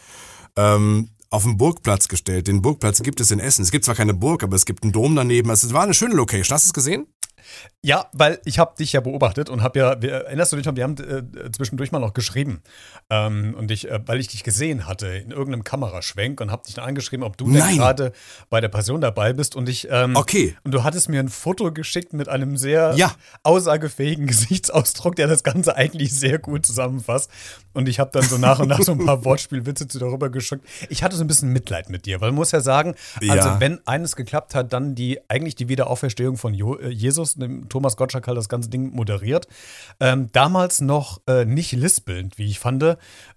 ähm, 0.57 1.11
auf 1.31 1.43
den 1.43 1.57
Burgplatz 1.57 2.09
gestellt. 2.09 2.47
Den 2.47 2.63
Burgplatz 2.63 3.03
gibt 3.03 3.21
es 3.21 3.31
in 3.31 3.41
Essen. 3.41 3.63
Es 3.63 3.71
gibt 3.71 3.85
zwar 3.85 3.95
keine 3.95 4.15
Burg, 4.15 4.43
aber 4.43 4.55
es 4.57 4.65
gibt 4.65 4.85
einen 4.85 4.93
Dom 4.93 5.17
daneben. 5.17 5.51
Also 5.51 5.67
Es 5.67 5.73
war 5.73 5.83
eine 5.83 5.95
schöne 5.95 6.15
Location. 6.15 6.55
Hast 6.55 6.67
du 6.67 6.69
es 6.69 6.73
gesehen? 6.75 7.07
Ja, 7.83 8.07
weil 8.13 8.41
ich 8.45 8.59
habe 8.59 8.75
dich 8.77 8.93
ja 8.93 9.01
beobachtet 9.01 9.49
und 9.49 9.63
habe 9.63 9.79
ja, 9.79 10.03
wir, 10.03 10.13
erinnerst 10.13 10.53
du 10.53 10.57
dich 10.57 10.67
noch, 10.67 10.75
wir 10.75 10.83
haben 10.83 10.97
äh, 10.97 11.51
zwischendurch 11.53 11.93
mal 11.93 12.01
noch 12.01 12.15
geschrieben. 12.15 12.63
Ähm, 13.11 13.55
und 13.57 13.71
ich, 13.71 13.89
äh, 13.89 14.01
weil 14.07 14.19
ich 14.19 14.29
dich 14.29 14.43
gesehen 14.43 14.87
hatte 14.87 15.07
in 15.07 15.31
irgendeinem 15.31 15.63
Kameraschwenk 15.63 16.41
und 16.41 16.51
habe 16.51 16.65
dich 16.65 16.75
dann 16.75 16.85
angeschrieben, 16.85 17.25
ob 17.25 17.37
du 17.37 17.51
denn 17.51 17.77
gerade 17.77 18.13
bei 18.51 18.61
der 18.61 18.69
Passion 18.69 19.01
dabei 19.01 19.33
bist. 19.33 19.55
Und 19.55 19.69
ich, 19.69 19.87
ähm, 19.91 20.17
okay. 20.17 20.57
Und 20.65 20.73
du 20.73 20.83
hattest 20.83 21.09
mir 21.09 21.21
ein 21.21 21.29
Foto 21.29 21.73
geschickt 21.73 22.13
mit 22.13 22.29
einem 22.29 22.57
sehr 22.57 22.95
ja. 22.97 23.13
aussagefähigen 23.45 24.27
Gesichtsausdruck, 24.27 25.15
der 25.15 25.29
das 25.29 25.45
Ganze 25.45 25.77
eigentlich 25.77 26.13
sehr 26.13 26.39
gut 26.39 26.67
zusammenfasst. 26.67 27.31
Und 27.73 27.89
ich 27.89 28.01
habe 28.01 28.11
dann 28.13 28.23
so 28.23 28.39
nach 28.39 28.59
und 28.59 28.69
nach 28.69 28.83
so 28.83 28.93
ein 28.93 29.05
paar 29.05 29.25
Wortspielwitze 29.25 29.87
darüber 29.87 30.31
geschickt. 30.31 30.67
Ich 30.89 31.03
hatte 31.03 31.15
so 31.15 31.23
ein 31.23 31.29
bisschen 31.29 31.53
Mitleid 31.53 31.91
mit 31.91 32.07
dir, 32.07 32.21
weil 32.21 32.31
man 32.31 32.37
muss 32.37 32.51
ja 32.51 32.61
sagen, 32.61 32.95
also 33.29 33.49
ja. 33.49 33.61
wenn 33.61 33.87
eines 33.87 34.17
geklappt 34.17 34.55
hat, 34.55 34.73
dann 34.73 34.95
die 34.95 35.21
eigentlich 35.29 35.55
die 35.55 35.69
Wiederauferstehung 35.69 36.37
von 36.37 36.55
jo 36.55 36.77
äh, 36.77 36.89
Jesus, 36.89 37.36
Thomas 37.69 37.97
Gottschalk 37.97 38.27
hat 38.27 38.37
das 38.37 38.49
ganze 38.49 38.71
Ding 38.71 38.95
moderiert. 38.95 39.47
Ähm, 40.01 40.31
damals 40.33 40.81
noch 40.81 41.21
äh, 41.27 41.45
nicht 41.45 41.73
lispelnd, 41.73 42.39
wie 42.39 42.47
ich 42.47 42.59
fand. 42.59 42.77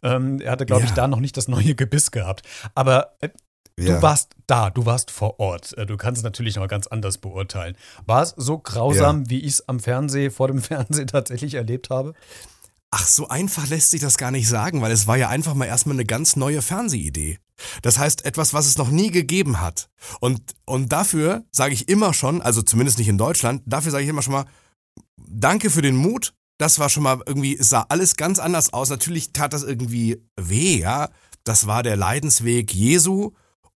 Ähm, 0.03 0.41
er 0.41 0.51
hatte, 0.51 0.65
glaube 0.65 0.83
ja. 0.83 0.87
ich, 0.87 0.93
da 0.93 1.07
noch 1.07 1.19
nicht 1.19 1.37
das 1.37 1.47
neue 1.47 1.75
Gebiss 1.75 2.11
gehabt. 2.11 2.43
Aber 2.75 3.13
äh, 3.21 3.29
ja. 3.79 3.95
Du 3.95 4.01
warst 4.01 4.35
da, 4.45 4.69
du 4.69 4.85
warst 4.85 5.09
vor 5.09 5.39
Ort. 5.39 5.77
Äh, 5.77 5.85
du 5.85 5.95
kannst 5.95 6.19
es 6.19 6.23
natürlich 6.23 6.57
noch 6.57 6.67
ganz 6.67 6.87
anders 6.87 7.17
beurteilen. 7.17 7.77
War 8.05 8.23
es 8.23 8.33
so 8.35 8.57
grausam, 8.57 9.23
ja. 9.23 9.29
wie 9.29 9.39
ich 9.39 9.53
es 9.53 9.69
am 9.69 9.79
Fernseh, 9.79 10.29
vor 10.29 10.47
dem 10.49 10.61
Fernsehen 10.61 11.07
tatsächlich 11.07 11.53
erlebt 11.53 11.89
habe? 11.89 12.13
Ach, 12.91 13.05
so 13.05 13.27
einfach 13.27 13.67
lässt 13.67 13.91
sich 13.91 14.01
das 14.01 14.17
gar 14.17 14.31
nicht 14.31 14.47
sagen, 14.47 14.81
weil 14.81 14.91
es 14.91 15.05
war 15.05 15.15
ja 15.15 15.29
einfach 15.29 15.53
mal 15.53 15.65
erstmal 15.65 15.95
eine 15.95 16.05
ganz 16.05 16.35
neue 16.35 16.61
Fernsehidee. 16.61 17.37
Das 17.81 17.99
heißt, 17.99 18.25
etwas, 18.25 18.53
was 18.53 18.65
es 18.65 18.77
noch 18.77 18.89
nie 18.89 19.11
gegeben 19.11 19.61
hat. 19.61 19.89
Und, 20.19 20.41
und 20.65 20.91
dafür 20.91 21.45
sage 21.51 21.73
ich 21.73 21.87
immer 21.87 22.13
schon, 22.13 22.41
also 22.41 22.61
zumindest 22.61 22.97
nicht 22.97 23.07
in 23.07 23.17
Deutschland, 23.17 23.61
dafür 23.65 23.91
sage 23.91 24.03
ich 24.03 24.09
immer 24.09 24.23
schon 24.23 24.33
mal, 24.33 24.45
danke 25.17 25.69
für 25.69 25.83
den 25.83 25.95
Mut. 25.95 26.33
Das 26.57 26.79
war 26.79 26.89
schon 26.89 27.03
mal 27.03 27.21
irgendwie, 27.25 27.57
es 27.57 27.69
sah 27.69 27.85
alles 27.89 28.15
ganz 28.15 28.39
anders 28.39 28.73
aus. 28.73 28.89
Natürlich 28.89 29.33
tat 29.33 29.53
das 29.53 29.63
irgendwie 29.63 30.23
weh, 30.35 30.79
ja. 30.79 31.09
Das 31.43 31.67
war 31.67 31.83
der 31.83 31.95
Leidensweg 31.95 32.73
Jesu. 32.73 33.31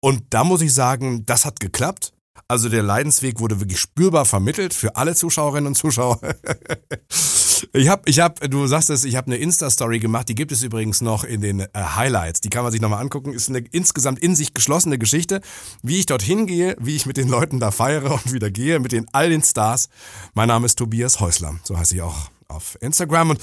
Und 0.02 0.24
da 0.30 0.44
muss 0.44 0.62
ich 0.62 0.74
sagen, 0.74 1.26
das 1.26 1.46
hat 1.46 1.60
geklappt. 1.60 2.14
Also 2.48 2.70
der 2.70 2.84
Leidensweg 2.84 3.40
wurde 3.40 3.60
wirklich 3.60 3.80
spürbar 3.80 4.26
vermittelt 4.26 4.74
für 4.74 4.96
alle 4.96 5.14
Zuschauerinnen 5.16 5.68
und 5.68 5.76
Zuschauer. 5.76 6.20
ich 7.74 7.90
habe, 7.90 8.04
ich 8.06 8.20
hab, 8.20 8.40
du 8.40 8.68
sagst 8.68 8.90
es, 8.90 9.04
ich 9.04 9.16
habe 9.16 9.28
eine 9.28 9.38
Insta-Story 9.38 10.00
gemacht, 10.00 10.30
die 10.30 10.36
gibt 10.36 10.52
es 10.52 10.64
übrigens 10.64 11.02
noch 11.02 11.24
in 11.24 11.42
den 11.42 11.62
äh, 11.62 11.68
Highlights. 11.76 12.42
Die 12.42 12.50
kann 12.50 12.64
man 12.64 12.72
sich 12.72 12.82
nochmal 12.82 13.02
angucken. 13.02 13.34
Ist 13.34 13.50
eine 13.50 13.60
insgesamt 13.60 14.20
in 14.20 14.36
sich 14.36 14.54
geschlossene 14.54 14.98
Geschichte, 14.98 15.42
wie 15.84 16.00
ich 16.00 16.06
dorthin 16.06 16.48
gehe, 16.48 16.76
wie 16.80 16.96
ich 16.96 17.06
mit 17.06 17.18
den 17.18 17.28
Leuten 17.28 17.60
da 17.60 17.72
feiere 17.72 18.12
und 18.12 18.34
wieder 18.34 18.52
gehe, 18.52 18.80
mit 18.80 18.92
den 18.92 19.08
all 19.14 19.30
den 19.30 19.44
Stars. 19.44 19.90
Mein 20.34 20.48
Name 20.48 20.66
ist 20.66 20.78
Tobias 20.78 21.20
Häusler, 21.20 21.60
so 21.64 21.78
heiße 21.78 21.96
ich 21.96 22.02
auch 22.02 22.30
auf 22.48 22.78
Instagram 22.82 23.32
und 23.32 23.40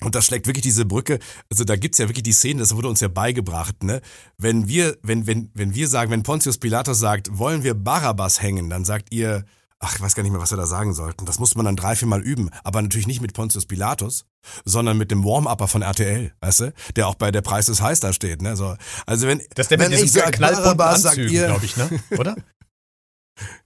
und 0.00 0.14
das 0.14 0.26
schlägt 0.26 0.46
wirklich 0.46 0.62
diese 0.64 0.84
Brücke. 0.84 1.18
Also 1.50 1.64
da 1.64 1.76
gibt's 1.76 1.98
ja 1.98 2.08
wirklich 2.08 2.24
die 2.24 2.32
Szene, 2.32 2.60
das 2.60 2.74
wurde 2.74 2.88
uns 2.88 3.00
ja 3.00 3.08
beigebracht, 3.08 3.82
ne? 3.82 4.02
Wenn 4.36 4.68
wir, 4.68 4.98
wenn, 5.02 5.26
wenn, 5.26 5.50
wenn 5.54 5.74
wir 5.74 5.88
sagen, 5.88 6.10
wenn 6.10 6.22
Pontius 6.22 6.58
Pilatus 6.58 6.98
sagt, 6.98 7.38
wollen 7.38 7.62
wir 7.62 7.74
Barabbas 7.74 8.42
hängen, 8.42 8.68
dann 8.68 8.84
sagt 8.84 9.14
ihr, 9.14 9.44
ach, 9.84 9.94
ich 9.96 10.00
weiß 10.00 10.14
gar 10.14 10.22
nicht 10.22 10.32
mehr, 10.32 10.40
was 10.40 10.50
wir 10.50 10.56
da 10.56 10.66
sagen 10.66 10.94
sollten. 10.94 11.26
Das 11.26 11.38
muss 11.38 11.54
man 11.54 11.66
dann 11.66 11.76
drei, 11.76 11.96
vier 11.96 12.08
Mal 12.08 12.22
üben. 12.22 12.50
Aber 12.62 12.82
natürlich 12.82 13.06
nicht 13.06 13.20
mit 13.20 13.34
Pontius 13.34 13.66
Pilatus, 13.66 14.24
sondern 14.64 14.96
mit 14.96 15.10
dem 15.10 15.24
Warm-Upper 15.24 15.68
von 15.68 15.82
RTL, 15.82 16.32
weißt 16.40 16.60
du? 16.60 16.74
Der 16.96 17.08
auch 17.08 17.14
bei 17.14 17.30
der 17.30 17.42
Preis 17.42 17.68
ist 17.68 17.80
heiß 17.80 18.00
da 18.00 18.12
steht, 18.12 18.42
ne? 18.42 18.56
So, 18.56 18.76
also 19.06 19.26
wenn, 19.26 19.38
das 19.54 19.64
ist 19.64 19.70
der 19.70 19.78
wenn 19.78 19.90
mit 19.90 20.00
diesem 20.00 20.22
knallbunten 20.22 20.80
Anzügen, 20.80 21.46
glaube 21.46 21.64
ich, 21.64 21.76
ne? 21.76 21.88
Oder? 22.18 22.36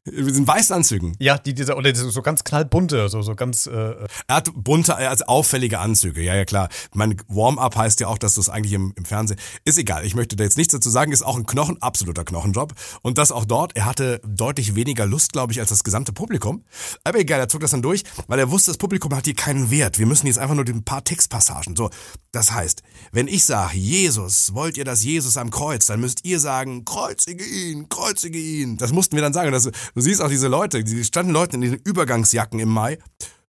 Wir 0.05 0.33
sind 0.33 0.49
Weißanzügen. 0.49 1.15
Ja, 1.19 1.37
die, 1.37 1.53
dieser, 1.53 1.77
oder 1.77 1.95
so 1.95 2.23
ganz 2.23 2.43
knallbunte, 2.43 3.09
so, 3.09 3.21
so 3.21 3.35
ganz. 3.35 3.67
Äh, 3.67 3.71
äh, 3.73 4.07
er 4.27 4.37
hat 4.37 4.51
bunte, 4.55 4.97
also 4.97 5.27
auffällige 5.27 5.79
Anzüge, 5.79 6.23
ja, 6.23 6.35
ja, 6.35 6.45
klar. 6.45 6.69
Mein 6.95 7.17
Warm-up 7.29 7.77
heißt 7.77 8.01
ja 8.01 8.09
auch, 8.09 8.17
dass 8.17 8.35
das 8.35 8.49
eigentlich 8.49 8.73
im, 8.73 8.95
im 8.97 9.05
Fernsehen. 9.05 9.39
Ist 9.65 9.79
egal, 9.79 10.07
ich 10.07 10.15
möchte 10.15 10.37
da 10.37 10.45
jetzt 10.45 10.57
nichts 10.57 10.73
dazu 10.73 10.89
sagen, 10.89 11.13
ist 11.13 11.23
auch 11.23 11.37
ein 11.37 11.45
Knochen, 11.45 11.81
absoluter 11.83 12.25
Knochenjob. 12.25 12.73
Und 13.03 13.19
das 13.19 13.31
auch 13.31 13.45
dort. 13.45 13.77
Er 13.77 13.85
hatte 13.85 14.21
deutlich 14.27 14.75
weniger 14.75 15.05
Lust, 15.07 15.33
glaube 15.33 15.53
ich, 15.53 15.61
als 15.61 15.69
das 15.69 15.85
gesamte 15.85 16.13
Publikum. 16.13 16.65
Aber 17.05 17.19
egal, 17.19 17.41
er 17.41 17.49
zog 17.49 17.61
das 17.61 17.73
dann 17.73 17.83
durch, 17.83 18.05
weil 18.27 18.39
er 18.39 18.51
wusste, 18.51 18.71
das 18.71 18.79
Publikum 18.79 19.15
hat 19.15 19.27
hier 19.27 19.35
keinen 19.35 19.71
Wert. 19.71 19.99
Wir 19.99 20.07
müssen 20.07 20.27
jetzt 20.27 20.39
einfach 20.39 20.55
nur 20.55 20.67
ein 20.67 20.85
paar 20.85 21.05
Textpassagen. 21.05 21.77
So, 21.77 21.91
das 22.33 22.53
heißt, 22.53 22.83
wenn 23.13 23.29
ich 23.29 23.45
sage, 23.45 23.77
Jesus, 23.77 24.55
wollt 24.55 24.77
ihr 24.77 24.85
das 24.85 25.05
Jesus 25.05 25.37
am 25.37 25.51
Kreuz, 25.51 25.87
dann 25.87 26.01
müsst 26.01 26.25
ihr 26.25 26.41
sagen, 26.41 26.85
kreuzige 26.85 27.45
ihn, 27.45 27.89
kreuzige 27.89 28.39
ihn. 28.39 28.77
Das 28.77 28.93
mussten 28.93 29.17
wir 29.17 29.23
dann 29.23 29.33
sagen. 29.33 29.53
Das 29.53 29.65
du 29.65 30.01
siehst 30.01 30.21
auch 30.21 30.29
diese 30.29 30.49
Leute, 30.49 30.85
die 30.85 31.05
standen 31.05 31.33
Leute 31.33 31.57
in 31.57 31.63
diesen 31.63 31.79
Übergangsjacken 31.79 32.59
im 32.61 32.69
Mai. 32.69 32.99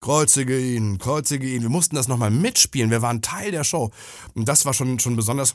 Kreuzige 0.00 0.58
ihn, 0.58 0.98
kreuzige 0.98 1.48
ihn. 1.48 1.62
Wir 1.62 1.68
mussten 1.68 1.94
das 1.94 2.08
nochmal 2.08 2.30
mitspielen. 2.30 2.90
Wir 2.90 3.02
waren 3.02 3.22
Teil 3.22 3.52
der 3.52 3.64
Show. 3.64 3.90
Und 4.34 4.48
das 4.48 4.64
war 4.64 4.74
schon, 4.74 4.98
schon 4.98 5.16
besonders. 5.16 5.54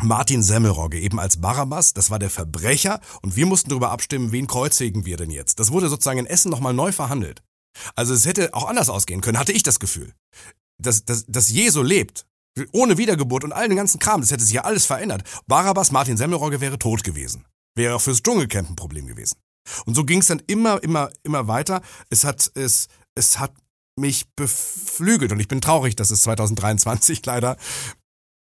Martin 0.00 0.42
Semmelrogge 0.42 1.00
eben 1.00 1.18
als 1.18 1.40
Barabbas, 1.40 1.92
das 1.92 2.10
war 2.10 2.20
der 2.20 2.30
Verbrecher 2.30 3.00
und 3.20 3.34
wir 3.34 3.46
mussten 3.46 3.70
darüber 3.70 3.90
abstimmen, 3.90 4.30
wen 4.30 4.46
kreuzigen 4.46 5.06
wir 5.06 5.16
denn 5.16 5.30
jetzt. 5.30 5.58
Das 5.58 5.72
wurde 5.72 5.88
sozusagen 5.88 6.20
in 6.20 6.26
Essen 6.26 6.52
nochmal 6.52 6.72
neu 6.72 6.92
verhandelt. 6.92 7.42
Also 7.94 8.14
es 8.14 8.24
hätte 8.24 8.54
auch 8.54 8.68
anders 8.68 8.90
ausgehen 8.90 9.20
können, 9.20 9.38
hatte 9.38 9.52
ich 9.52 9.62
das 9.62 9.80
Gefühl. 9.80 10.12
Dass, 10.80 11.04
dass, 11.04 11.24
dass 11.26 11.50
Jesu 11.50 11.82
lebt, 11.82 12.26
ohne 12.72 12.98
Wiedergeburt 12.98 13.44
und 13.44 13.52
all 13.52 13.68
den 13.68 13.76
ganzen 13.76 13.98
Kram, 13.98 14.20
das 14.20 14.30
hätte 14.30 14.44
sich 14.44 14.54
ja 14.54 14.62
alles 14.62 14.86
verändert. 14.86 15.22
Barabbas, 15.46 15.92
Martin 15.92 16.16
Semmelrogge 16.16 16.60
wäre 16.60 16.78
tot 16.78 17.04
gewesen. 17.04 17.44
Wäre 17.74 17.94
auch 17.94 18.00
fürs 18.00 18.22
Dschungelcamp 18.22 18.70
ein 18.70 18.76
Problem 18.76 19.06
gewesen. 19.06 19.36
Und 19.84 19.94
so 19.94 20.04
ging 20.04 20.20
es 20.20 20.28
dann 20.28 20.42
immer, 20.46 20.82
immer, 20.82 21.10
immer 21.22 21.46
weiter. 21.48 21.82
Es 22.10 22.24
hat, 22.24 22.50
es, 22.54 22.88
es 23.14 23.38
hat 23.38 23.52
mich 23.96 24.26
beflügelt 24.34 25.32
und 25.32 25.40
ich 25.40 25.48
bin 25.48 25.60
traurig, 25.60 25.96
dass 25.96 26.10
es 26.10 26.22
2023 26.22 27.24
leider 27.26 27.56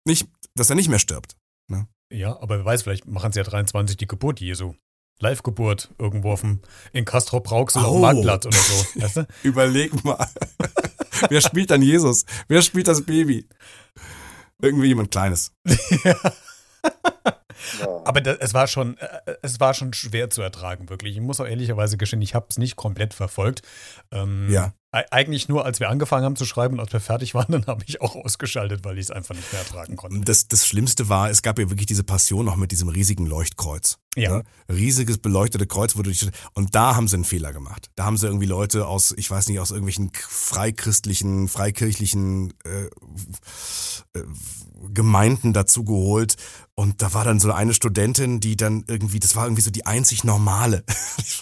nicht, 0.06 0.28
dass 0.56 0.70
er 0.70 0.76
nicht 0.76 0.90
mehr 0.90 1.00
stirbt. 1.00 1.36
Ne? 1.68 1.88
Ja, 2.12 2.40
aber 2.40 2.58
wer 2.60 2.66
weiß, 2.66 2.84
vielleicht 2.84 3.08
machen 3.08 3.32
sie 3.32 3.40
ja 3.40 3.46
23 3.46 3.98
die 3.98 4.08
Geburt 4.08 4.40
Jesu. 4.40 4.76
Live-Geburt 5.20 5.94
irgendwo 5.98 6.34
auf 6.34 6.42
dem, 6.42 6.60
in 6.92 7.06
Castro 7.06 7.40
Brauxel 7.40 7.82
oh. 7.84 7.86
auf 7.86 7.94
dem 7.94 8.02
Marktplatz 8.02 8.46
oder 8.46 8.58
so. 8.58 8.86
Weißt 9.02 9.18
du? 9.18 9.28
Überleg 9.44 10.04
mal. 10.04 10.28
Wer 11.30 11.42
spielt 11.42 11.72
dann 11.72 11.82
Jesus? 11.82 12.26
Wer 12.48 12.62
spielt 12.62 12.88
das 12.88 13.06
Baby? 13.06 13.48
Irgendwie 14.62 14.88
jemand 14.88 15.12
Kleines. 15.12 15.52
ja. 16.04 16.16
Aber 18.06 18.22
das, 18.22 18.38
es, 18.40 18.54
war 18.54 18.68
schon, 18.68 18.98
äh, 18.98 19.36
es 19.42 19.60
war 19.60 19.74
schon 19.74 19.94
schwer 19.94 20.30
zu 20.30 20.42
ertragen, 20.42 20.90
wirklich. 20.90 21.16
Ich 21.16 21.22
muss 21.22 21.40
auch 21.40 21.48
ehrlicherweise 21.48 21.98
gestehen, 21.98 22.22
ich 22.22 22.36
habe 22.36 22.48
es 22.50 22.58
nicht 22.58 22.76
komplett 22.76 23.14
verfolgt. 23.14 23.62
Ähm, 24.12 24.50
ja. 24.50 24.74
Eigentlich 25.12 25.50
nur, 25.50 25.66
als 25.66 25.82
wir 25.82 25.90
angefangen 25.90 26.24
haben 26.24 26.38
zu 26.38 26.46
schreiben 26.46 26.76
und 26.76 26.80
als 26.80 26.94
wir 26.94 27.02
fertig 27.02 27.34
waren, 27.34 27.48
dann 27.52 27.66
habe 27.66 27.84
ich 27.86 28.00
auch 28.02 28.16
ausgeschaltet, 28.16 28.86
weil 28.86 28.98
ich 28.98 29.06
es 29.06 29.12
einfach 29.12 29.36
nicht 29.36 29.52
mehr 29.52 29.62
ertragen 29.62 29.98
konnte. 29.98 30.22
Das, 30.22 30.48
das 30.48 30.66
Schlimmste 30.66 31.10
war, 31.10 31.30
es 31.30 31.42
gab 31.42 31.60
ja 31.60 31.70
wirklich 31.70 31.88
diese 31.88 32.06
Passion 32.06 32.46
noch 32.46 32.56
mit 32.56 32.72
diesem 32.72 32.88
riesigen 32.88 33.26
Leuchtkreuz. 33.26 33.98
Ja. 34.16 34.38
Ne? 34.38 34.44
Riesiges 34.70 35.18
beleuchtete 35.18 35.68
Kreuz 35.68 35.98
wurde 35.98 36.14
und 36.54 36.76
da 36.76 36.96
haben 36.96 37.10
sie 37.10 37.16
einen 37.16 37.26
Fehler 37.26 37.52
gemacht. 37.52 37.90
Da 37.96 38.06
haben 38.06 38.16
sie 38.16 38.28
irgendwie 38.28 38.46
Leute 38.46 38.88
aus, 38.88 39.14
ich 39.18 39.30
weiß 39.30 39.50
nicht, 39.50 39.60
aus 39.60 39.72
irgendwelchen 39.72 40.12
freikristlichen, 40.14 41.50
freikirchlichen 41.50 42.54
äh, 42.64 42.86
äh, 44.18 44.24
Gemeinden 44.94 45.52
dazu 45.52 45.84
geholt. 45.84 46.36
Und 46.76 47.02
da 47.02 47.14
war 47.14 47.24
dann 47.24 47.40
so 47.40 47.52
eine 47.54 47.74
Studentin, 47.74 48.42
die 48.42 48.58
dann 48.58 48.84
irgendwie, 48.88 49.20
das 49.20 49.36
war 49.38 49.46
irgendwie 49.46 49.62
so 49.62 49.72
die 49.72 49.86
einzig 49.86 50.26
normale. 50.26 50.84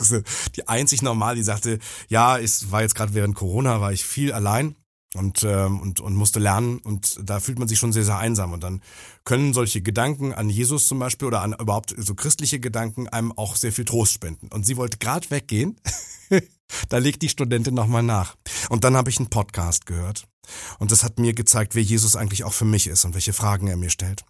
die 0.55 0.67
einzig 0.67 1.01
normale, 1.01 1.37
die 1.37 1.43
sagte, 1.43 1.79
ja, 2.07 2.37
es 2.37 2.71
war 2.71 2.83
jetzt 2.83 2.93
gerade 2.93 3.15
während 3.15 3.35
Corona, 3.35 3.81
war 3.81 3.91
ich 3.91 4.05
viel 4.05 4.31
allein 4.31 4.75
und, 5.15 5.43
ähm, 5.43 5.79
und, 5.79 5.99
und 5.99 6.15
musste 6.15 6.39
lernen 6.39 6.77
und 6.79 7.19
da 7.23 7.39
fühlt 7.39 7.59
man 7.59 7.67
sich 7.67 7.79
schon 7.79 7.91
sehr, 7.93 8.03
sehr 8.03 8.17
einsam. 8.17 8.53
Und 8.53 8.63
dann 8.63 8.81
können 9.23 9.53
solche 9.53 9.81
Gedanken 9.81 10.33
an 10.33 10.49
Jesus 10.49 10.87
zum 10.87 10.99
Beispiel 10.99 11.27
oder 11.27 11.41
an 11.41 11.53
überhaupt 11.53 11.95
so 11.97 12.13
christliche 12.13 12.59
Gedanken 12.59 13.07
einem 13.07 13.31
auch 13.31 13.55
sehr 13.55 13.71
viel 13.71 13.85
Trost 13.85 14.13
spenden. 14.13 14.49
Und 14.49 14.65
sie 14.65 14.77
wollte 14.77 14.97
gerade 14.97 15.29
weggehen. 15.31 15.79
da 16.89 16.97
legt 16.99 17.23
die 17.23 17.29
Studentin 17.29 17.73
nochmal 17.73 18.03
nach. 18.03 18.35
Und 18.69 18.83
dann 18.83 18.95
habe 18.95 19.09
ich 19.09 19.17
einen 19.17 19.29
Podcast 19.29 19.85
gehört. 19.85 20.27
Und 20.79 20.91
das 20.91 21.03
hat 21.03 21.19
mir 21.19 21.33
gezeigt, 21.33 21.75
wer 21.75 21.83
Jesus 21.83 22.15
eigentlich 22.15 22.43
auch 22.43 22.53
für 22.53 22.65
mich 22.65 22.87
ist 22.87 23.05
und 23.05 23.13
welche 23.13 23.33
Fragen 23.33 23.67
er 23.67 23.77
mir 23.77 23.89
stellt. 23.89 24.23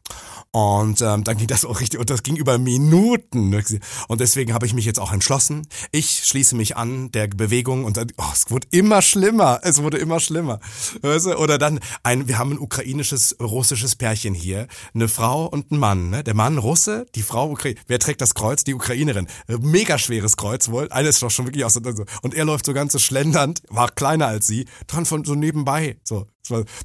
Und 0.52 1.02
ähm, 1.02 1.24
dann 1.24 1.38
ging 1.38 1.48
das 1.48 1.66
auch 1.66 1.80
richtig, 1.80 2.00
und 2.00 2.10
das 2.10 2.22
ging 2.22 2.36
über 2.36 2.58
Minuten. 2.58 3.50
Ne? 3.50 3.64
Und 4.08 4.22
deswegen 4.22 4.54
habe 4.54 4.66
ich 4.66 4.74
mich 4.74 4.86
jetzt 4.86 5.00
auch 5.00 5.12
entschlossen. 5.12 5.68
Ich 5.92 6.26
schließe 6.26 6.56
mich 6.56 6.78
an 6.78 7.12
der 7.12 7.28
Bewegung 7.28 7.86
und 7.86 7.98
dann, 7.98 8.12
oh, 8.18 8.24
es 8.32 8.52
wurde 8.52 8.68
immer 8.72 9.02
schlimmer. 9.02 9.60
Es 9.64 9.82
wurde 9.82 9.98
immer 9.98 10.20
schlimmer. 10.20 10.60
Weißt 11.02 11.26
du? 11.26 11.38
Oder 11.38 11.58
dann 11.58 11.80
ein, 12.04 12.28
wir 12.28 12.38
haben 12.38 12.52
ein 12.52 12.60
ukrainisches, 12.60 13.38
russisches 13.40 13.96
Pärchen 13.96 14.36
hier. 14.36 14.68
Eine 14.94 15.08
Frau 15.08 15.46
und 15.48 15.72
ein 15.72 15.78
Mann. 15.80 16.10
Ne? 16.10 16.24
Der 16.24 16.36
Mann 16.36 16.60
Russe, 16.60 17.08
die 17.16 17.24
Frau 17.24 17.50
Ukraine. 17.50 17.80
Wer 17.88 18.00
trägt 18.00 18.22
das 18.22 18.36
Kreuz? 18.36 18.64
Die 18.64 18.76
Ukrainerin. 18.76 19.28
Mega 19.48 19.98
schweres 19.98 20.38
Kreuz 20.38 20.70
wohl. 20.70 20.90
Ist 21.04 21.22
doch 21.22 21.32
schon 21.32 21.48
wirklich 21.48 21.66
aus. 21.66 21.76
Und 22.22 22.34
er 22.34 22.46
läuft 22.46 22.66
so 22.66 22.74
ganz 22.74 22.94
so 22.94 23.00
schlendernd, 23.00 23.62
war 23.70 23.90
kleiner 23.90 24.28
als 24.28 24.48
sie, 24.48 24.66
dran 24.88 25.06
von 25.06 25.26
so 25.26 25.36
nebenbei. 25.36 25.98
So. 26.04 26.28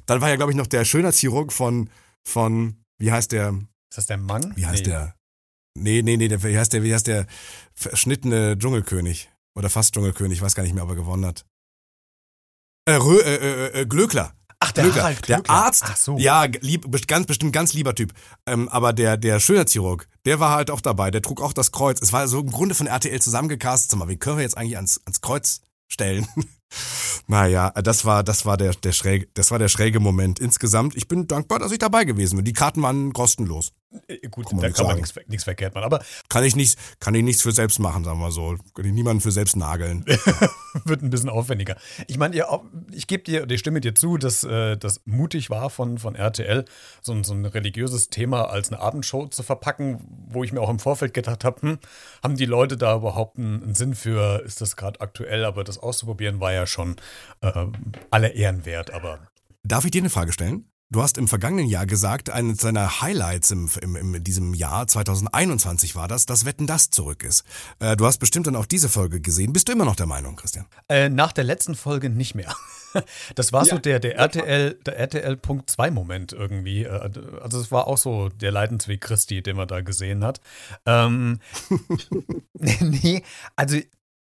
Dann 0.05 0.21
war 0.21 0.29
ja, 0.29 0.35
glaube 0.35 0.51
ich, 0.51 0.57
noch 0.57 0.67
der 0.67 0.85
Schönheitschirurg 0.85 1.51
von, 1.51 1.89
von 2.23 2.83
wie 2.97 3.11
heißt 3.11 3.31
der? 3.31 3.49
Ist 3.89 3.97
das 3.97 4.05
der 4.05 4.17
Mann? 4.17 4.53
Wie 4.55 4.65
heißt 4.65 4.85
nee. 4.85 4.91
der? 4.91 5.15
Nee, 5.77 6.01
nee, 6.01 6.17
nee, 6.17 6.27
der, 6.27 6.43
wie 6.43 6.57
heißt 6.57 6.73
der, 6.73 6.83
wie 6.83 6.93
heißt 6.93 7.07
der 7.07 7.25
verschnittene 7.73 8.57
Dschungelkönig? 8.57 9.29
Oder 9.55 9.69
fast 9.69 9.93
Dschungelkönig, 9.93 10.37
ich 10.37 10.41
weiß 10.41 10.55
gar 10.55 10.63
nicht 10.63 10.73
mehr, 10.73 10.83
ob 10.83 10.89
er 10.89 10.95
gewonnen 10.95 11.25
hat. 11.25 11.45
Äh, 12.85 12.93
Rö, 12.93 13.19
äh, 13.19 13.35
äh, 13.35 13.81
äh, 13.81 13.85
Glöckler. 13.85 14.33
Ach, 14.59 14.71
der 14.71 14.85
Glöckler. 14.85 15.01
Harald 15.03 15.27
Der 15.27 15.35
Glöckler. 15.37 15.55
Arzt, 15.55 15.83
Ach 15.85 15.95
so. 15.95 16.17
ja, 16.17 16.43
lieb, 16.43 16.85
ganz 17.07 17.27
bestimmt 17.27 17.53
ganz 17.53 17.73
lieber 17.73 17.95
Typ. 17.95 18.13
Ähm, 18.45 18.67
aber 18.69 18.93
der, 18.93 19.15
der 19.15 19.39
Schönheitschirurg, 19.39 20.07
der 20.25 20.39
war 20.39 20.51
halt 20.51 20.69
auch 20.69 20.81
dabei, 20.81 21.11
der 21.11 21.21
trug 21.21 21.41
auch 21.41 21.53
das 21.53 21.71
Kreuz. 21.71 22.01
Es 22.01 22.11
war 22.13 22.27
so 22.27 22.39
im 22.39 22.51
Grunde 22.51 22.75
von 22.75 22.87
RTL 22.87 23.21
zusammengecastet. 23.21 23.91
Sag 23.91 23.99
mal, 23.99 24.09
wie 24.09 24.17
können 24.17 24.37
wir 24.37 24.43
jetzt 24.43 24.57
eigentlich 24.57 24.75
ans, 24.75 25.01
ans 25.05 25.21
Kreuz 25.21 25.61
stellen? 25.87 26.27
Naja, 27.27 27.69
das 27.71 28.05
war, 28.05 28.23
das 28.23 28.45
war 28.45 28.57
der, 28.57 28.73
der 28.73 28.91
schräge, 28.91 29.27
das 29.33 29.51
war 29.51 29.59
der 29.59 29.67
schräge 29.69 29.99
Moment. 29.99 30.39
Insgesamt, 30.39 30.95
ich 30.95 31.07
bin 31.07 31.27
dankbar, 31.27 31.59
dass 31.59 31.71
ich 31.71 31.79
dabei 31.79 32.05
gewesen 32.05 32.37
bin. 32.37 32.45
Die 32.45 32.53
Karten 32.53 32.81
waren 32.81 33.13
kostenlos. 33.13 33.71
Äh, 34.07 34.27
Gut, 34.29 34.47
Kann 34.47 34.57
man 34.57 34.61
da 34.61 34.69
kann 34.69 34.85
man 34.85 34.87
sagen. 34.91 34.95
nichts, 34.97 35.11
ver- 35.11 35.23
nichts 35.27 35.43
verkehrt 35.43 35.73
machen. 35.73 35.85
Aber 35.85 36.03
Kann 36.29 36.43
ich 36.43 36.55
nicht, 36.55 36.77
kann 36.99 37.15
ich 37.15 37.23
nichts 37.23 37.41
für 37.41 37.51
selbst 37.51 37.79
machen, 37.79 38.03
sagen 38.03 38.19
wir 38.19 38.31
so. 38.31 38.55
Kann 38.75 38.85
ich 38.85 38.91
niemanden 38.93 39.19
für 39.21 39.31
selbst 39.31 39.55
nageln. 39.55 40.05
wird 40.85 41.01
ein 41.01 41.09
bisschen 41.09 41.29
aufwendiger. 41.29 41.75
Ich 42.07 42.17
meine, 42.17 42.43
ich 42.91 43.07
gebe 43.07 43.23
dir, 43.23 43.49
ich 43.49 43.59
stimme 43.59 43.81
dir 43.81 43.95
zu, 43.95 44.17
dass 44.17 44.43
äh, 44.43 44.77
das 44.77 45.01
mutig 45.05 45.49
war 45.49 45.69
von, 45.71 45.97
von 45.97 46.13
RTL, 46.15 46.65
so 47.01 47.13
ein, 47.13 47.23
so 47.23 47.33
ein 47.33 47.45
religiöses 47.45 48.09
Thema 48.09 48.49
als 48.49 48.71
eine 48.71 48.79
Abendshow 48.79 49.27
zu 49.27 49.41
verpacken, 49.41 49.99
wo 50.29 50.43
ich 50.43 50.51
mir 50.53 50.61
auch 50.61 50.69
im 50.69 50.79
Vorfeld 50.79 51.13
gedacht 51.15 51.43
habe, 51.43 51.61
hm, 51.61 51.79
haben 52.21 52.35
die 52.37 52.45
Leute 52.45 52.77
da 52.77 52.95
überhaupt 52.95 53.37
einen, 53.39 53.73
Sinn 53.73 53.95
für, 53.95 54.43
ist 54.45 54.61
das 54.61 54.75
gerade 54.75 55.01
aktuell, 55.01 55.45
aber 55.45 55.63
das 55.63 55.79
auszuprobieren 55.79 56.39
war 56.39 56.53
ja 56.53 56.67
schon 56.67 56.97
äh, 57.41 57.65
alle 58.11 58.29
Ehren 58.29 58.65
wert, 58.65 58.91
aber 58.91 59.19
Darf 59.63 59.83
ich 59.85 59.91
dir 59.91 60.01
eine 60.01 60.09
Frage 60.09 60.31
stellen? 60.31 60.68
Du 60.91 61.03
hast 61.03 61.19
im 61.19 61.27
vergangenen 61.27 61.67
Jahr 61.67 61.85
gesagt, 61.85 62.31
eines 62.31 62.57
deiner 62.57 63.01
Highlights 63.01 63.51
im, 63.51 63.69
im, 63.79 64.15
in 64.15 64.23
diesem 64.23 64.55
Jahr, 64.55 64.87
2021 64.87 65.95
war 65.95 66.07
das, 66.07 66.25
dass 66.25 66.45
Wetten 66.45 66.65
das 66.65 66.89
zurück 66.89 67.23
ist. 67.23 67.43
Äh, 67.77 67.95
du 67.95 68.07
hast 68.07 68.17
bestimmt 68.17 68.47
dann 68.47 68.55
auch 68.55 68.65
diese 68.65 68.89
Folge 68.89 69.21
gesehen. 69.21 69.53
Bist 69.53 69.67
du 69.67 69.73
immer 69.73 69.85
noch 69.85 69.95
der 69.95 70.07
Meinung, 70.07 70.35
Christian? 70.35 70.65
Äh, 70.87 71.09
nach 71.09 71.31
der 71.31 71.43
letzten 71.43 71.75
Folge 71.75 72.09
nicht 72.09 72.33
mehr. 72.33 72.55
Das 73.35 73.53
war 73.53 73.65
so 73.65 73.77
der, 73.77 73.99
der 73.99 74.15
RTL, 74.15 74.73
der 74.83 74.97
RTL 74.97 75.37
Punkt 75.37 75.69
2 75.69 75.91
Moment 75.91 76.33
irgendwie. 76.33 76.85
Äh, 76.85 77.11
Also 77.39 77.61
es 77.61 77.71
war 77.71 77.85
auch 77.85 77.99
so 77.99 78.29
der 78.29 78.51
Leidensweg 78.51 78.99
Christi, 78.99 79.43
den 79.43 79.57
man 79.57 79.67
da 79.67 79.81
gesehen 79.81 80.23
hat. 80.23 80.41
Ähm, 80.87 81.39
nee, 82.53 83.21
also 83.55 83.77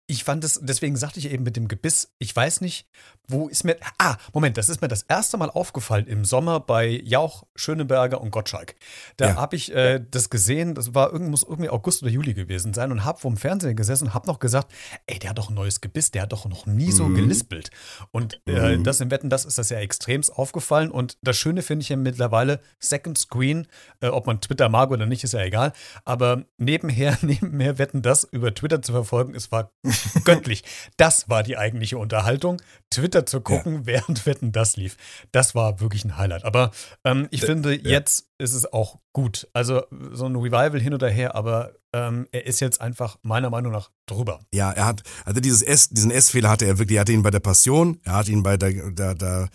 ich 0.09 0.23
fand 0.23 0.43
es, 0.45 0.59
deswegen 0.63 0.95
sagte 0.95 1.19
ich 1.19 1.29
eben 1.31 1.43
mit 1.43 1.57
dem 1.57 1.67
Gebiss, 1.67 2.13
ich 2.17 2.33
weiß 2.33 2.61
nicht, 2.61 2.87
wo 3.27 3.49
ist 3.49 3.65
mir. 3.65 3.75
Ah, 3.97 4.15
Moment, 4.33 4.55
das 4.57 4.69
ist 4.69 4.81
mir 4.81 4.87
das 4.87 5.01
erste 5.03 5.35
Mal 5.35 5.49
aufgefallen 5.49 6.07
im 6.07 6.23
Sommer 6.23 6.61
bei 6.61 6.87
Jauch, 7.03 7.43
Schöneberger 7.55 8.21
und 8.21 8.31
Gottschalk. 8.31 8.75
Da 9.17 9.27
Ja. 9.27 9.35
habe 9.35 9.57
ich 9.57 9.75
äh, 9.75 9.99
das 10.09 10.29
gesehen, 10.29 10.75
das 10.75 10.95
war 10.95 11.11
muss 11.19 11.43
irgendwie 11.43 11.69
August 11.69 12.03
oder 12.03 12.11
Juli 12.11 12.33
gewesen 12.33 12.73
sein 12.73 12.89
und 12.93 13.03
habe 13.03 13.19
vom 13.19 13.35
Fernseher 13.35 13.73
gesessen 13.73 14.05
und 14.07 14.13
habe 14.13 14.27
noch 14.27 14.39
gesagt, 14.39 14.71
ey, 15.07 15.19
der 15.19 15.31
hat 15.31 15.37
doch 15.39 15.49
ein 15.49 15.55
neues 15.55 15.81
Gebiss, 15.81 16.11
der 16.11 16.21
hat 16.21 16.31
doch 16.31 16.45
noch 16.45 16.65
nie 16.65 16.93
so 16.93 17.09
gelispelt. 17.09 17.69
Und 18.11 18.39
äh, 18.47 18.77
das 18.79 19.01
im 19.01 19.11
Wetten, 19.11 19.29
das 19.29 19.43
ist 19.43 19.57
das 19.57 19.69
ja 19.69 19.79
extremst 19.79 20.31
aufgefallen. 20.31 20.89
Und 20.89 21.17
das 21.21 21.35
Schöne 21.35 21.61
finde 21.63 21.83
ich 21.83 21.89
ja 21.89 21.97
mittlerweile, 21.97 22.61
Second 22.79 23.17
Screen, 23.17 23.67
äh, 23.99 24.07
ob 24.07 24.25
man 24.25 24.39
Twitter 24.39 24.69
mag 24.69 24.89
oder 24.89 25.05
nicht, 25.05 25.25
ist 25.25 25.33
ja 25.33 25.41
egal. 25.41 25.73
Aber 26.05 26.45
nebenher, 26.57 27.17
nebenher 27.21 27.77
Wetten, 27.77 28.01
das 28.01 28.23
über 28.23 28.53
Twitter 28.55 28.81
zu 28.81 28.93
verfolgen, 28.93 29.35
es 29.35 29.51
war 29.51 29.71
göttlich. 30.23 30.63
Das 30.97 31.29
war 31.29 31.43
die 31.43 31.57
eigentliche 31.57 31.97
Unterhaltung. 31.97 32.61
Twitter 32.89 33.25
zu 33.25 33.41
gucken, 33.41 33.85
während 33.85 34.25
Wetten 34.25 34.51
das 34.51 34.77
lief. 34.77 34.97
Das 35.31 35.55
war 35.55 35.79
wirklich 35.79 36.05
ein 36.05 36.17
Highlight. 36.17 36.45
Aber 36.45 36.71
ähm, 37.03 37.27
ich 37.31 37.41
finde, 37.41 37.73
jetzt 37.73 38.29
ist 38.37 38.53
es 38.53 38.71
auch 38.71 38.99
gut. 39.13 39.47
Also 39.53 39.83
so 40.11 40.25
ein 40.25 40.35
Revival 40.35 40.79
hin 40.79 40.93
oder 40.93 41.09
her, 41.09 41.35
aber 41.35 41.73
ähm, 41.93 42.27
er 42.31 42.45
ist 42.45 42.59
jetzt 42.59 42.81
einfach 42.81 43.17
meiner 43.23 43.49
Meinung 43.49 43.71
nach 43.71 43.89
drüber. 44.05 44.39
Ja, 44.53 44.71
er 44.71 44.85
hat, 44.85 45.03
also 45.25 45.39
dieses 45.39 45.61
S, 45.61 45.89
diesen 45.89 46.11
S-Fehler 46.11 46.49
hatte 46.49 46.65
er 46.65 46.77
wirklich, 46.77 46.97
er 46.97 47.01
hatte 47.01 47.13
ihn 47.13 47.23
bei 47.23 47.31
der 47.31 47.39
Passion, 47.39 47.99
er 48.03 48.13
hat 48.13 48.29
ihn 48.29 48.43
bei 48.43 48.57
der, 48.57 48.91
der, 48.91 49.15
der, 49.15 49.49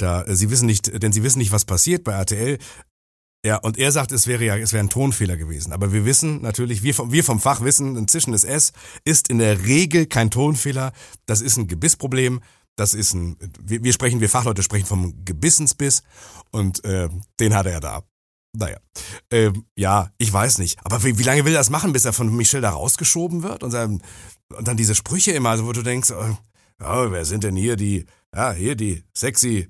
der, 0.00 0.24
Sie 0.28 0.50
wissen 0.50 0.66
nicht, 0.66 1.02
denn 1.02 1.12
Sie 1.12 1.22
wissen 1.22 1.38
nicht, 1.38 1.52
was 1.52 1.64
passiert 1.64 2.04
bei 2.04 2.12
RTL. 2.12 2.58
Ja, 3.44 3.56
und 3.58 3.78
er 3.78 3.92
sagt, 3.92 4.10
es 4.10 4.26
wäre 4.26 4.44
ja, 4.44 4.56
es 4.56 4.72
wäre 4.72 4.82
ein 4.82 4.90
Tonfehler 4.90 5.36
gewesen. 5.36 5.72
Aber 5.72 5.92
wir 5.92 6.04
wissen 6.04 6.42
natürlich, 6.42 6.82
wir 6.82 6.94
vom, 6.94 7.12
wir 7.12 7.22
vom 7.22 7.40
Fach 7.40 7.60
wissen, 7.60 7.96
ein 7.96 8.08
zischendes 8.08 8.44
S 8.44 8.72
ist 9.04 9.28
in 9.28 9.38
der 9.38 9.64
Regel 9.64 10.06
kein 10.06 10.30
Tonfehler. 10.30 10.92
Das 11.26 11.40
ist 11.40 11.56
ein 11.56 11.68
Gebissproblem. 11.68 12.40
Das 12.76 12.94
ist 12.94 13.14
ein, 13.14 13.36
wir, 13.60 13.82
wir 13.82 13.92
sprechen, 13.92 14.20
wir 14.20 14.28
Fachleute 14.28 14.62
sprechen 14.62 14.86
vom 14.86 15.24
Gebissensbiss. 15.24 16.02
Und 16.50 16.84
äh, 16.84 17.08
den 17.38 17.54
hat 17.54 17.66
er 17.66 17.80
da. 17.80 18.02
Naja, 18.56 18.78
ähm, 19.30 19.66
ja, 19.76 20.10
ich 20.18 20.32
weiß 20.32 20.58
nicht. 20.58 20.80
Aber 20.84 21.04
wie, 21.04 21.18
wie 21.18 21.22
lange 21.22 21.44
will 21.44 21.52
er 21.52 21.58
das 21.58 21.70
machen, 21.70 21.92
bis 21.92 22.04
er 22.04 22.12
von 22.12 22.34
Michel 22.34 22.60
da 22.60 22.70
rausgeschoben 22.70 23.44
wird? 23.44 23.62
Und 23.62 23.72
dann, 23.72 24.02
und 24.56 24.66
dann 24.66 24.76
diese 24.76 24.96
Sprüche 24.96 25.30
immer, 25.32 25.50
also 25.50 25.64
wo 25.64 25.72
du 25.72 25.82
denkst, 25.82 26.10
ja, 26.10 27.12
wer 27.12 27.24
sind 27.24 27.44
denn 27.44 27.56
hier 27.56 27.76
die, 27.76 28.06
ja, 28.34 28.52
hier 28.52 28.74
die 28.74 29.04
sexy, 29.14 29.68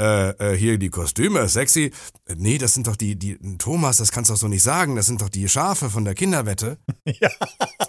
äh, 0.00 0.30
äh, 0.30 0.56
hier 0.56 0.78
die 0.78 0.90
Kostüme, 0.90 1.48
sexy. 1.48 1.92
Nee, 2.36 2.58
das 2.58 2.74
sind 2.74 2.86
doch 2.86 2.96
die, 2.96 3.16
die, 3.16 3.38
Thomas, 3.58 3.98
das 3.98 4.12
kannst 4.12 4.30
du 4.30 4.34
doch 4.34 4.40
so 4.40 4.48
nicht 4.48 4.62
sagen. 4.62 4.96
Das 4.96 5.06
sind 5.06 5.20
doch 5.20 5.28
die 5.28 5.48
Schafe 5.48 5.90
von 5.90 6.04
der 6.04 6.14
Kinderwette. 6.14 6.78
Ja. 7.20 7.28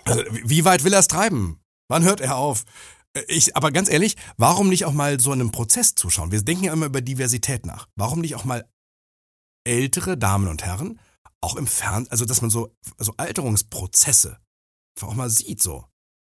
Also, 0.03 0.23
wie 0.43 0.65
weit 0.65 0.83
will 0.83 0.93
er 0.93 0.99
es 0.99 1.07
treiben? 1.07 1.59
Wann 1.87 2.03
hört 2.03 2.19
er 2.19 2.35
auf? 2.35 2.65
Äh, 3.15 3.23
Ich, 3.27 3.55
aber 3.55 3.71
ganz 3.71 3.89
ehrlich, 3.89 4.15
warum 4.37 4.69
nicht 4.69 4.85
auch 4.85 4.93
mal 4.93 5.19
so 5.19 5.31
einem 5.31 5.51
Prozess 5.51 5.95
zuschauen? 5.95 6.31
Wir 6.31 6.41
denken 6.41 6.65
ja 6.65 6.73
immer 6.73 6.87
über 6.87 7.01
Diversität 7.01 7.65
nach. 7.65 7.87
Warum 7.95 8.19
nicht 8.21 8.35
auch 8.35 8.43
mal 8.43 8.69
ältere 9.65 10.17
Damen 10.17 10.47
und 10.47 10.63
Herren 10.63 10.99
auch 11.41 11.55
im 11.55 11.67
Fernsehen, 11.67 12.11
also 12.11 12.25
dass 12.25 12.41
man 12.41 12.49
so, 12.49 12.75
so 12.97 13.13
Alterungsprozesse 13.17 14.39
auch 15.01 15.15
mal 15.15 15.29
sieht 15.29 15.61
so. 15.61 15.85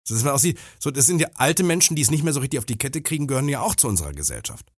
So, 0.06 0.14
Dass 0.14 0.24
man 0.24 0.34
auch 0.34 0.38
sieht, 0.38 0.58
so, 0.78 0.90
das 0.90 1.06
sind 1.06 1.20
ja 1.20 1.28
alte 1.34 1.62
Menschen, 1.62 1.96
die 1.96 2.02
es 2.02 2.10
nicht 2.10 2.22
mehr 2.22 2.32
so 2.32 2.40
richtig 2.40 2.58
auf 2.58 2.64
die 2.64 2.78
Kette 2.78 3.02
kriegen, 3.02 3.26
gehören 3.26 3.48
ja 3.48 3.60
auch 3.60 3.74
zu 3.74 3.88
unserer 3.88 4.12
Gesellschaft. 4.12 4.72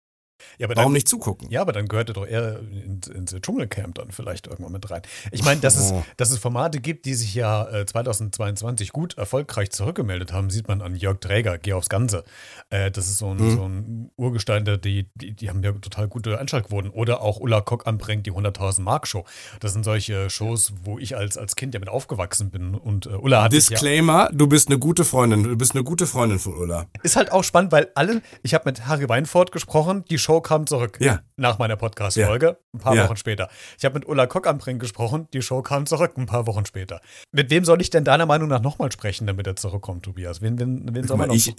Ja, 0.58 0.68
aber 0.68 0.76
Warum 0.76 0.92
dann, 0.92 0.94
nicht 0.94 1.08
zugucken? 1.08 1.50
Ja, 1.50 1.62
aber 1.62 1.72
dann 1.74 1.88
gehört 1.88 2.10
er 2.10 2.14
doch 2.14 2.26
eher 2.28 2.60
ins, 2.60 3.08
ins 3.08 3.36
Dschungelcamp 3.42 3.96
dann 3.96 4.12
vielleicht 4.12 4.48
irgendwann 4.48 4.72
mit 4.74 4.90
rein. 4.90 5.02
Ich 5.32 5.44
meine, 5.44 5.60
dass 5.62 5.76
es, 5.78 5.92
Oh. 5.92 6.04
dass 6.18 6.32
es 6.32 6.38
Formate 6.40 6.80
gibt, 6.80 7.06
die 7.06 7.14
sich 7.14 7.34
ja 7.36 7.68
äh, 7.70 7.86
2022 7.86 8.92
gut 8.92 9.18
erfolgreich 9.18 9.72
zurückgemeldet 9.72 10.34
haben, 10.34 10.50
sieht 10.50 10.68
man 10.68 10.82
an 10.82 10.96
Jörg 10.96 11.20
Träger, 11.20 11.58
Geh 11.58 11.74
aufs 11.74 11.90
Ganze. 11.90 12.24
Äh, 12.70 12.92
das 12.92 13.08
ist 13.08 13.18
so 13.18 13.32
ein, 13.32 13.38
Mhm. 13.38 13.52
so 13.56 13.66
ein 13.68 14.12
Urgestein, 14.18 14.66
der- 14.66 14.78
die, 14.78 15.10
die, 15.16 15.34
die 15.34 15.50
haben 15.50 15.64
ja 15.64 15.72
total 15.74 16.08
gute 16.08 16.40
Einschaltquoten. 16.40 16.92
Oder 16.92 17.22
auch 17.22 17.40
Ulla 17.40 17.62
Kock 17.62 17.88
anbringt 17.88 18.26
die 18.26 18.32
100.000 18.32 18.84
Mark 18.84 19.08
Show. 19.08 19.26
Das 19.60 19.74
sind 19.74 19.84
solche 19.84 20.30
Shows, 20.30 20.74
wo 20.84 21.00
ich 21.00 21.16
als, 21.18 21.38
als 21.38 21.56
Kind 21.56 21.74
ja 21.74 21.80
mit 21.80 21.90
aufgewachsen 21.90 22.50
bin. 22.52 22.76
Und 22.76 23.06
äh, 23.06 23.10
Ulla 23.10 23.44
hat 23.44 23.52
sich 23.54 23.66
ja 23.66 23.70
Disclaimer, 23.72 24.30
du 24.34 24.48
bist 24.48 24.68
eine 24.70 24.78
gute 24.80 25.04
Freundin, 25.06 25.44
du 25.44 25.56
bist 25.56 25.74
eine 25.74 25.84
gute 25.84 26.06
Freundin 26.08 26.40
von 26.40 26.54
Ulla. 26.58 26.86
Ist 27.04 27.16
halt 27.16 27.32
auch 27.32 27.44
spannend, 27.44 27.72
weil 27.72 27.90
alle, 27.96 28.22
ich 28.44 28.54
habe 28.54 28.64
mit 28.66 28.88
Harry 28.88 29.08
Weinfurt 29.10 29.52
gesprochen, 29.52 30.04
die 30.10 30.18
Show 30.18 30.27
kam 30.42 30.68
zurück. 30.68 30.98
Ja. 31.00 31.22
Nach 31.38 31.58
meiner 31.58 31.76
Podcast-Folge, 31.76 32.58
ein 32.74 32.80
paar 32.80 32.96
Ja. 32.96 33.06
Wochen 33.06 33.18
später. 33.18 33.50
Ich 33.78 33.86
habe 33.86 33.96
mit 34.00 34.08
Ulla 34.08 34.28
Kock-Ambring 34.28 34.80
gesprochen, 34.80 35.28
die 35.34 35.42
Show 35.42 35.62
kam 35.62 35.86
zurück, 35.86 36.14
ein 36.18 36.26
paar 36.26 36.46
Wochen 36.46 36.66
später. 36.66 37.02
Mit 37.32 37.50
wem 37.50 37.66
soll 37.66 37.82
ich 37.82 37.90
denn 37.90 38.04
deiner 38.04 38.26
Meinung 38.26 38.50
nach 38.50 38.62
nochmal 38.62 38.92
sprechen, 38.92 39.26
damit 39.28 39.48
er 39.48 39.56
zurückkommt, 39.56 40.04
Tobias? 40.04 40.42
Wen, 40.42 40.60
wen, 40.60 40.94
wen 40.94 41.08
soll 41.08 41.18
man 41.18 41.30
noch 41.30 41.36
Ich, 41.36 41.56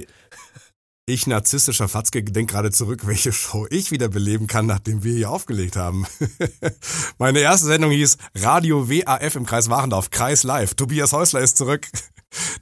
ich 1.07 1.27
narzisstischer 1.27 1.89
Fatzke 1.89 2.23
denk 2.23 2.51
gerade 2.51 2.71
zurück, 2.71 3.07
welche 3.07 3.33
Show 3.33 3.67
ich 3.71 3.91
wieder 3.91 4.09
beleben 4.09 4.47
kann, 4.47 4.67
nachdem 4.67 5.03
wir 5.05 5.15
hier 5.15 5.31
aufgelegt 5.31 5.75
haben. 5.77 6.07
Meine 7.19 7.41
erste 7.41 7.67
Sendung 7.67 7.91
hieß 7.91 8.19
Radio 8.35 8.91
WAF 8.91 9.35
im 9.35 9.47
Kreis 9.47 9.71
Warendorf, 9.71 10.11
Kreis 10.11 10.43
Live. 10.43 10.75
Tobias 10.75 11.13
Häusler 11.13 11.41
ist 11.41 11.57
zurück. 11.57 11.89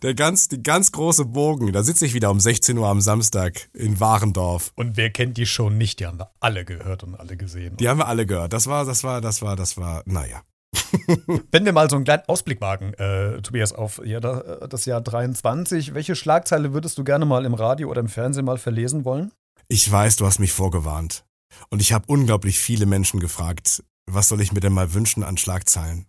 Der 0.03 0.15
ganz, 0.15 0.49
die 0.49 0.63
ganz 0.63 0.93
große 0.93 1.25
Bogen. 1.25 1.73
Da 1.73 1.83
sitze 1.83 2.07
ich 2.07 2.15
wieder 2.15 2.31
um 2.31 2.41
16 2.41 2.77
Uhr 2.79 2.89
am 2.89 3.01
Samstag 3.01 3.69
in 3.73 3.99
Warendorf. 3.99 4.73
Und 4.77 4.97
wer 4.97 5.11
kennt 5.11 5.37
die 5.37 5.47
Show 5.47 5.71
nicht? 5.71 6.01
Die 6.01 6.07
haben 6.07 6.19
wir 6.19 6.31
alle 6.41 6.65
gehört 6.65 7.03
und 7.03 7.15
alle 7.15 7.37
gesehen. 7.37 7.77
Die 7.77 7.89
haben 7.89 7.99
wir 7.99 8.07
alle 8.07 8.27
gehört. 8.27 8.53
Das 8.53 8.67
war, 8.67 8.85
das 8.85 9.05
war, 9.05 9.21
das 9.21 9.43
war, 9.43 9.57
das 9.57 9.77
war, 9.77 10.03
naja. 10.07 10.43
Wenn 11.51 11.65
wir 11.65 11.73
mal 11.73 11.89
so 11.89 11.97
einen 11.97 12.05
kleinen 12.05 12.25
Ausblick 12.27 12.61
wagen, 12.61 12.93
äh, 12.95 13.41
Tobias, 13.41 13.73
auf 13.73 14.01
ja, 14.05 14.21
da, 14.21 14.67
das 14.69 14.85
Jahr 14.85 15.01
23, 15.01 15.95
welche 15.95 16.15
Schlagzeile 16.15 16.73
würdest 16.73 16.99
du 16.99 17.05
gerne 17.05 17.25
mal 17.25 17.45
im 17.45 17.55
Radio 17.55 17.89
oder 17.89 18.01
im 18.01 18.09
Fernsehen 18.09 18.45
mal 18.45 18.59
verlesen 18.59 19.05
wollen? 19.05 19.33
Ich 19.69 19.91
weiß, 19.91 20.17
du 20.17 20.27
hast 20.27 20.39
mich 20.39 20.53
vorgewarnt. 20.53 21.25
Und 21.71 21.81
ich 21.81 21.93
habe 21.93 22.05
unglaublich 22.09 22.59
viele 22.59 22.87
Menschen 22.87 23.21
gefragt, 23.21 23.83
was 24.07 24.29
soll 24.29 24.41
ich 24.41 24.53
mir 24.53 24.61
denn 24.61 24.73
mal 24.73 24.95
wünschen 24.95 25.25
an 25.25 25.37
Schlagzeilen? 25.37 26.07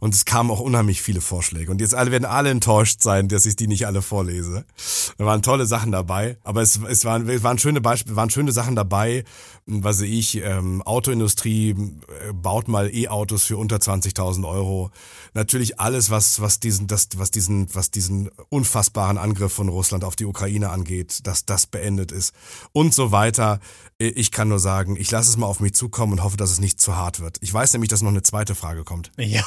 Und 0.00 0.14
es 0.14 0.24
kamen 0.24 0.50
auch 0.50 0.60
unheimlich 0.60 1.02
viele 1.02 1.20
Vorschläge. 1.20 1.70
Und 1.70 1.80
jetzt 1.80 1.94
alle 1.94 2.10
werden 2.10 2.24
alle 2.24 2.50
enttäuscht 2.50 3.02
sein, 3.02 3.28
dass 3.28 3.46
ich 3.46 3.56
die 3.56 3.66
nicht 3.66 3.86
alle 3.86 4.02
vorlese. 4.02 4.64
Da 5.18 5.24
waren 5.24 5.42
tolle 5.42 5.66
Sachen 5.66 5.92
dabei, 5.92 6.38
aber 6.44 6.62
es, 6.62 6.80
es, 6.88 7.04
waren, 7.04 7.28
es 7.28 7.42
waren 7.42 7.58
schöne 7.58 7.80
Beispiele, 7.80 8.16
waren 8.16 8.30
schöne 8.30 8.52
Sachen 8.52 8.76
dabei, 8.76 9.24
was 9.66 10.00
weiß 10.00 10.02
ich, 10.02 10.42
ähm, 10.44 10.80
Autoindustrie 10.82 11.70
äh, 11.70 12.32
baut 12.32 12.68
mal 12.68 12.88
E-Autos 12.94 13.44
für 13.44 13.56
unter 13.56 13.76
20.000 13.76 14.48
Euro. 14.48 14.92
Natürlich 15.34 15.80
alles, 15.80 16.08
was, 16.08 16.40
was 16.40 16.60
diesen, 16.60 16.86
das, 16.86 17.08
was 17.16 17.32
diesen, 17.32 17.74
was 17.74 17.90
diesen 17.90 18.30
unfassbaren 18.48 19.18
Angriff 19.18 19.52
von 19.52 19.68
Russland 19.68 20.04
auf 20.04 20.14
die 20.14 20.24
Ukraine 20.24 20.70
angeht, 20.70 21.26
dass 21.26 21.46
das 21.46 21.66
beendet 21.66 22.12
ist 22.12 22.32
und 22.72 22.94
so 22.94 23.10
weiter. 23.10 23.58
Ich 23.98 24.30
kann 24.30 24.48
nur 24.48 24.60
sagen, 24.60 24.96
ich 24.96 25.10
lasse 25.10 25.30
es 25.30 25.36
mal 25.36 25.46
auf 25.46 25.58
mich 25.58 25.74
zukommen 25.74 26.12
und 26.12 26.22
hoffe, 26.22 26.36
dass 26.36 26.50
es 26.50 26.60
nicht 26.60 26.80
zu 26.80 26.96
hart 26.96 27.18
wird. 27.18 27.38
Ich 27.40 27.52
weiß 27.52 27.72
nämlich, 27.72 27.88
dass 27.88 28.02
noch 28.02 28.10
eine 28.10 28.22
zweite 28.22 28.54
Frage 28.54 28.84
kommt. 28.84 29.10
Ja, 29.26 29.42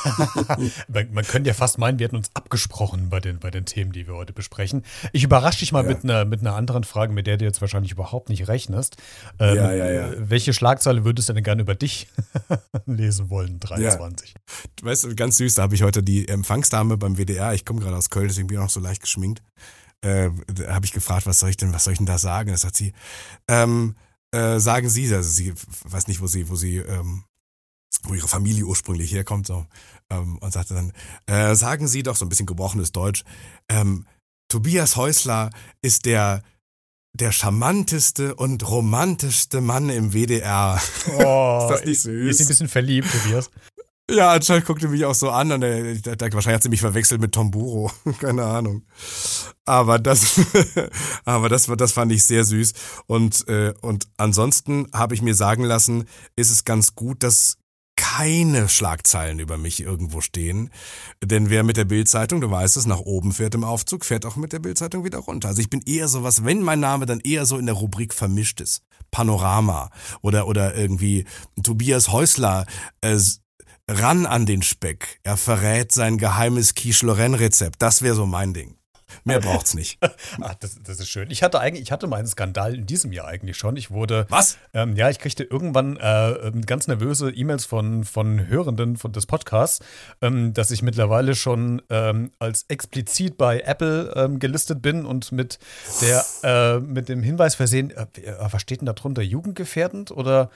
man, 0.90 1.14
man 1.14 1.26
könnte 1.26 1.48
ja 1.48 1.54
fast 1.54 1.78
meinen, 1.78 2.00
wir 2.00 2.06
hätten 2.06 2.18
uns 2.18 2.30
abgesprochen 2.34 3.10
bei 3.10 3.22
den, 3.22 3.40
bei 3.40 3.50
den 3.50 3.66
Themen, 3.66 3.94
die 3.94 4.08
wir 4.08 4.16
heute 4.16 4.34
besprechen. 4.34 4.84
Ich 5.14 5.24
überrasche 5.24 5.60
dich 5.60 5.72
mal 5.72 5.84
ja. 5.84 5.90
mit, 5.90 6.04
einer, 6.04 6.26
mit 6.26 6.42
einer 6.42 6.56
anderen 6.56 6.84
Frage, 6.84 7.14
mit 7.14 7.26
der 7.28 7.38
du 7.38 7.46
jetzt 7.46 7.62
wahrscheinlich 7.62 7.94
überhaupt 7.94 8.28
nicht 8.28 8.50
rechnest. 8.50 8.98
Ähm, 9.40 9.56
ja, 9.56 9.72
ja, 9.72 9.90
ja. 9.90 10.09
Welche 10.18 10.54
Schlagzeile 10.54 11.06
würdest 11.06 11.30
du 11.30 11.34
denn 11.34 11.44
gerne 11.44 11.62
über 11.62 11.76
dich 11.76 12.08
lesen 12.86 13.30
wollen, 13.30 13.60
23? 13.60 14.30
Ja. 14.30 14.42
Du 14.76 14.86
weißt, 14.86 15.18
ganz 15.18 15.38
süß, 15.38 15.56
da 15.56 15.64
habe 15.64 15.76
ich 15.76 15.84
heute 15.84 16.04
die 16.04 16.28
Empfangsdame 16.28 16.98
beim 16.98 17.18
WDR, 17.18 17.54
ich 17.54 17.66
komme 17.66 17.80
gerade 17.80 17.96
aus 17.96 18.10
Köln, 18.10 18.28
deswegen 18.28 18.48
bin 18.48 18.56
ich 18.56 18.60
auch 18.60 18.66
noch 18.66 18.70
so 18.70 18.80
leicht 18.80 19.02
geschminkt. 19.02 19.42
Äh, 20.02 20.30
da 20.48 20.74
habe 20.74 20.86
ich 20.86 20.94
gefragt, 20.94 21.26
was 21.26 21.40
soll 21.40 21.50
ich 21.50 21.58
denn, 21.58 21.74
was 21.74 21.84
soll 21.84 21.94
ich 21.94 22.00
denn 22.00 22.06
da 22.06 22.18
sagen? 22.18 22.52
Das 22.52 22.64
hat 22.64 22.76
sie, 22.76 22.94
ähm, 23.50 23.96
äh, 24.32 24.60
sagen 24.60 24.90
Sie, 24.90 25.14
also 25.14 25.30
sie 25.30 25.54
weiß 25.84 26.08
nicht, 26.08 26.22
wo 26.22 26.28
sie, 26.28 26.50
wo 26.50 26.56
sie, 26.56 26.78
ähm, 26.78 27.24
wo 28.04 28.14
ihre 28.14 28.28
Familie 28.28 28.66
ursprünglich 28.66 29.12
herkommt, 29.12 29.48
so, 29.48 29.66
ähm, 30.10 30.38
und 30.38 30.54
sagte 30.54 30.74
dann, 30.74 30.94
äh, 31.26 31.56
sagen 31.56 31.88
Sie 31.88 32.04
doch 32.04 32.16
so 32.16 32.26
ein 32.26 32.30
bisschen 32.30 32.46
gebrochenes 32.46 32.92
Deutsch, 32.92 33.24
ähm, 33.70 34.06
Tobias 34.48 34.96
Häusler 34.96 35.52
ist 35.82 36.06
der 36.06 36.44
der 37.14 37.32
charmanteste 37.32 38.36
und 38.36 38.68
romantischste 38.70 39.62
Mann 39.62 39.90
im 39.90 40.14
WDR. 40.14 40.82
Oh, 41.18 41.62
ist 41.64 41.72
das 41.72 41.86
nicht 41.86 42.02
süß? 42.02 42.30
Ist 42.30 42.42
ein 42.42 42.48
bisschen 42.48 42.68
verliebt, 42.68 43.08
Tobias. 43.12 43.50
Ja, 44.10 44.32
anscheinend 44.32 44.66
guckte 44.66 44.88
mich 44.88 45.06
auch 45.06 45.14
so 45.14 45.30
an 45.30 45.52
und 45.52 45.62
er, 45.62 45.96
der, 45.96 46.16
der, 46.16 46.34
wahrscheinlich 46.34 46.56
hat 46.56 46.64
sie 46.64 46.70
mich 46.70 46.82
verwechselt 46.82 47.22
mit 47.22 47.32
Tom 47.32 47.52
Buro. 47.52 47.92
Keine 48.20 48.44
Ahnung. 48.44 48.84
Aber 49.66 50.00
das, 50.00 50.42
aber 51.26 51.48
das, 51.48 51.68
das 51.68 51.92
fand 51.92 52.12
ich 52.12 52.24
sehr 52.24 52.44
süß. 52.44 52.74
Und, 53.06 53.48
äh, 53.48 53.74
und 53.82 54.08
ansonsten 54.18 54.88
habe 54.94 55.14
ich 55.14 55.22
mir 55.22 55.36
sagen 55.36 55.64
lassen, 55.64 56.06
ist 56.36 56.50
es 56.50 56.66
ganz 56.66 56.96
gut, 56.96 57.22
dass 57.22 57.59
keine 58.00 58.70
Schlagzeilen 58.70 59.40
über 59.40 59.58
mich 59.58 59.82
irgendwo 59.82 60.22
stehen. 60.22 60.70
Denn 61.22 61.50
wer 61.50 61.64
mit 61.64 61.76
der 61.76 61.84
Bildzeitung, 61.84 62.40
du 62.40 62.50
weißt 62.50 62.78
es, 62.78 62.86
nach 62.86 63.02
oben 63.02 63.34
fährt 63.34 63.56
im 63.56 63.66
Aufzug, 63.66 64.06
fährt 64.06 64.26
auch 64.26 64.38
mit 64.38 64.54
der 64.54 64.60
Bildzeitung 64.60 65.04
wieder 65.04 65.18
runter. 65.18 65.50
Also 65.50 65.62
ich 65.62 65.70
bin 65.70 65.82
eher 65.86 66.08
sowas, 66.08 66.46
wenn 66.46 66.62
mein 66.62 66.80
Name 66.80 67.06
dann 67.06 67.20
eher 67.20 67.46
so 67.46 67.58
in 67.58 67.66
der 67.66 67.76
Rubrik 67.76 68.14
vermischt 68.14 68.62
ist. 68.62 68.84
Panorama 69.12 69.90
oder, 70.22 70.48
oder 70.48 70.76
irgendwie 70.76 71.26
Tobias 71.62 72.10
Häusler, 72.10 72.66
äh, 73.02 73.20
ran 73.90 74.26
an 74.26 74.46
den 74.46 74.62
Speck. 74.62 75.20
Er 75.24 75.36
verrät 75.36 75.92
sein 75.92 76.18
geheimes 76.18 76.76
Quiche-Lorraine-Rezept. 76.76 77.82
Das 77.82 78.02
wäre 78.02 78.16
so 78.16 78.26
mein 78.26 78.54
Ding. 78.54 78.79
Mehr 79.24 79.40
braucht's 79.40 79.74
nicht. 79.74 80.00
Ach, 80.42 80.56
das, 80.60 80.80
das, 80.84 81.00
ist 81.00 81.10
schön. 81.10 81.30
Ich 81.32 81.44
hatte 81.44 81.60
eigentlich, 81.60 81.84
ich 81.84 81.92
hatte 81.92 82.08
meinen 82.08 82.28
Skandal 82.28 82.76
in 82.76 82.86
diesem 82.86 83.12
Jahr 83.12 83.28
eigentlich 83.28 83.58
schon. 83.58 83.76
Ich 83.78 83.92
wurde. 83.92 84.26
Was? 84.30 84.58
Ähm, 84.74 84.96
ja, 84.96 85.10
ich 85.10 85.20
kriegte 85.20 85.44
irgendwann 85.44 85.98
äh, 85.98 86.32
ähm, 86.32 86.62
ganz 86.66 86.88
nervöse 86.88 87.32
E-Mails 87.32 87.66
von, 87.66 88.04
von 88.04 88.48
Hörenden 88.48 88.98
von 88.98 89.12
des 89.12 89.26
Podcasts, 89.26 89.86
ähm, 90.22 90.54
dass 90.54 90.72
ich 90.72 90.82
mittlerweile 90.82 91.36
schon 91.36 91.82
ähm, 91.90 92.32
als 92.40 92.66
explizit 92.68 93.38
bei 93.38 93.62
Apple 93.62 94.14
ähm, 94.16 94.40
gelistet 94.40 94.82
bin 94.82 95.06
und 95.06 95.32
mit 95.32 95.60
der 96.02 96.26
äh, 96.44 96.80
mit 96.80 97.10
dem 97.10 97.24
Hinweis 97.24 97.56
versehen, 97.56 97.92
äh, 97.92 98.06
äh 98.22 98.36
was 98.40 98.62
steht 98.62 98.82
denn 98.82 98.86
da 98.86 98.94
drunter? 98.94 99.22
Jugendgefährdend 99.22 100.12
oder 100.12 100.50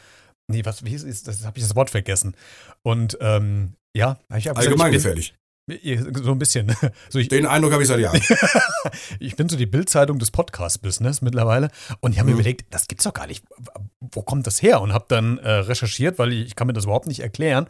Nee, 0.47 0.65
was, 0.65 0.83
wie 0.83 0.93
ist 0.93 1.27
das? 1.27 1.45
Habe 1.45 1.57
ich 1.57 1.63
das 1.63 1.75
Wort 1.75 1.89
vergessen. 1.89 2.35
Und 2.81 3.17
ähm, 3.21 3.75
ja, 3.95 4.17
ich 4.35 4.47
habe 4.47 4.59
Allgemeingefährlich. 4.59 5.35
So 5.65 6.31
ein 6.31 6.39
bisschen. 6.39 6.75
So 7.09 7.19
ich, 7.19 7.27
Den 7.29 7.45
Eindruck 7.45 7.71
habe 7.71 7.83
ich 7.83 7.87
seit 7.87 7.99
Jahren. 7.99 8.19
ich 9.19 9.35
bin 9.35 9.47
so 9.47 9.55
die 9.55 9.65
Bildzeitung 9.65 10.19
des 10.19 10.31
Podcast-Business 10.31 11.21
mittlerweile 11.21 11.69
und 12.01 12.11
ich 12.11 12.19
habe 12.19 12.27
mir 12.27 12.33
mhm. 12.33 12.39
überlegt, 12.39 12.73
das 12.73 12.87
gibt's 12.87 13.03
doch 13.03 13.13
gar 13.13 13.27
nicht. 13.27 13.45
Wo 13.99 14.23
kommt 14.23 14.47
das 14.47 14.61
her? 14.61 14.81
Und 14.81 14.93
habe 14.93 15.05
dann 15.07 15.37
äh, 15.37 15.49
recherchiert, 15.49 16.19
weil 16.19 16.33
ich, 16.33 16.47
ich, 16.47 16.55
kann 16.55 16.67
mir 16.67 16.73
das 16.73 16.85
überhaupt 16.85 17.07
nicht 17.07 17.21
erklären. 17.21 17.67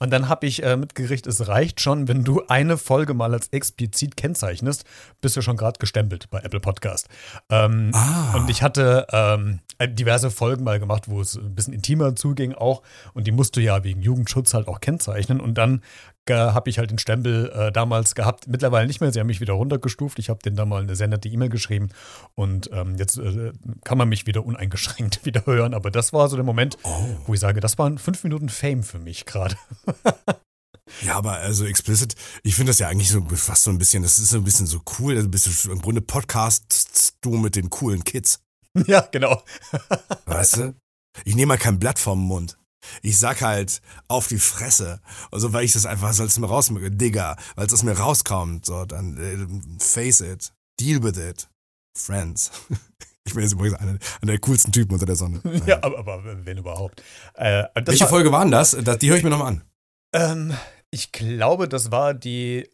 Und 0.00 0.10
dann 0.10 0.28
habe 0.28 0.46
ich 0.46 0.62
äh, 0.62 0.76
mitgekriegt, 0.76 1.26
es 1.26 1.48
reicht 1.48 1.80
schon, 1.80 2.08
wenn 2.08 2.24
du 2.24 2.42
eine 2.48 2.78
Folge 2.78 3.14
mal 3.14 3.32
als 3.32 3.48
explizit 3.48 4.16
kennzeichnest, 4.16 4.84
bist 5.20 5.36
du 5.36 5.42
schon 5.42 5.56
gerade 5.56 5.78
gestempelt 5.78 6.30
bei 6.30 6.40
Apple 6.40 6.60
Podcast. 6.60 7.08
Ähm, 7.50 7.90
ah. 7.94 8.34
Und 8.36 8.48
ich 8.48 8.62
hatte 8.62 9.06
ähm, 9.12 9.60
diverse 9.80 10.30
Folgen 10.30 10.64
mal 10.64 10.78
gemacht, 10.78 11.08
wo 11.08 11.20
es 11.20 11.36
ein 11.36 11.54
bisschen 11.54 11.74
intimer 11.74 12.14
zuging 12.14 12.54
auch. 12.54 12.82
Und 13.12 13.26
die 13.26 13.32
musst 13.32 13.56
du 13.56 13.60
ja 13.60 13.82
wegen 13.84 14.02
Jugendschutz 14.02 14.54
halt 14.54 14.68
auch 14.68 14.80
kennzeichnen. 14.80 15.40
Und 15.40 15.54
dann 15.54 15.82
habe 16.36 16.70
ich 16.70 16.78
halt 16.78 16.90
den 16.90 16.98
Stempel 16.98 17.50
äh, 17.50 17.72
damals 17.72 18.14
gehabt. 18.14 18.48
Mittlerweile 18.48 18.86
nicht 18.86 19.00
mehr. 19.00 19.12
Sie 19.12 19.20
haben 19.20 19.26
mich 19.26 19.40
wieder 19.40 19.54
runtergestuft. 19.54 20.18
Ich 20.18 20.28
habe 20.28 20.40
denen 20.40 20.56
da 20.56 20.64
mal 20.64 20.82
eine 20.82 20.96
sehr 20.96 21.08
nette 21.08 21.28
E-Mail 21.28 21.48
geschrieben. 21.48 21.90
Und 22.34 22.70
ähm, 22.72 22.96
jetzt 22.96 23.18
äh, 23.18 23.52
kann 23.84 23.98
man 23.98 24.08
mich 24.08 24.26
wieder 24.26 24.44
uneingeschränkt 24.44 25.24
wieder 25.24 25.46
hören. 25.46 25.74
Aber 25.74 25.90
das 25.90 26.12
war 26.12 26.28
so 26.28 26.36
der 26.36 26.44
Moment, 26.44 26.76
oh. 26.82 27.08
wo 27.26 27.34
ich 27.34 27.40
sage, 27.40 27.60
das 27.60 27.78
waren 27.78 27.98
fünf 27.98 28.24
Minuten 28.24 28.48
Fame 28.48 28.82
für 28.82 28.98
mich 28.98 29.26
gerade. 29.26 29.56
Ja, 31.02 31.16
aber 31.16 31.32
also 31.34 31.66
explicit, 31.66 32.14
ich 32.42 32.54
finde 32.54 32.70
das 32.70 32.78
ja 32.78 32.88
eigentlich 32.88 33.10
so 33.10 33.22
fast 33.34 33.64
so 33.64 33.70
ein 33.70 33.76
bisschen, 33.76 34.02
das 34.02 34.18
ist 34.18 34.30
so 34.30 34.38
ein 34.38 34.44
bisschen 34.44 34.66
so 34.66 34.80
cool, 34.98 35.16
also 35.16 35.28
bist 35.28 35.46
du 35.46 35.70
im 35.70 35.82
Grunde 35.82 36.00
podcastst 36.00 37.16
du 37.20 37.36
mit 37.36 37.56
den 37.56 37.68
coolen 37.68 38.04
Kids. 38.04 38.40
Ja, 38.86 39.06
genau. 39.10 39.42
Weißt 40.26 40.56
du? 40.58 40.74
Ich 41.24 41.34
nehme 41.34 41.48
mal 41.48 41.58
kein 41.58 41.78
Blatt 41.78 41.98
vom 41.98 42.20
Mund. 42.20 42.57
Ich 43.02 43.18
sag 43.18 43.40
halt 43.40 43.80
auf 44.08 44.28
die 44.28 44.38
Fresse. 44.38 45.00
Also 45.30 45.52
weil 45.52 45.64
ich 45.64 45.72
das 45.72 45.86
einfach, 45.86 46.12
soll 46.12 46.26
es 46.26 46.38
mir 46.38 46.46
raus, 46.46 46.70
Digga, 46.72 47.36
weil 47.56 47.66
es 47.66 47.72
aus 47.72 47.82
mir 47.82 47.98
rauskommt. 47.98 48.66
So, 48.66 48.84
dann 48.84 49.16
äh, 49.16 49.82
face 49.82 50.20
it. 50.20 50.52
Deal 50.80 51.02
with 51.02 51.18
it. 51.18 51.48
Friends. 51.96 52.50
Ich 53.28 53.34
bin 53.34 53.42
jetzt 53.42 53.52
übrigens 53.52 53.78
einer, 53.78 53.98
einer 54.22 54.32
der 54.32 54.38
coolsten 54.38 54.72
Typen 54.72 54.94
unter 54.94 55.04
der 55.04 55.14
Sonne. 55.14 55.42
Ja, 55.66 55.82
aber, 55.82 55.98
aber 55.98 56.46
wenn 56.46 56.56
überhaupt. 56.56 57.02
Äh, 57.34 57.64
Welche 57.74 58.04
war, 58.04 58.08
Folge 58.08 58.32
waren 58.32 58.50
das? 58.50 58.70
Die 58.70 59.10
höre 59.10 59.18
ich 59.18 59.22
mir 59.22 59.28
nochmal 59.28 59.48
an. 59.48 59.62
Ähm, 60.14 60.54
ich 60.90 61.12
glaube, 61.12 61.68
das 61.68 61.90
war 61.90 62.14
die 62.14 62.66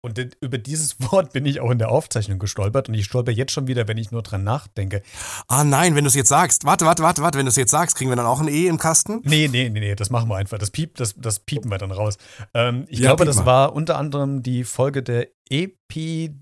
und 0.00 0.36
über 0.40 0.58
dieses 0.58 0.96
Wort 1.12 1.32
bin 1.32 1.46
ich 1.46 1.60
auch 1.60 1.70
in 1.70 1.78
der 1.78 1.90
Aufzeichnung 1.90 2.38
gestolpert 2.38 2.88
und 2.88 2.94
ich 2.94 3.04
stolper 3.04 3.32
jetzt 3.32 3.52
schon 3.52 3.66
wieder, 3.66 3.88
wenn 3.88 3.98
ich 3.98 4.10
nur 4.10 4.22
dran 4.22 4.44
nachdenke. 4.44 5.02
Ah 5.48 5.64
nein, 5.64 5.94
wenn 5.94 6.04
du 6.04 6.08
es 6.08 6.14
jetzt 6.14 6.28
sagst. 6.28 6.64
Warte, 6.64 6.86
warte, 6.86 7.02
warte, 7.02 7.22
warte, 7.22 7.38
wenn 7.38 7.46
du 7.46 7.50
es 7.50 7.56
jetzt 7.56 7.70
sagst, 7.70 7.96
kriegen 7.96 8.10
wir 8.10 8.16
dann 8.16 8.26
auch 8.26 8.40
ein 8.40 8.48
E 8.48 8.66
im 8.66 8.78
Kasten? 8.78 9.20
Nee, 9.24 9.48
nee, 9.48 9.68
nee, 9.68 9.80
nee, 9.80 9.94
das 9.94 10.10
machen 10.10 10.28
wir 10.28 10.36
einfach. 10.36 10.58
Das, 10.58 10.70
piep, 10.70 10.96
das, 10.96 11.14
das 11.16 11.40
piepen 11.40 11.70
wir 11.70 11.78
dann 11.78 11.90
raus. 11.90 12.16
Ähm, 12.54 12.84
ich 12.88 13.00
ja, 13.00 13.08
glaube, 13.08 13.24
das 13.24 13.44
war 13.44 13.74
unter 13.74 13.98
anderem 13.98 14.42
die 14.42 14.64
Folge 14.64 15.02
der 15.02 15.28
Epi 15.50 16.34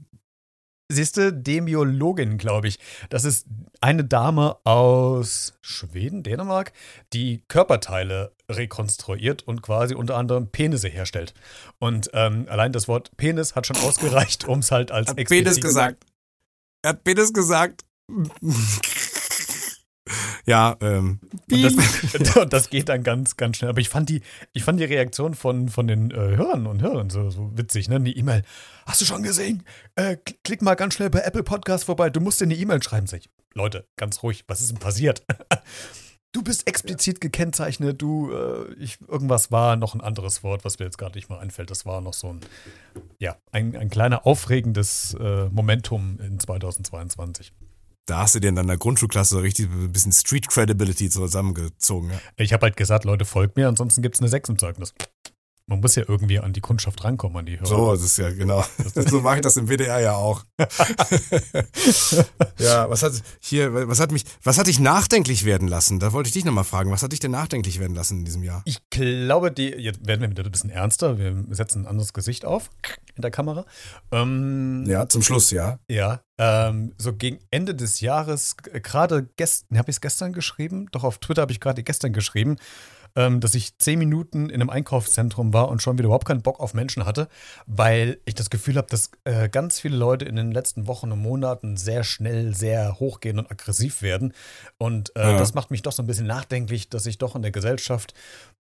Siehste, 0.88 1.32
Demiologin, 1.32 2.38
glaube 2.38 2.68
ich. 2.68 2.78
Das 3.08 3.24
ist 3.24 3.46
eine 3.80 4.04
Dame 4.04 4.56
aus 4.64 5.54
Schweden, 5.60 6.22
Dänemark, 6.22 6.72
die 7.12 7.42
Körperteile 7.48 8.32
rekonstruiert 8.48 9.42
und 9.42 9.62
quasi 9.62 9.94
unter 9.94 10.16
anderem 10.16 10.48
Penisse 10.50 10.88
herstellt. 10.88 11.34
Und 11.78 12.10
ähm, 12.12 12.46
allein 12.48 12.72
das 12.72 12.86
Wort 12.86 13.16
Penis 13.16 13.56
hat 13.56 13.66
schon 13.66 13.76
ausgereicht, 13.78 14.46
um 14.46 14.60
es 14.60 14.70
halt 14.70 14.92
als 14.92 15.08
er 15.08 15.16
hat 15.16 15.28
Penis 15.28 15.60
gesagt. 15.60 16.04
Er 16.82 16.90
hat 16.90 17.04
Penis 17.04 17.32
gesagt. 17.32 17.84
Ja, 20.44 20.76
ähm. 20.80 21.20
Und 21.50 21.64
das, 21.64 22.48
das, 22.48 22.70
geht 22.70 22.88
dann 22.88 23.02
ganz, 23.02 23.36
ganz 23.36 23.56
schnell. 23.56 23.70
Aber 23.70 23.80
ich 23.80 23.88
fand 23.88 24.08
die, 24.08 24.22
ich 24.52 24.64
fand 24.64 24.78
die 24.80 24.84
Reaktion 24.84 25.34
von, 25.34 25.68
von 25.68 25.86
den 25.86 26.10
äh, 26.10 26.36
Hörern 26.36 26.66
und 26.66 26.82
Hörern 26.82 27.10
so, 27.10 27.30
so 27.30 27.50
witzig, 27.56 27.88
ne? 27.88 28.00
Die 28.00 28.16
E-Mail. 28.16 28.42
Hast 28.86 29.00
du 29.00 29.04
schon 29.04 29.22
gesehen? 29.22 29.64
Äh, 29.96 30.16
klick 30.44 30.62
mal 30.62 30.74
ganz 30.74 30.94
schnell 30.94 31.10
bei 31.10 31.20
Apple 31.20 31.42
Podcast 31.42 31.84
vorbei. 31.84 32.10
Du 32.10 32.20
musst 32.20 32.40
dir 32.40 32.44
eine 32.44 32.54
E-Mail 32.54 32.82
schreiben. 32.82 33.06
Sag 33.06 33.20
ich, 33.20 33.30
Leute, 33.54 33.86
ganz 33.96 34.22
ruhig, 34.22 34.44
was 34.46 34.60
ist 34.60 34.70
denn 34.70 34.78
passiert? 34.78 35.24
du 36.36 36.42
bist 36.42 36.68
explizit 36.68 37.20
gekennzeichnet, 37.20 38.00
du, 38.02 38.30
äh, 38.30 38.74
ich, 38.74 38.98
irgendwas 39.08 39.50
war 39.50 39.76
noch 39.76 39.94
ein 39.94 40.02
anderes 40.02 40.42
Wort, 40.42 40.64
was 40.64 40.78
mir 40.78 40.84
jetzt 40.84 40.98
gerade 40.98 41.16
nicht 41.16 41.30
mal 41.30 41.38
einfällt. 41.38 41.70
Das 41.70 41.86
war 41.86 42.00
noch 42.00 42.14
so 42.14 42.34
ein, 42.34 42.40
ja, 43.18 43.36
ein, 43.52 43.74
ein 43.74 43.88
kleiner 43.88 44.26
aufregendes 44.26 45.14
äh, 45.18 45.48
Momentum 45.48 46.20
in 46.20 46.38
2022. 46.38 47.52
Da 48.06 48.18
hast 48.18 48.36
du 48.36 48.40
dir 48.40 48.48
in 48.48 48.54
deiner 48.54 48.76
Grundschulklasse 48.76 49.34
so 49.34 49.40
richtig 49.40 49.66
ein 49.66 49.90
bisschen 49.92 50.12
Street 50.12 50.48
Credibility 50.48 51.10
zusammengezogen. 51.10 52.10
Ja? 52.10 52.20
Ich 52.36 52.52
habe 52.52 52.62
halt 52.62 52.76
gesagt, 52.76 53.04
Leute, 53.04 53.24
folgt 53.24 53.56
mir, 53.56 53.66
ansonsten 53.66 54.00
gibt 54.00 54.14
es 54.14 54.20
eine 54.20 54.28
6 54.28 54.48
im 54.50 54.58
Zeugnis. 54.58 54.94
Man 55.68 55.80
muss 55.80 55.96
ja 55.96 56.04
irgendwie 56.06 56.38
an 56.38 56.52
die 56.52 56.60
Kundschaft 56.60 57.02
rankommen, 57.02 57.38
an 57.38 57.46
die 57.46 57.58
Hörer. 57.58 57.66
So, 57.66 57.90
das 57.90 58.02
ist 58.02 58.18
ja, 58.18 58.30
genau. 58.30 58.64
so 58.94 59.20
mache 59.20 59.36
ich 59.36 59.40
das 59.40 59.56
im 59.56 59.66
WDR 59.66 59.98
ja 59.98 60.14
auch. 60.14 60.44
ja, 62.58 62.88
was 62.88 63.02
hat 63.02 63.14
hier, 63.40 63.88
was 63.88 63.98
hat 63.98 64.12
mich, 64.12 64.22
was 64.44 64.58
hat 64.58 64.68
dich 64.68 64.78
nachdenklich 64.78 65.44
werden 65.44 65.66
lassen? 65.66 65.98
Da 65.98 66.12
wollte 66.12 66.28
ich 66.28 66.34
dich 66.34 66.44
nochmal 66.44 66.62
fragen. 66.62 66.92
Was 66.92 67.02
hat 67.02 67.10
dich 67.10 67.18
denn 67.18 67.32
nachdenklich 67.32 67.80
werden 67.80 67.96
lassen 67.96 68.20
in 68.20 68.24
diesem 68.24 68.44
Jahr? 68.44 68.62
Ich 68.64 68.78
glaube, 68.90 69.50
die, 69.50 69.70
jetzt 69.70 70.06
werden 70.06 70.20
wir 70.20 70.30
wieder 70.30 70.44
ein 70.44 70.52
bisschen 70.52 70.70
ernster. 70.70 71.18
Wir 71.18 71.34
setzen 71.50 71.82
ein 71.82 71.86
anderes 71.88 72.12
Gesicht 72.12 72.44
auf 72.44 72.70
in 73.16 73.22
der 73.22 73.32
Kamera. 73.32 73.64
Ähm, 74.12 74.84
ja, 74.86 75.08
zum 75.08 75.22
Schluss, 75.22 75.50
ja. 75.50 75.80
Ja, 75.90 76.20
ähm, 76.38 76.92
so 76.96 77.12
gegen 77.12 77.40
Ende 77.50 77.74
des 77.74 78.00
Jahres, 78.00 78.56
gerade 78.56 79.28
gestern, 79.34 79.78
habe 79.78 79.90
ich 79.90 79.96
es 79.96 80.00
gestern 80.00 80.32
geschrieben? 80.32 80.86
Doch 80.92 81.02
auf 81.02 81.18
Twitter 81.18 81.42
habe 81.42 81.50
ich 81.50 81.58
gerade 81.58 81.82
gestern 81.82 82.12
geschrieben 82.12 82.56
ähm, 83.16 83.40
dass 83.40 83.54
ich 83.54 83.76
zehn 83.78 83.98
Minuten 83.98 84.50
in 84.50 84.60
einem 84.60 84.70
Einkaufszentrum 84.70 85.52
war 85.52 85.68
und 85.68 85.82
schon 85.82 85.98
wieder 85.98 86.06
überhaupt 86.06 86.26
keinen 86.26 86.42
Bock 86.42 86.60
auf 86.60 86.74
Menschen 86.74 87.04
hatte, 87.04 87.28
weil 87.66 88.18
ich 88.26 88.34
das 88.34 88.50
Gefühl 88.50 88.76
habe, 88.76 88.88
dass 88.88 89.10
äh, 89.24 89.48
ganz 89.48 89.80
viele 89.80 89.96
Leute 89.96 90.26
in 90.26 90.36
den 90.36 90.52
letzten 90.52 90.86
Wochen 90.86 91.10
und 91.10 91.20
Monaten 91.20 91.76
sehr 91.76 92.04
schnell, 92.04 92.54
sehr 92.54 93.00
hochgehen 93.00 93.38
und 93.38 93.50
aggressiv 93.50 94.02
werden. 94.02 94.34
Und 94.78 95.16
äh, 95.16 95.32
ja. 95.32 95.38
das 95.38 95.54
macht 95.54 95.70
mich 95.70 95.82
doch 95.82 95.92
so 95.92 96.02
ein 96.02 96.06
bisschen 96.06 96.26
nachdenklich, 96.26 96.90
dass 96.90 97.04
sich 97.04 97.18
doch 97.18 97.34
in 97.34 97.42
der 97.42 97.50
Gesellschaft 97.50 98.14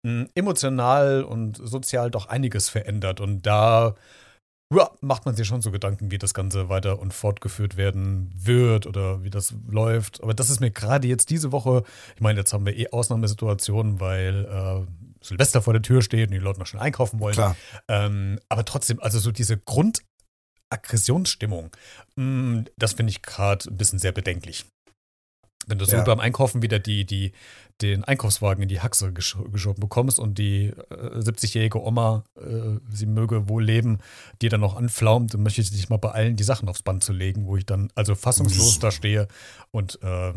mh, 0.03 0.27
emotional 0.35 1.23
und 1.23 1.57
sozial 1.57 2.11
doch 2.11 2.27
einiges 2.27 2.69
verändert. 2.69 3.19
Und 3.19 3.41
da 3.45 3.95
ja, 4.75 4.89
macht 5.01 5.25
man 5.25 5.35
sich 5.35 5.47
schon 5.47 5.61
so 5.61 5.71
Gedanken, 5.71 6.11
wie 6.11 6.17
das 6.17 6.33
Ganze 6.33 6.69
weiter 6.69 6.99
und 6.99 7.13
fortgeführt 7.13 7.77
werden 7.77 8.31
wird 8.35 8.87
oder 8.87 9.23
wie 9.23 9.29
das 9.29 9.53
läuft. 9.67 10.23
Aber 10.23 10.33
das 10.33 10.49
ist 10.49 10.59
mir 10.59 10.71
gerade 10.71 11.07
jetzt 11.07 11.29
diese 11.29 11.51
Woche, 11.51 11.83
ich 12.15 12.21
meine, 12.21 12.39
jetzt 12.39 12.53
haben 12.53 12.65
wir 12.65 12.77
eh 12.77 12.89
Ausnahmesituationen, 12.89 13.99
weil 13.99 14.45
äh, 14.45 14.85
Silvester 15.23 15.61
vor 15.61 15.73
der 15.73 15.81
Tür 15.81 16.01
steht 16.01 16.29
und 16.29 16.33
die 16.33 16.39
Leute 16.39 16.59
noch 16.59 16.67
schnell 16.67 16.83
einkaufen 16.83 17.19
wollen. 17.19 17.33
Klar. 17.33 17.57
Ähm, 17.87 18.39
aber 18.49 18.65
trotzdem, 18.65 18.99
also 19.01 19.19
so 19.19 19.31
diese 19.31 19.57
Grundaggressionsstimmung, 19.57 21.71
mm, 22.15 22.63
das 22.77 22.93
finde 22.93 23.11
ich 23.11 23.21
gerade 23.21 23.69
ein 23.69 23.77
bisschen 23.77 23.99
sehr 23.99 24.11
bedenklich. 24.11 24.65
Wenn 25.67 25.77
du 25.77 25.85
so 25.85 25.95
ja. 25.95 26.03
beim 26.03 26.19
Einkaufen 26.19 26.61
wieder 26.61 26.79
die, 26.79 27.05
die, 27.05 27.31
den 27.81 28.03
Einkaufswagen 28.03 28.63
in 28.63 28.69
die 28.69 28.81
Haxe 28.81 29.13
gesch 29.13 29.37
geschoben 29.51 29.79
bekommst 29.79 30.19
und 30.19 30.37
die 30.37 30.67
äh, 30.89 31.19
70-jährige 31.19 31.81
Oma, 31.81 32.23
äh, 32.37 32.79
sie 32.91 33.05
möge 33.05 33.49
wohl 33.49 33.63
leben, 33.63 33.99
die 34.41 34.49
dann 34.49 34.61
noch 34.61 34.75
anflaumt, 34.75 35.33
dann 35.33 35.43
möchte 35.43 35.61
ich 35.61 35.71
dich 35.71 35.89
mal 35.89 35.97
beeilen, 35.97 36.35
die 36.35 36.43
Sachen 36.43 36.69
aufs 36.69 36.83
Band 36.83 37.03
zu 37.03 37.13
legen, 37.13 37.45
wo 37.45 37.57
ich 37.57 37.65
dann 37.65 37.91
also 37.95 38.15
fassungslos 38.15 38.79
da 38.79 38.91
stehe 38.91 39.27
und 39.71 39.99
äh, 40.01 40.33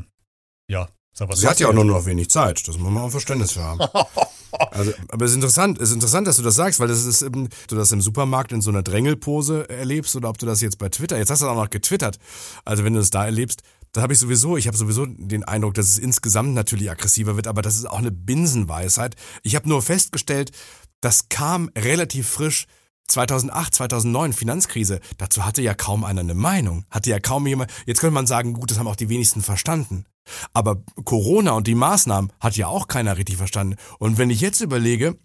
ja. 0.68 0.88
Sag, 1.12 1.30
was 1.30 1.40
sie 1.40 1.48
hat 1.48 1.58
ja 1.60 1.68
auch 1.68 1.72
nur 1.72 1.84
noch 1.84 2.04
wenig 2.04 2.28
Zeit, 2.28 2.68
das 2.68 2.76
muss 2.76 2.90
man 2.90 3.02
auch 3.02 3.10
Verständnis 3.10 3.52
für 3.52 3.62
haben. 3.62 3.80
Also, 4.58 4.92
aber 5.08 5.24
es 5.24 5.32
ist 5.32 5.36
interessant, 5.36 5.78
es 5.78 5.90
ist 5.90 5.94
interessant, 5.94 6.26
dass 6.26 6.36
du 6.36 6.42
das 6.42 6.54
sagst, 6.54 6.80
weil 6.80 6.88
das 6.88 7.04
ist 7.04 7.22
eben, 7.22 7.48
du 7.68 7.76
das 7.76 7.92
im 7.92 8.00
Supermarkt 8.00 8.52
in 8.52 8.60
so 8.60 8.70
einer 8.70 8.82
Drängelpose 8.82 9.68
erlebst 9.68 10.16
oder 10.16 10.28
ob 10.28 10.38
du 10.38 10.46
das 10.46 10.60
jetzt 10.60 10.78
bei 10.78 10.88
Twitter, 10.88 11.18
jetzt 11.18 11.30
hast 11.30 11.42
du 11.42 11.46
auch 11.46 11.54
noch 11.54 11.70
getwittert. 11.70 12.18
Also 12.64 12.84
wenn 12.84 12.94
du 12.94 13.00
das 13.00 13.10
da 13.10 13.24
erlebst, 13.24 13.62
da 13.96 14.02
habe 14.02 14.12
ich 14.12 14.18
sowieso, 14.18 14.58
ich 14.58 14.66
habe 14.66 14.76
sowieso 14.76 15.06
den 15.06 15.42
Eindruck, 15.42 15.72
dass 15.72 15.88
es 15.88 15.98
insgesamt 15.98 16.52
natürlich 16.52 16.90
aggressiver 16.90 17.36
wird, 17.36 17.46
aber 17.46 17.62
das 17.62 17.76
ist 17.76 17.86
auch 17.86 17.98
eine 17.98 18.10
Binsenweisheit. 18.10 19.16
Ich 19.42 19.56
habe 19.56 19.68
nur 19.70 19.80
festgestellt, 19.80 20.50
das 21.00 21.30
kam 21.30 21.70
relativ 21.76 22.28
frisch 22.28 22.66
2008, 23.08 23.74
2009, 23.74 24.34
Finanzkrise, 24.34 25.00
dazu 25.16 25.46
hatte 25.46 25.62
ja 25.62 25.72
kaum 25.72 26.04
einer 26.04 26.20
eine 26.20 26.34
Meinung, 26.34 26.84
hatte 26.90 27.08
ja 27.08 27.20
kaum 27.20 27.46
jemand, 27.46 27.72
jetzt 27.86 28.00
könnte 28.00 28.12
man 28.12 28.26
sagen, 28.26 28.52
gut, 28.52 28.70
das 28.70 28.78
haben 28.78 28.86
auch 28.86 28.96
die 28.96 29.08
wenigsten 29.08 29.40
verstanden. 29.40 30.04
Aber 30.52 30.82
Corona 31.04 31.52
und 31.52 31.66
die 31.66 31.74
Maßnahmen 31.74 32.32
hat 32.38 32.56
ja 32.56 32.66
auch 32.66 32.88
keiner 32.88 33.16
richtig 33.16 33.38
verstanden. 33.38 33.76
Und 33.98 34.18
wenn 34.18 34.28
ich 34.28 34.42
jetzt 34.42 34.60
überlege, 34.60 35.16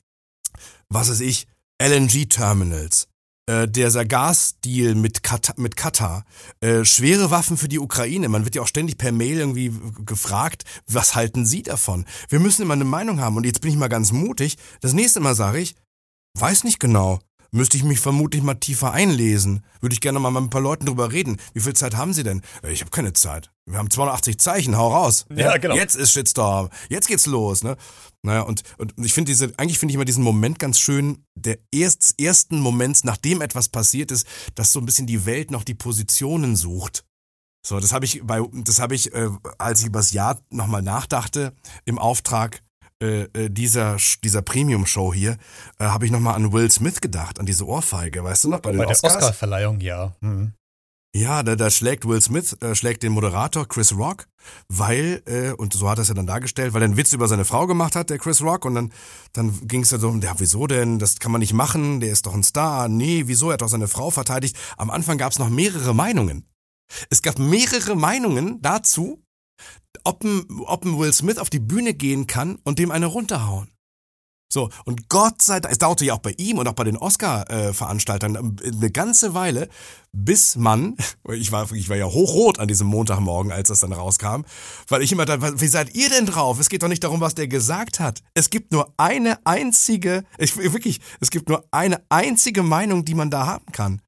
was 0.88 1.10
ist 1.10 1.20
ich, 1.20 1.48
LNG-Terminals, 1.82 3.10
äh, 3.48 3.68
der 3.68 3.92
Gasdeal 4.06 4.96
mit, 4.96 5.24
Kat 5.24 5.58
mit 5.58 5.76
Katar, 5.76 6.26
äh, 6.60 6.86
schwere 6.86 7.32
Waffen 7.32 7.58
für 7.58 7.68
die 7.68 7.80
Ukraine. 7.80 8.30
Man 8.30 8.46
wird 8.46 8.56
ja 8.56 8.62
auch 8.62 8.68
ständig 8.68 8.98
per 8.98 9.12
Mail 9.12 9.40
irgendwie 9.40 9.74
gefragt, 10.06 10.64
was 10.88 11.16
halten 11.16 11.46
Sie 11.46 11.64
davon? 11.64 12.06
Wir 12.30 12.40
müssen 12.40 12.62
immer 12.62 12.74
eine 12.74 12.86
Meinung 12.86 13.20
haben. 13.20 13.38
Und 13.38 13.46
jetzt 13.46 13.62
bin 13.62 13.72
ich 13.72 13.78
mal 13.78 13.88
ganz 13.88 14.12
mutig. 14.12 14.58
Das 14.82 14.94
nächste 14.94 15.20
Mal 15.20 15.36
sage 15.36 15.60
ich, 15.60 15.76
weiß 16.38 16.64
nicht 16.64 16.80
genau. 16.80 17.20
Müsste 17.54 17.76
ich 17.76 17.84
mich 17.84 18.00
vermutlich 18.00 18.44
mal 18.44 18.56
tiefer 18.56 18.94
einlesen. 18.94 19.66
Würde 19.82 19.94
ich 19.94 20.00
gerne 20.00 20.20
mal 20.20 20.32
mit 20.32 20.42
ein 20.42 20.50
paar 20.50 20.62
Leuten 20.62 20.86
drüber 20.86 21.12
reden. 21.12 21.36
Wie 21.54 21.60
viel 21.60 21.74
Zeit 21.74 21.98
haben 21.98 22.14
Sie 22.14 22.24
denn? 22.24 22.42
Äh, 22.64 22.72
ich 22.72 22.80
habe 22.80 22.92
keine 22.92 23.12
Zeit. 23.12 23.52
Wir 23.66 23.78
haben 23.78 23.90
280 23.90 24.38
Zeichen, 24.40 24.78
hau 24.78 24.88
raus. 24.88 25.26
Ja, 25.36 25.58
genau. 25.58 25.76
Jetzt 25.76 25.96
ist 25.96 26.14
Shitstorm. 26.14 26.70
Jetzt 26.90 27.10
geht's 27.10 27.26
los, 27.26 27.62
ne? 27.64 27.76
Naja, 28.24 28.42
und, 28.42 28.64
und 28.78 28.94
ich 29.04 29.14
finde 29.14 29.32
diese, 29.32 29.54
eigentlich 29.58 29.80
finde 29.80 29.92
ich 29.92 29.96
immer 29.96 30.06
diesen 30.06 30.24
Moment 30.24 30.60
ganz 30.60 30.80
schön, 30.80 31.26
der 31.36 31.58
erst, 31.74 32.22
ersten 32.22 32.62
Moments, 32.62 33.04
nachdem 33.04 33.42
etwas 33.42 33.68
passiert 33.68 34.12
ist, 34.12 34.26
dass 34.56 34.72
so 34.72 34.80
ein 34.80 34.86
bisschen 34.86 35.08
die 35.08 35.26
Welt 35.26 35.52
noch 35.52 35.66
die 35.66 35.74
Positionen 35.74 36.56
sucht. 36.56 37.04
So, 37.66 37.80
das 37.80 37.92
habe 37.92 38.06
ich 38.06 38.22
bei, 38.24 38.42
das 38.54 38.80
habe 38.80 38.96
ich, 38.96 39.14
äh, 39.14 39.30
als 39.58 39.82
ich 39.82 39.88
über 39.88 40.00
das 40.00 40.14
Jahr 40.14 40.40
nochmal 40.52 40.82
nachdachte, 40.82 41.54
im 41.86 42.00
Auftrag 42.00 42.64
äh, 43.02 43.24
äh, 43.34 43.50
dieser, 43.50 43.98
dieser 44.24 44.42
Premium-Show 44.42 45.14
hier, 45.14 45.38
äh, 45.80 45.86
habe 45.86 46.06
ich 46.06 46.12
nochmal 46.12 46.36
an 46.36 46.54
Will 46.54 46.70
Smith 46.70 47.02
gedacht, 47.02 47.40
an 47.40 47.46
diese 47.46 47.66
Ohrfeige, 47.68 48.24
weißt 48.24 48.44
du 48.46 48.50
noch, 48.50 48.60
bei, 48.60 48.72
bei 48.72 48.86
der 48.86 49.04
Oscar-Verleihung, 49.04 49.80
ja. 49.82 50.14
Mhm. 50.22 50.54
Ja, 51.14 51.44
da, 51.44 51.58
da 51.58 51.70
schlägt 51.70 52.08
Will 52.08 52.22
Smith, 52.22 52.56
äh, 52.62 52.74
schlägt 52.74 53.04
den 53.04 53.12
Moderator 53.12 53.68
Chris 53.68 53.94
Rock, 53.98 54.28
weil, 54.70 55.22
äh, 55.26 55.52
und 55.52 55.74
so 55.74 55.90
hat 55.90 55.98
er 56.00 56.04
es 56.04 56.08
ja 56.08 56.14
dann 56.14 56.28
dargestellt, 56.28 56.74
weil 56.74 56.84
er 56.84 56.86
einen 56.86 56.96
Witz 56.96 57.12
über 57.12 57.28
seine 57.28 57.44
Frau 57.44 57.68
gemacht 57.68 57.98
hat, 57.98 58.10
der 58.10 58.18
Chris 58.18 58.42
Rock, 58.42 58.64
und 58.64 58.76
dann, 58.76 58.94
dann 59.34 59.68
ging 59.68 59.82
es 59.82 59.92
ja 59.92 59.98
so, 59.98 60.16
ja, 60.16 60.36
wieso 60.38 60.68
denn? 60.68 61.00
Das 61.00 61.20
kann 61.20 61.34
man 61.34 61.40
nicht 61.40 61.54
machen, 61.54 62.00
der 62.00 62.12
ist 62.12 62.28
doch 62.28 62.34
ein 62.34 62.44
Star. 62.44 62.88
Nee, 62.88 63.24
wieso? 63.26 63.50
Er 63.50 63.54
hat 63.54 63.62
doch 63.62 63.68
seine 63.68 63.90
Frau 63.90 64.10
verteidigt. 64.10 64.56
Am 64.78 64.90
Anfang 64.90 65.18
gab 65.18 65.34
es 65.34 65.40
noch 65.40 65.50
mehrere 65.50 65.94
Meinungen. 65.94 66.46
Es 67.10 67.22
gab 67.22 67.40
mehrere 67.40 67.96
Meinungen 67.96 68.62
dazu, 68.62 69.22
ob 70.04 70.24
ein, 70.24 70.98
Will 70.98 71.14
Smith 71.14 71.38
auf 71.38 71.50
die 71.50 71.60
Bühne 71.60 71.94
gehen 71.94 72.28
kann 72.28 72.60
und 72.64 72.80
dem 72.80 72.92
eine 72.92 73.08
runterhauen. 73.08 73.72
So, 74.52 74.70
und 74.84 75.08
Gott 75.08 75.42
sei 75.42 75.62
Dank, 75.62 75.72
es 75.72 75.78
dauerte 75.78 76.04
ja 76.04 76.14
auch 76.14 76.20
bei 76.20 76.34
ihm 76.38 76.58
und 76.58 76.68
auch 76.68 76.74
bei 76.74 76.84
den 76.84 76.98
Oscar-Veranstaltern 76.98 78.36
äh, 78.62 78.68
eine 78.68 78.92
ganze 78.92 79.34
Weile, 79.34 79.70
bis 80.12 80.58
man, 80.58 80.98
ich 81.32 81.54
war, 81.54 81.72
ich 81.72 81.88
war 81.88 81.96
ja 81.96 82.06
hochrot 82.06 82.60
an 82.60 82.68
diesem 82.68 82.88
Montagmorgen, 82.88 83.54
als 83.54 83.70
das 83.70 83.80
dann 83.80 83.94
rauskam, 83.94 84.42
weil 84.90 85.04
ich 85.04 85.14
immer 85.14 85.26
da, 85.26 85.62
wie 85.62 85.68
seid 85.68 85.96
ihr 85.96 86.10
denn 86.10 86.26
drauf? 86.26 86.60
Es 86.60 86.68
geht 86.68 86.84
doch 86.84 86.90
nicht 86.90 87.04
darum, 87.06 87.22
was 87.22 87.34
der 87.34 87.48
gesagt 87.48 88.02
hat. 88.02 88.22
Es 88.34 88.50
gibt 88.50 88.74
nur 88.74 88.94
eine 88.98 89.38
einzige, 89.46 90.26
ich, 90.38 90.58
wirklich, 90.58 91.00
es 91.22 91.32
gibt 91.32 91.48
nur 91.48 91.64
eine 91.72 92.04
einzige 92.10 92.62
Meinung, 92.62 93.06
die 93.06 93.16
man 93.16 93.30
da 93.30 93.46
haben 93.46 93.72
kann. 93.72 94.02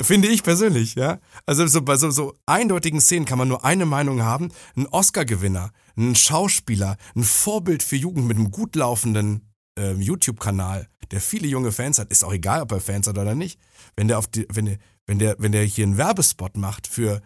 Finde 0.00 0.28
ich 0.28 0.44
persönlich, 0.44 0.94
ja. 0.94 1.18
Also 1.44 1.66
so, 1.66 1.82
bei 1.82 1.96
so, 1.96 2.10
so 2.10 2.34
eindeutigen 2.46 3.00
Szenen 3.00 3.26
kann 3.26 3.38
man 3.38 3.48
nur 3.48 3.64
eine 3.64 3.84
Meinung 3.84 4.22
haben. 4.22 4.50
Ein 4.76 4.86
Oscar-Gewinner, 4.86 5.72
ein 5.96 6.14
Schauspieler, 6.14 6.96
ein 7.16 7.24
Vorbild 7.24 7.82
für 7.82 7.96
Jugend 7.96 8.26
mit 8.26 8.36
einem 8.36 8.52
gut 8.52 8.76
laufenden 8.76 9.48
äh, 9.76 9.94
YouTube-Kanal, 9.94 10.88
der 11.10 11.20
viele 11.20 11.48
junge 11.48 11.72
Fans 11.72 11.98
hat, 11.98 12.10
ist 12.10 12.22
auch 12.22 12.32
egal, 12.32 12.62
ob 12.62 12.72
er 12.72 12.80
Fans 12.80 13.08
hat 13.08 13.18
oder 13.18 13.34
nicht. 13.34 13.58
Wenn 13.96 14.08
der 14.08 14.18
auf 14.18 14.28
die, 14.28 14.46
wenn 14.50 14.66
der, 14.66 14.78
wenn 15.06 15.18
der, 15.18 15.36
wenn 15.38 15.52
der 15.52 15.64
hier 15.64 15.84
einen 15.84 15.96
Werbespot 15.96 16.56
macht 16.56 16.86
für 16.86 17.20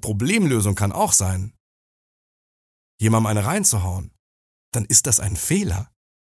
Problemlösung 0.00 0.74
kann 0.74 0.92
auch 0.92 1.12
sein, 1.12 1.54
jemandem 3.00 3.28
eine 3.28 3.46
reinzuhauen, 3.46 4.10
dann 4.72 4.84
ist 4.84 5.06
das 5.06 5.20
ein 5.20 5.36
Fehler. 5.36 5.90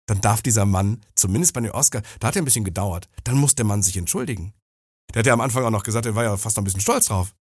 Dann 0.07 0.21
darf 0.21 0.43
dieser 0.43 0.67
Mann, 0.67 1.01
zumindest 1.15 1.55
bei 1.55 1.61
den 1.61 1.71
Oscar, 1.71 2.03
da 2.19 2.29
hat 2.29 2.37
er 2.37 2.43
ein 2.43 2.45
bisschen 2.45 2.65
gedauert, 2.65 3.09
dann 3.25 3.39
muss 3.39 3.55
der 3.55 3.65
Mann 3.65 3.83
sich 3.83 3.97
entschuldigen. 3.97 4.53
Der 5.15 5.21
hat 5.21 5.27
ja 5.27 5.33
am 5.33 5.41
Anfang 5.41 5.65
auch 5.65 5.71
noch 5.71 5.83
gesagt, 5.83 6.07
er 6.07 6.15
war 6.15 6.25
ja 6.25 6.37
fast 6.37 6.57
noch 6.57 6.63
ein 6.63 6.65
bisschen 6.65 6.81
stolz 6.81 7.07
drauf. 7.07 7.35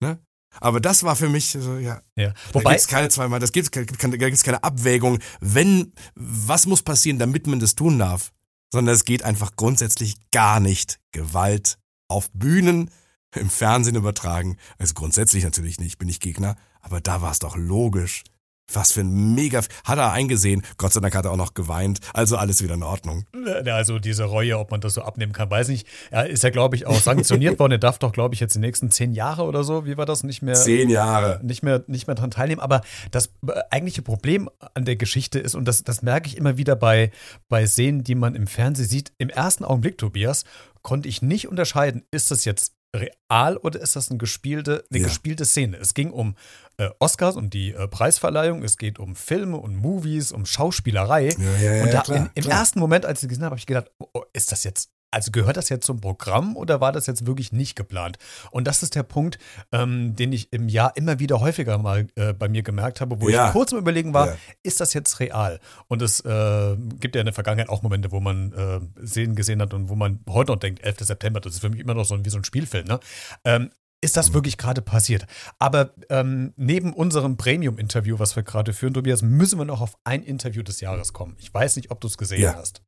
Ne? 0.00 0.18
Aber 0.60 0.80
das 0.80 1.02
war 1.02 1.16
für 1.16 1.28
mich 1.28 1.50
so, 1.50 1.76
ja. 1.78 2.02
ja. 2.16 2.34
Wobei, 2.52 2.64
da 2.64 2.70
gibt 2.70 2.80
es 2.80 2.88
keine 2.88 3.08
zweimal, 3.08 3.40
das 3.40 3.52
gibt 3.52 3.74
es 3.74 4.42
keine 4.42 4.62
Abwägung, 4.62 5.18
wenn, 5.40 5.92
was 6.14 6.66
muss 6.66 6.82
passieren, 6.82 7.18
damit 7.18 7.46
man 7.46 7.60
das 7.60 7.74
tun 7.74 7.98
darf. 7.98 8.32
Sondern 8.70 8.94
es 8.94 9.04
geht 9.04 9.22
einfach 9.22 9.56
grundsätzlich 9.56 10.16
gar 10.30 10.60
nicht. 10.60 10.98
Gewalt 11.12 11.78
auf 12.08 12.30
Bühnen, 12.32 12.90
im 13.34 13.50
Fernsehen 13.50 13.96
übertragen. 13.96 14.56
Also 14.78 14.94
grundsätzlich 14.94 15.44
natürlich 15.44 15.78
nicht, 15.78 15.98
bin 15.98 16.08
ich 16.08 16.20
Gegner. 16.20 16.56
Aber 16.80 17.00
da 17.00 17.22
war 17.22 17.32
es 17.32 17.38
doch 17.38 17.56
logisch. 17.56 18.24
Was 18.72 18.92
für 18.92 19.00
ein 19.00 19.34
mega. 19.34 19.60
Hat 19.84 19.98
er 19.98 20.12
eingesehen. 20.12 20.62
Gott 20.76 20.92
sei 20.92 21.00
Dank 21.00 21.14
hat 21.14 21.24
er 21.24 21.32
auch 21.32 21.36
noch 21.36 21.54
geweint. 21.54 22.00
Also 22.14 22.36
alles 22.36 22.62
wieder 22.62 22.74
in 22.74 22.82
Ordnung. 22.82 23.24
Also 23.66 23.98
diese 23.98 24.24
Reue, 24.24 24.58
ob 24.58 24.70
man 24.70 24.80
das 24.80 24.94
so 24.94 25.02
abnehmen 25.02 25.32
kann, 25.32 25.50
weiß 25.50 25.68
nicht. 25.68 25.86
Er 26.10 26.26
ist 26.26 26.42
ja, 26.42 26.50
glaube 26.50 26.76
ich, 26.76 26.86
auch 26.86 27.00
sanktioniert 27.00 27.58
worden. 27.58 27.72
Er 27.72 27.78
darf 27.78 27.98
doch, 27.98 28.12
glaube 28.12 28.34
ich, 28.34 28.40
jetzt 28.40 28.54
die 28.54 28.60
nächsten 28.60 28.90
zehn 28.90 29.12
Jahre 29.12 29.44
oder 29.44 29.64
so, 29.64 29.86
wie 29.86 29.96
war 29.96 30.06
das, 30.06 30.22
nicht 30.22 30.42
mehr. 30.42 30.54
Zehn 30.54 30.88
Jahre. 30.88 31.40
Nicht 31.42 31.62
mehr, 31.62 31.84
nicht 31.86 32.06
mehr 32.06 32.16
dran 32.16 32.30
teilnehmen. 32.30 32.60
Aber 32.60 32.82
das 33.10 33.32
eigentliche 33.70 34.02
Problem 34.02 34.48
an 34.74 34.84
der 34.84 34.96
Geschichte 34.96 35.38
ist, 35.38 35.54
und 35.54 35.66
das, 35.66 35.84
das 35.84 36.02
merke 36.02 36.28
ich 36.28 36.36
immer 36.36 36.56
wieder 36.56 36.76
bei, 36.76 37.10
bei 37.48 37.66
Szenen, 37.66 38.04
die 38.04 38.14
man 38.14 38.34
im 38.34 38.46
Fernsehen 38.46 38.88
sieht, 38.88 39.12
im 39.18 39.28
ersten 39.30 39.64
Augenblick, 39.64 39.98
Tobias, 39.98 40.44
konnte 40.82 41.08
ich 41.08 41.22
nicht 41.22 41.48
unterscheiden, 41.48 42.02
ist 42.10 42.30
das 42.30 42.44
jetzt 42.44 42.72
real 42.94 43.56
oder 43.58 43.80
ist 43.80 43.96
das 43.96 44.10
eine 44.10 44.18
gespielte, 44.18 44.84
eine 44.90 45.00
ja. 45.00 45.06
gespielte 45.06 45.44
Szene? 45.44 45.78
Es 45.78 45.94
ging 45.94 46.10
um 46.10 46.36
äh, 46.76 46.88
Oscars, 46.98 47.36
um 47.36 47.50
die 47.50 47.72
äh, 47.72 47.88
Preisverleihung. 47.88 48.62
Es 48.62 48.76
geht 48.76 48.98
um 48.98 49.16
Filme 49.16 49.56
und 49.56 49.76
Movies, 49.76 50.32
um 50.32 50.46
Schauspielerei. 50.46 51.34
Ja, 51.38 51.56
ja, 51.56 51.82
und 51.82 51.92
da 51.92 52.02
klar, 52.02 52.18
in, 52.18 52.30
im 52.34 52.44
klar. 52.44 52.60
ersten 52.60 52.80
Moment, 52.80 53.06
als 53.06 53.22
ich 53.22 53.28
gesehen 53.28 53.44
habe, 53.44 53.52
habe 53.52 53.58
ich 53.58 53.66
gedacht, 53.66 53.90
oh, 53.98 54.06
oh, 54.12 54.24
ist 54.32 54.52
das 54.52 54.64
jetzt 54.64 54.90
also 55.12 55.30
gehört 55.30 55.56
das 55.56 55.68
jetzt 55.68 55.86
zum 55.86 56.00
Programm 56.00 56.56
oder 56.56 56.80
war 56.80 56.90
das 56.92 57.06
jetzt 57.06 57.26
wirklich 57.26 57.52
nicht 57.52 57.76
geplant? 57.76 58.18
Und 58.50 58.66
das 58.66 58.82
ist 58.82 58.94
der 58.94 59.02
Punkt, 59.04 59.38
ähm, 59.70 60.16
den 60.16 60.32
ich 60.32 60.52
im 60.52 60.68
Jahr 60.68 60.96
immer 60.96 61.18
wieder 61.18 61.40
häufiger 61.40 61.78
mal 61.78 62.08
äh, 62.16 62.32
bei 62.32 62.48
mir 62.48 62.62
gemerkt 62.62 63.00
habe, 63.00 63.20
wo 63.20 63.28
Ja. 63.28 63.46
ich 63.46 63.52
kurz 63.52 63.72
im 63.72 63.78
Überlegen 63.78 64.14
war, 64.14 64.26
Ja. 64.28 64.36
ist 64.62 64.80
das 64.80 64.94
jetzt 64.94 65.20
real? 65.20 65.60
Und 65.88 66.02
es 66.02 66.20
äh, 66.20 66.76
gibt 66.98 67.14
ja 67.14 67.20
in 67.20 67.26
der 67.26 67.34
Vergangenheit 67.34 67.68
auch 67.68 67.82
Momente, 67.82 68.10
wo 68.10 68.20
man 68.20 68.52
äh, 68.52 69.06
Szenen 69.06 69.36
gesehen 69.36 69.60
hat 69.62 69.74
und 69.74 69.88
wo 69.88 69.94
man 69.94 70.20
heute 70.28 70.52
noch 70.52 70.58
denkt, 70.58 70.82
11. 70.82 71.00
September, 71.00 71.40
das 71.40 71.54
ist 71.54 71.60
für 71.60 71.68
mich 71.70 71.80
immer 71.80 71.94
noch 71.94 72.04
so 72.04 72.14
ein, 72.14 72.24
wie 72.24 72.30
so 72.30 72.38
ein 72.38 72.44
Spielfilm. 72.44 72.86
Ne? 72.86 72.98
Ähm, 73.44 73.70
ist 74.02 74.16
das 74.16 74.34
wirklich 74.34 74.58
gerade 74.58 74.82
passiert? 74.82 75.26
Aber 75.58 75.94
ähm, 76.10 76.52
neben 76.56 76.92
unserem 76.92 77.36
Premium-Interview, 77.36 78.18
was 78.18 78.36
wir 78.36 78.42
gerade 78.42 78.72
führen, 78.74 78.92
Tobias, 78.94 79.22
müssen 79.22 79.58
wir 79.58 79.64
noch 79.64 79.80
auf 79.80 79.96
ein 80.04 80.22
Interview 80.22 80.62
des 80.62 80.80
Jahres 80.80 81.12
kommen. 81.12 81.36
Ich 81.38 81.54
weiß 81.54 81.76
nicht, 81.76 81.90
ob 81.90 82.00
du 82.00 82.08
es 82.08 82.18
gesehen 82.18 82.42
Ja. 82.42 82.54
hast. 82.56 82.82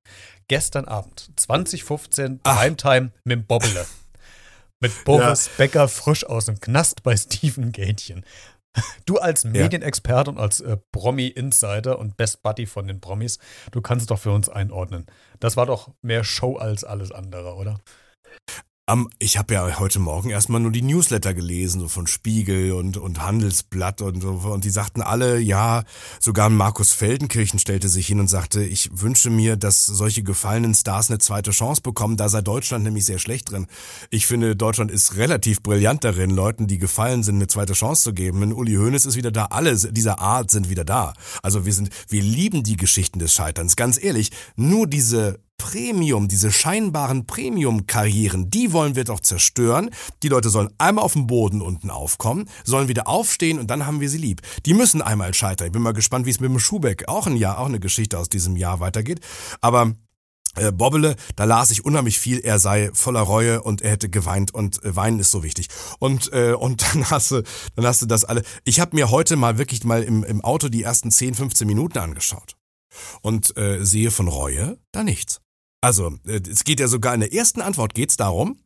Gestern 0.48 0.84
Abend, 0.86 1.30
2015, 1.36 2.40
Ach. 2.42 2.60
Primetime 2.60 3.12
mit 3.24 3.38
dem 3.38 3.46
Bobbele. 3.46 3.86
Mit 4.80 5.04
Boris 5.04 5.48
Becker 5.56 5.88
frisch 5.88 6.26
aus 6.26 6.46
dem 6.46 6.60
Knast 6.60 7.02
bei 7.04 7.16
Steven 7.16 7.72
Gätchen. 7.72 8.24
Du 9.06 9.18
als 9.18 9.44
Medienexperte 9.44 10.30
und 10.32 10.38
als 10.38 10.60
äh, 10.60 10.76
Promi-Insider 10.92 11.96
und 11.96 12.16
Best 12.16 12.42
Buddy 12.42 12.66
von 12.66 12.88
den 12.88 13.00
Promis, 13.00 13.38
du 13.70 13.80
kannst 13.80 14.10
doch 14.10 14.18
für 14.18 14.32
uns 14.32 14.48
einordnen. 14.48 15.06
Das 15.38 15.56
war 15.56 15.64
doch 15.66 15.90
mehr 16.02 16.24
Show 16.24 16.56
als 16.56 16.82
alles 16.82 17.12
andere, 17.12 17.54
oder? 17.54 17.78
Am- 18.86 19.08
ich 19.18 19.38
habe 19.38 19.54
ja 19.54 19.78
heute 19.78 19.98
Morgen 19.98 20.28
erstmal 20.28 20.60
nur 20.60 20.70
die 20.70 20.82
Newsletter 20.82 21.32
gelesen, 21.32 21.80
so 21.80 21.88
von 21.88 22.06
Spiegel 22.06 22.72
und, 22.72 22.98
und 22.98 23.22
Handelsblatt 23.22 24.02
und. 24.02 24.22
Und 24.22 24.62
die 24.62 24.68
sagten 24.68 25.00
alle, 25.00 25.38
ja, 25.38 25.84
sogar 26.20 26.50
Markus 26.50 26.92
Feldenkirchen 26.92 27.58
stellte 27.58 27.88
sich 27.88 28.06
hin 28.06 28.20
und 28.20 28.28
sagte, 28.28 28.62
ich 28.62 28.90
wünsche 28.92 29.30
mir, 29.30 29.56
dass 29.56 29.86
solche 29.86 30.22
gefallenen 30.22 30.74
Stars 30.74 31.08
eine 31.08 31.18
zweite 31.18 31.52
Chance 31.52 31.80
bekommen. 31.80 32.18
Da 32.18 32.28
sei 32.28 32.42
Deutschland 32.42 32.84
nämlich 32.84 33.06
sehr 33.06 33.18
schlecht 33.18 33.50
drin. 33.50 33.68
Ich 34.10 34.26
finde, 34.26 34.54
Deutschland 34.54 34.90
ist 34.90 35.16
relativ 35.16 35.62
brillant 35.62 36.04
darin, 36.04 36.28
Leuten, 36.28 36.66
die 36.66 36.76
gefallen 36.76 37.22
sind, 37.22 37.36
eine 37.36 37.46
zweite 37.46 37.72
Chance 37.72 38.02
zu 38.02 38.12
geben. 38.12 38.42
Und 38.42 38.52
Uli 38.52 38.74
Hoeneß 38.74 39.06
ist 39.06 39.16
wieder 39.16 39.32
da. 39.32 39.46
Alle 39.46 39.74
dieser 39.74 40.18
Art 40.18 40.50
sind 40.50 40.68
wieder 40.68 40.84
da. 40.84 41.14
Also 41.42 41.64
wir 41.64 41.72
sind, 41.72 41.88
wir 42.10 42.20
lieben 42.20 42.62
die 42.62 42.76
Geschichten 42.76 43.18
des 43.18 43.32
Scheiterns. 43.32 43.76
Ganz 43.76 44.02
ehrlich, 44.02 44.30
nur 44.56 44.86
diese 44.86 45.40
Premium, 45.56 46.28
diese 46.28 46.52
scheinbaren 46.52 47.26
Premium-Karrieren, 47.26 48.50
die 48.50 48.72
wollen 48.72 48.96
wir 48.96 49.04
doch 49.04 49.20
zerstören. 49.20 49.90
Die 50.22 50.28
Leute 50.28 50.50
sollen 50.50 50.70
einmal 50.78 51.04
auf 51.04 51.14
dem 51.14 51.26
Boden 51.26 51.62
unten 51.62 51.90
aufkommen, 51.90 52.48
sollen 52.64 52.88
wieder 52.88 53.08
aufstehen 53.08 53.58
und 53.58 53.68
dann 53.70 53.86
haben 53.86 54.00
wir 54.00 54.08
sie 54.08 54.18
lieb. 54.18 54.42
Die 54.66 54.74
müssen 54.74 55.02
einmal 55.02 55.34
scheitern. 55.34 55.66
Ich 55.66 55.72
bin 55.72 55.82
mal 55.82 55.92
gespannt, 55.92 56.26
wie 56.26 56.30
es 56.30 56.40
mit 56.40 56.50
dem 56.50 56.58
Schubeck 56.58 57.08
auch 57.08 57.26
ein 57.26 57.36
Jahr, 57.36 57.58
auch 57.58 57.66
eine 57.66 57.80
Geschichte 57.80 58.18
aus 58.18 58.28
diesem 58.28 58.56
Jahr 58.56 58.80
weitergeht. 58.80 59.20
Aber 59.60 59.94
äh, 60.56 60.70
Bobbele, 60.70 61.16
da 61.34 61.44
las 61.44 61.70
ich 61.70 61.84
unheimlich 61.84 62.18
viel, 62.18 62.38
er 62.38 62.58
sei 62.58 62.90
voller 62.92 63.22
Reue 63.22 63.62
und 63.62 63.82
er 63.82 63.90
hätte 63.92 64.08
geweint 64.08 64.54
und 64.54 64.82
äh, 64.84 64.94
weinen 64.94 65.18
ist 65.18 65.32
so 65.32 65.42
wichtig. 65.42 65.68
Und 65.98 66.32
äh, 66.32 66.52
und 66.52 66.82
dann 66.94 67.10
hast 67.10 67.32
du 67.32 67.42
dann 67.74 67.86
hast 67.86 68.02
du 68.02 68.06
das 68.06 68.24
alle. 68.24 68.42
Ich 68.64 68.80
habe 68.80 68.94
mir 68.94 69.10
heute 69.10 69.36
mal 69.36 69.58
wirklich 69.58 69.84
mal 69.84 70.02
im, 70.02 70.22
im 70.22 70.40
Auto 70.42 70.68
die 70.68 70.82
ersten 70.82 71.10
10, 71.10 71.34
15 71.34 71.66
Minuten 71.66 71.98
angeschaut 71.98 72.56
und 73.22 73.56
äh, 73.56 73.84
sehe 73.84 74.10
von 74.10 74.28
Reue 74.28 74.78
da 74.92 75.02
nichts. 75.02 75.40
Also, 75.84 76.14
äh, 76.26 76.40
es 76.50 76.64
geht 76.64 76.80
ja 76.80 76.88
sogar 76.88 77.12
in 77.12 77.20
der 77.20 77.34
ersten 77.34 77.60
Antwort 77.60 77.92
geht's 77.92 78.16
darum, 78.16 78.56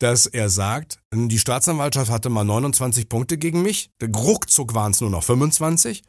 dass 0.00 0.26
er 0.26 0.50
sagt, 0.50 0.98
die 1.14 1.38
Staatsanwaltschaft 1.38 2.10
hatte 2.10 2.28
mal 2.28 2.42
29 2.42 3.08
Punkte 3.08 3.38
gegen 3.38 3.62
mich, 3.62 3.90
der 4.00 4.10
ruckzuck 4.10 4.74
waren 4.74 4.90
es 4.90 5.00
nur 5.00 5.08
noch 5.08 5.22
25 5.22 6.02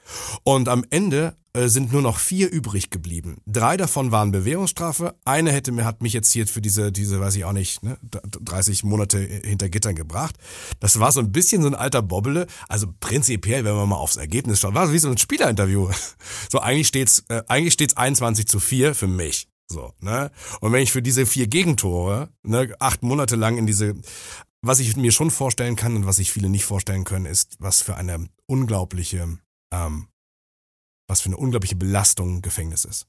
und 0.44 0.68
am 0.68 0.84
Ende 0.90 1.38
äh, 1.54 1.68
sind 1.68 1.94
nur 1.94 2.02
noch 2.02 2.18
vier 2.18 2.52
übrig 2.52 2.90
geblieben. 2.90 3.38
Drei 3.46 3.78
davon 3.78 4.12
waren 4.12 4.32
Bewährungsstrafe, 4.32 5.14
eine 5.26 5.52
hätte 5.52 5.72
mir 5.72 5.86
hat 5.86 6.02
mich 6.02 6.14
jetzt 6.14 6.32
hier 6.32 6.48
für 6.48 6.60
diese 6.60 6.92
diese 6.92 7.20
weiß 7.20 7.36
ich 7.36 7.46
auch 7.46 7.54
nicht, 7.54 7.84
ne, 7.84 8.00
30 8.02 8.84
Monate 8.84 9.20
hinter 9.20 9.70
Gittern 9.70 9.94
gebracht. 9.94 10.38
Das 10.80 11.00
war 11.00 11.12
so 11.12 11.20
ein 11.20 11.32
bisschen 11.32 11.62
so 11.62 11.68
ein 11.68 11.76
alter 11.76 12.02
Bobbele, 12.02 12.48
also 12.68 12.88
prinzipiell, 13.00 13.64
wenn 13.64 13.76
man 13.76 13.90
mal 13.90 13.98
aufs 13.98 14.18
Ergebnis 14.18 14.60
schaut, 14.60 14.74
war 14.74 14.88
so 14.88 14.94
wie 14.94 14.98
so 14.98 15.10
ein 15.10 15.20
Spielerinterview. 15.20 15.92
So 16.52 16.60
eigentlich 16.62 16.88
steht's 16.88 17.26
äh, 17.30 17.44
eigentlich 17.48 17.74
steht's 17.74 17.96
21 17.96 18.48
zu 18.48 18.60
4 18.60 18.96
für 18.96 19.08
mich. 19.08 19.48
So, 19.70 19.94
ne? 20.00 20.32
Und 20.62 20.72
wenn 20.72 20.82
ich 20.82 20.92
für 20.92 21.02
diese 21.02 21.26
vier 21.26 21.48
Gegentore, 21.48 22.30
ne, 22.44 22.74
acht 22.80 23.04
Monate 23.04 23.36
lang 23.36 23.58
in 23.58 23.68
diese, 23.68 23.96
was 24.62 24.80
ich 24.80 24.96
mir 24.96 25.12
schon 25.12 25.32
vorstellen 25.32 25.76
kann 25.76 25.96
und 25.96 26.06
was 26.06 26.18
sich 26.18 26.32
viele 26.32 26.50
nicht 26.50 26.66
vorstellen 26.66 27.04
können, 27.04 27.26
ist, 27.26 27.58
was 27.60 27.82
für 27.82 27.96
eine 27.96 28.30
unglaubliche, 28.46 29.38
ähm, 29.72 30.08
was 31.08 31.22
für 31.22 31.28
eine 31.28 31.38
unglaubliche 31.38 31.76
Belastung 31.76 32.42
Gefängnis 32.42 32.86
ist. 32.86 33.08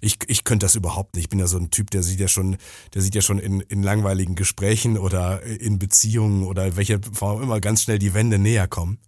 Ich, 0.00 0.18
ich 0.26 0.44
könnte 0.44 0.66
das 0.66 0.74
überhaupt 0.74 1.14
nicht. 1.14 1.24
Ich 1.24 1.28
bin 1.28 1.38
ja 1.38 1.46
so 1.46 1.58
ein 1.58 1.70
Typ, 1.70 1.90
der 1.90 2.02
sieht 2.02 2.20
ja 2.20 2.28
schon, 2.28 2.56
der 2.94 3.02
sieht 3.02 3.14
ja 3.14 3.22
schon 3.22 3.38
in, 3.38 3.60
in 3.60 3.82
langweiligen 3.82 4.34
Gesprächen 4.34 4.98
oder 4.98 5.42
in 5.42 5.78
Beziehungen 5.78 6.44
oder 6.44 6.76
welche 6.76 7.00
Form 7.12 7.42
immer 7.42 7.60
ganz 7.60 7.82
schnell 7.82 7.98
die 7.98 8.14
Wände 8.14 8.38
näher 8.38 8.66
kommen. 8.66 8.98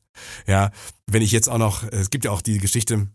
Ja, 0.47 0.71
wenn 1.07 1.23
ich 1.23 1.33
jetzt 1.33 1.49
auch 1.49 1.59
noch, 1.59 1.85
es 1.85 2.11
gibt 2.11 2.25
ja 2.25 2.31
auch 2.31 2.43
die 2.43 2.59
Geschichte, 2.59 3.09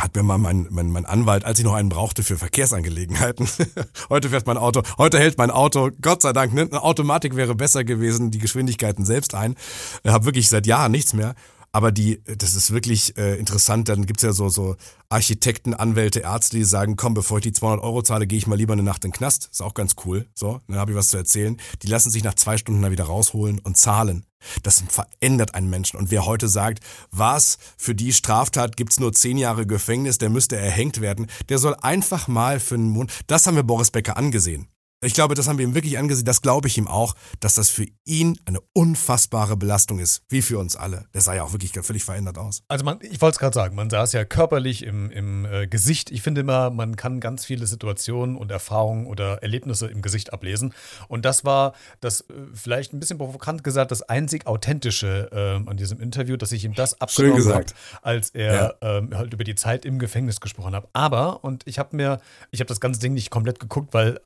hat 0.00 0.16
mir 0.16 0.22
mal 0.22 0.38
mein, 0.38 0.66
mein, 0.70 0.90
mein 0.90 1.06
Anwalt, 1.06 1.44
als 1.44 1.58
ich 1.58 1.64
noch 1.64 1.74
einen 1.74 1.88
brauchte 1.88 2.22
für 2.22 2.36
Verkehrsangelegenheiten. 2.36 3.48
heute 4.08 4.30
fährt 4.30 4.46
mein 4.46 4.56
Auto, 4.56 4.82
heute 4.98 5.18
hält 5.18 5.38
mein 5.38 5.50
Auto, 5.50 5.90
Gott 6.00 6.22
sei 6.22 6.32
Dank, 6.32 6.52
ne, 6.54 6.62
eine 6.62 6.82
Automatik 6.82 7.36
wäre 7.36 7.54
besser 7.54 7.84
gewesen, 7.84 8.30
die 8.30 8.38
Geschwindigkeiten 8.38 9.04
selbst 9.04 9.34
ein. 9.34 9.56
Ich 10.02 10.10
habe 10.10 10.24
wirklich 10.24 10.48
seit 10.48 10.66
Jahren 10.66 10.92
nichts 10.92 11.12
mehr. 11.12 11.34
Aber 11.72 11.92
die, 11.92 12.22
das 12.24 12.54
ist 12.54 12.72
wirklich 12.72 13.16
äh, 13.16 13.36
interessant. 13.38 13.88
Dann 13.88 14.06
gibt's 14.06 14.22
ja 14.22 14.32
so, 14.32 14.48
so 14.48 14.76
Architekten, 15.08 15.74
Anwälte, 15.74 16.20
Ärzte, 16.20 16.56
die 16.56 16.64
sagen, 16.64 16.96
komm, 16.96 17.14
bevor 17.14 17.38
ich 17.38 17.44
die 17.44 17.52
200 17.52 17.84
Euro 17.84 18.02
zahle, 18.02 18.26
gehe 18.26 18.38
ich 18.38 18.46
mal 18.46 18.56
lieber 18.56 18.72
eine 18.72 18.82
Nacht 18.82 19.04
in 19.04 19.10
den 19.10 19.16
Knast. 19.16 19.48
Ist 19.52 19.62
auch 19.62 19.74
ganz 19.74 19.94
cool. 20.04 20.26
So, 20.34 20.60
dann 20.66 20.78
habe 20.78 20.92
ich 20.92 20.96
was 20.96 21.08
zu 21.08 21.16
erzählen. 21.16 21.56
Die 21.82 21.86
lassen 21.86 22.10
sich 22.10 22.24
nach 22.24 22.34
zwei 22.34 22.58
Stunden 22.58 22.82
da 22.82 22.90
wieder 22.90 23.04
rausholen 23.04 23.60
und 23.60 23.76
zahlen. 23.76 24.26
Das 24.62 24.82
verändert 24.88 25.54
einen 25.54 25.70
Menschen. 25.70 25.98
Und 25.98 26.10
wer 26.10 26.26
heute 26.26 26.48
sagt, 26.48 26.82
was, 27.10 27.58
für 27.76 27.94
die 27.94 28.12
Straftat 28.12 28.76
gibt's 28.76 28.98
nur 28.98 29.12
zehn 29.12 29.38
Jahre 29.38 29.66
Gefängnis, 29.66 30.18
der 30.18 30.30
müsste 30.30 30.56
erhängt 30.56 31.00
werden, 31.00 31.26
der 31.48 31.58
soll 31.58 31.76
einfach 31.82 32.26
mal 32.26 32.58
für 32.58 32.74
einen 32.74 32.88
Monat, 32.88 33.12
das 33.26 33.46
haben 33.46 33.56
wir 33.56 33.62
Boris 33.62 33.90
Becker 33.90 34.16
angesehen. 34.16 34.66
Ich 35.02 35.14
glaube, 35.14 35.34
das 35.34 35.48
haben 35.48 35.56
wir 35.56 35.64
ihm 35.64 35.74
wirklich 35.74 35.98
angesehen. 35.98 36.26
Das 36.26 36.42
glaube 36.42 36.68
ich 36.68 36.76
ihm 36.76 36.86
auch, 36.86 37.14
dass 37.40 37.54
das 37.54 37.70
für 37.70 37.86
ihn 38.04 38.38
eine 38.44 38.58
unfassbare 38.74 39.56
Belastung 39.56 39.98
ist. 39.98 40.22
Wie 40.28 40.42
für 40.42 40.58
uns 40.58 40.76
alle. 40.76 41.06
Der 41.14 41.22
sah 41.22 41.34
ja 41.34 41.42
auch 41.42 41.52
wirklich 41.52 41.72
völlig 41.72 42.04
verändert 42.04 42.36
aus. 42.36 42.62
Also 42.68 42.84
man, 42.84 42.98
ich 43.00 43.18
wollte 43.22 43.36
es 43.36 43.38
gerade 43.38 43.54
sagen, 43.54 43.74
man 43.76 43.88
sah 43.88 44.02
es 44.02 44.12
ja 44.12 44.26
körperlich 44.26 44.84
im, 44.84 45.10
im 45.10 45.46
äh, 45.46 45.66
Gesicht. 45.66 46.10
Ich 46.10 46.20
finde 46.20 46.42
immer, 46.42 46.68
man 46.68 46.96
kann 46.96 47.18
ganz 47.20 47.46
viele 47.46 47.66
Situationen 47.66 48.36
und 48.36 48.50
Erfahrungen 48.50 49.06
oder 49.06 49.42
Erlebnisse 49.42 49.86
im 49.86 50.02
Gesicht 50.02 50.34
ablesen. 50.34 50.74
Und 51.08 51.24
das 51.24 51.46
war 51.46 51.72
das 52.00 52.20
äh, 52.20 52.34
vielleicht 52.52 52.92
ein 52.92 53.00
bisschen 53.00 53.16
provokant 53.16 53.64
gesagt, 53.64 53.92
das 53.92 54.02
einzig 54.02 54.46
authentische 54.46 55.30
ähm, 55.32 55.66
an 55.66 55.78
diesem 55.78 55.98
Interview, 55.98 56.36
dass 56.36 56.52
ich 56.52 56.66
ihm 56.66 56.74
das 56.74 57.00
abgenommen 57.00 57.48
habe, 57.48 57.64
als 58.02 58.30
er 58.30 58.76
ähm, 58.82 59.16
halt 59.16 59.32
über 59.32 59.44
die 59.44 59.54
Zeit 59.54 59.86
im 59.86 59.98
Gefängnis 59.98 60.40
gesprochen 60.40 60.74
hat. 60.74 60.88
Aber, 60.92 61.42
und 61.42 61.62
ich 61.66 61.78
habe 61.78 61.96
mir, 61.96 62.20
ich 62.50 62.60
habe 62.60 62.68
das 62.68 62.80
ganze 62.80 63.00
Ding 63.00 63.14
nicht 63.14 63.30
komplett 63.30 63.60
geguckt, 63.60 63.94
weil 63.94 64.20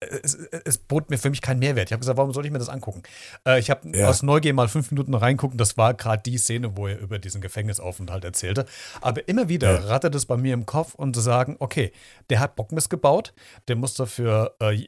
es, 0.00 0.34
es 0.34 0.78
bot 0.78 1.10
mir 1.10 1.18
für 1.18 1.30
mich 1.30 1.40
keinen 1.42 1.60
Mehrwert. 1.60 1.88
Ich 1.88 1.92
habe 1.92 2.00
gesagt, 2.00 2.18
warum 2.18 2.32
soll 2.32 2.44
ich 2.46 2.52
mir 2.52 2.58
das 2.58 2.68
angucken? 2.68 3.02
Äh, 3.46 3.58
ich 3.60 3.70
habe 3.70 3.88
Ja. 3.96 4.08
aus 4.08 4.22
Neugier 4.22 4.52
mal 4.54 4.68
fünf 4.68 4.90
Minuten 4.90 5.14
reingucken. 5.14 5.58
Das 5.58 5.76
war 5.76 5.94
gerade 5.94 6.22
die 6.22 6.38
Szene, 6.38 6.76
wo 6.76 6.86
er 6.88 6.98
über 6.98 7.18
diesen 7.18 7.40
Gefängnisaufenthalt 7.40 8.24
erzählte. 8.24 8.66
Aber 9.00 9.26
immer 9.28 9.48
wieder 9.48 9.72
Ja. 9.80 9.86
rattert 9.86 10.14
es 10.14 10.26
bei 10.26 10.36
mir 10.36 10.54
im 10.54 10.66
Kopf 10.66 10.94
und 10.94 11.14
zu 11.14 11.20
sagen, 11.20 11.56
okay, 11.58 11.92
der 12.30 12.40
hat 12.40 12.56
Bock 12.56 12.72
missgebaut, 12.72 13.32
der 13.68 13.76
muss 13.76 13.94
dafür, 13.94 14.54
äh, 14.60 14.86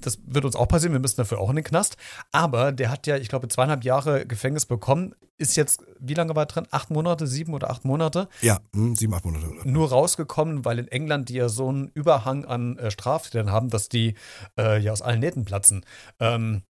das 0.00 0.18
wird 0.26 0.44
uns 0.44 0.56
auch 0.56 0.68
passieren, 0.68 0.92
wir 0.92 1.00
müssen 1.00 1.16
dafür 1.16 1.38
auch 1.38 1.50
in 1.50 1.56
den 1.56 1.64
Knast. 1.64 1.96
Aber 2.32 2.72
der 2.72 2.90
hat 2.90 3.06
ja, 3.06 3.16
ich 3.16 3.28
glaube, 3.28 3.48
zweieinhalb 3.48 3.84
Jahre 3.84 4.26
Gefängnis 4.26 4.66
bekommen, 4.66 5.14
ist 5.38 5.56
jetzt, 5.56 5.82
wie 6.00 6.14
lange 6.14 6.34
war 6.34 6.42
er 6.42 6.46
drin? 6.46 6.66
Acht 6.70 6.90
Monate, 6.90 7.26
sieben 7.26 7.54
oder 7.54 7.70
acht 7.70 7.84
Monate? 7.84 8.28
Ja, 8.40 8.58
hm, 8.74 8.96
sieben, 8.96 9.14
acht 9.14 9.24
Monate. 9.24 9.46
nur 9.64 9.88
rausgekommen, 9.88 10.64
weil 10.64 10.80
in 10.80 10.88
England 10.88 11.28
die 11.28 11.34
ja 11.34 11.48
so 11.48 11.68
einen 11.68 11.88
Überhang 11.94 12.44
an 12.44 12.76
äh, 12.78 12.90
Straftätern 12.90 13.52
haben, 13.52 13.70
dass 13.70 13.88
die 13.88 14.14
äh, 14.58 14.80
ja 14.80 14.92
aus 14.92 15.02
allen 15.02 15.20
Nähten 15.20 15.44
platzen. 15.44 15.84
Ähm, 16.18 16.62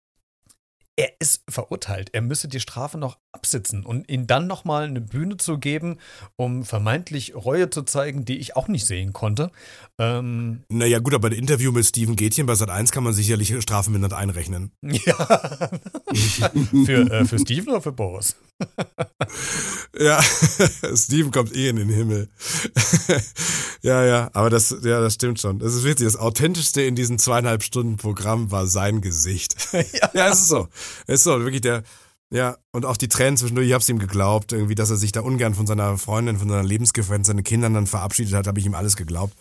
er 0.98 1.14
ist 1.20 1.44
verurteilt. 1.48 2.10
Er 2.14 2.22
müsse 2.22 2.48
die 2.48 2.60
Strafe 2.60 2.98
noch 2.98 3.20
absitzen 3.38 3.86
und 3.86 4.10
ihm 4.10 4.26
dann 4.26 4.48
nochmal 4.48 4.86
eine 4.86 5.00
Bühne 5.00 5.38
zu 5.38 5.60
geben, 5.60 5.98
um 6.38 6.64
vermeintlich 6.66 7.36
Reue 7.36 7.70
zu 7.70 7.84
zeigen, 7.84 8.26
die 8.26 8.38
ich 8.38 8.56
auch 8.56 8.68
nicht 8.68 8.86
sehen 8.86 9.14
konnte. 9.14 9.52
Ähm, 10.00 10.64
Naja, 10.70 10.98
gut, 10.98 11.14
aber 11.14 11.28
ein 11.28 11.34
Interview 11.34 11.72
mit 11.72 11.86
Steven 11.86 12.16
Gätchen 12.16 12.48
bei 12.48 12.56
Sat 12.56 12.72
1 12.72 12.92
kann 12.92 13.04
man 13.04 13.14
sicherlich 13.14 13.54
strafmindert 13.62 14.14
einrechnen. 14.14 14.72
ja. 14.82 15.16
für, 16.86 17.12
äh, 17.12 17.26
für 17.26 17.38
Steven 17.40 17.70
oder 17.70 17.82
für 17.82 17.92
Boris? 17.92 18.36
Ja, 20.00 20.22
Steven 20.94 21.32
kommt 21.32 21.56
eh 21.56 21.70
in 21.70 21.78
den 21.78 21.90
Himmel. 21.90 22.30
ja, 23.82 24.06
ja, 24.06 24.30
aber 24.34 24.50
das, 24.52 24.76
ja, 24.84 25.02
das 25.02 25.16
stimmt 25.16 25.40
schon. 25.40 25.58
Das 25.58 25.74
ist 25.74 25.84
witzig. 25.84 26.06
Das 26.06 26.18
Authentischste 26.18 26.84
in 26.84 26.96
diesem 26.96 27.18
zweieinhalb 27.18 27.64
Stunden 27.64 27.98
Programm 27.98 28.52
war 28.52 28.68
sein 28.68 29.02
Gesicht. 29.02 29.56
ja. 30.14 30.30
es 30.30 30.42
ist 30.42 30.48
so. 30.50 30.68
Es 31.08 31.16
ist 31.16 31.24
so, 31.24 31.40
wirklich 31.40 31.62
der, 31.62 31.84
Ja, 32.30 32.58
und 32.74 32.86
auch 32.86 32.98
die 32.98 33.08
Tränen 33.08 33.38
zwischendurch, 33.38 33.68
ich 33.68 33.74
hab's 33.74 33.88
ihm 33.88 34.00
geglaubt, 34.00 34.52
irgendwie, 34.52 34.76
dass 34.76 34.90
er 34.90 34.98
sich 34.98 35.14
da 35.14 35.22
ungern 35.22 35.54
von 35.54 35.66
seiner 35.66 35.98
Freundin, 35.98 36.38
von 36.38 36.50
seiner 36.50 36.64
Lebensgefährtin, 36.64 37.24
seinen 37.24 37.44
Kindern 37.44 37.74
dann 37.74 37.88
verabschiedet 37.88 38.34
hat, 38.34 38.48
habe 38.48 38.60
ich 38.60 38.66
ihm 38.66 38.76
alles 38.76 38.98
geglaubt. 38.98 39.34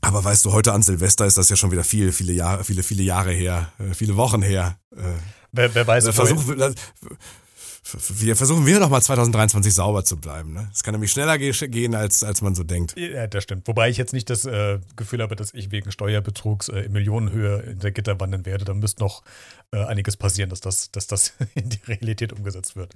Aber 0.00 0.22
weißt 0.22 0.44
du, 0.44 0.52
heute 0.52 0.72
an 0.72 0.82
Silvester 0.82 1.26
ist 1.26 1.38
das 1.38 1.48
ja 1.48 1.56
schon 1.56 1.70
wieder 1.70 1.84
viele, 1.84 2.12
viele 2.12 2.32
Jahre, 2.32 2.64
viele, 2.64 2.82
viele 2.82 3.02
Jahre 3.02 3.32
her, 3.32 3.72
äh, 3.78 3.94
viele 3.94 4.16
Wochen 4.16 4.42
her. 4.42 4.76
Äh, 4.94 5.02
wer, 5.52 5.74
wer 5.74 5.86
weiß, 5.86 6.08
versuchen, 6.10 6.74
wir 7.84 8.36
versuchen 8.36 8.64
wir 8.64 8.78
noch 8.78 8.90
mal 8.90 9.02
2023 9.02 9.74
sauber 9.74 10.04
zu 10.04 10.16
bleiben. 10.16 10.52
Ne? 10.52 10.70
Es 10.72 10.82
kann 10.84 10.92
nämlich 10.92 11.10
schneller 11.10 11.36
gehen, 11.36 11.94
als, 11.94 12.22
als 12.22 12.40
man 12.40 12.54
so 12.54 12.62
denkt. 12.62 12.94
Ja, 12.96 13.26
das 13.26 13.42
stimmt. 13.42 13.66
Wobei 13.66 13.90
ich 13.90 13.96
jetzt 13.96 14.12
nicht 14.12 14.30
das 14.30 14.44
äh, 14.44 14.78
Gefühl 14.94 15.20
habe, 15.20 15.34
dass 15.34 15.52
ich 15.52 15.72
wegen 15.72 15.90
Steuerbetrugs 15.90 16.68
äh, 16.68 16.82
in 16.82 16.92
Millionenhöhe 16.92 17.60
in 17.62 17.80
der 17.80 17.90
Gitter 17.90 18.20
wandern 18.20 18.46
werde. 18.46 18.64
Da 18.64 18.74
müsste 18.74 19.02
noch 19.02 19.22
äh, 19.72 19.84
einiges 19.84 20.16
passieren, 20.16 20.50
dass 20.50 20.60
das, 20.60 20.90
dass 20.92 21.06
das 21.06 21.32
in 21.54 21.70
die 21.70 21.80
Realität 21.86 22.32
umgesetzt 22.32 22.76
wird. 22.76 22.94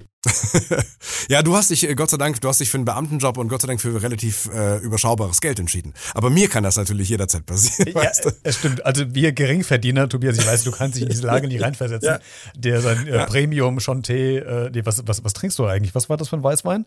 ja, 1.28 1.42
du 1.42 1.56
hast 1.56 1.70
dich, 1.70 1.88
äh, 1.88 1.94
Gott 1.94 2.10
sei 2.10 2.16
Dank, 2.16 2.40
du 2.40 2.48
hast 2.48 2.60
dich 2.60 2.70
für 2.70 2.78
einen 2.78 2.84
Beamtenjob 2.84 3.38
und 3.38 3.48
Gott 3.48 3.62
sei 3.62 3.66
Dank 3.66 3.80
für 3.80 4.00
relativ 4.00 4.48
äh, 4.52 4.76
überschaubares 4.78 5.40
Geld 5.40 5.58
entschieden. 5.58 5.94
Aber 6.14 6.30
mir 6.30 6.48
kann 6.48 6.62
das 6.62 6.76
natürlich 6.76 7.08
jederzeit 7.08 7.44
passieren. 7.44 7.92
Ja, 7.92 8.02
weißt 8.02 8.26
du? 8.26 8.30
es 8.42 8.56
stimmt. 8.58 8.84
Also 8.86 9.14
wir 9.14 9.32
Geringverdiener, 9.32 10.08
Tobias, 10.08 10.38
ich 10.38 10.46
weiß, 10.46 10.64
du 10.64 10.70
kannst 10.70 10.96
dich 10.96 11.02
in 11.02 11.08
diese 11.08 11.26
Lage 11.26 11.48
nicht 11.48 11.62
reinversetzen, 11.62 12.08
ja. 12.08 12.20
der 12.54 12.80
sein 12.80 13.06
äh. 13.06 13.26
Premium 13.26 13.78
Chanté, 13.78 14.66
äh, 14.66 14.70
nee, 14.76 14.86
was, 14.86 15.06
was, 15.06 15.24
was 15.24 15.32
trinkst 15.32 15.58
du 15.58 15.66
eigentlich? 15.66 15.94
Was 15.94 16.08
war 16.08 16.16
das 16.16 16.28
für 16.28 16.36
ein 16.36 16.42
Weißwein? 16.42 16.86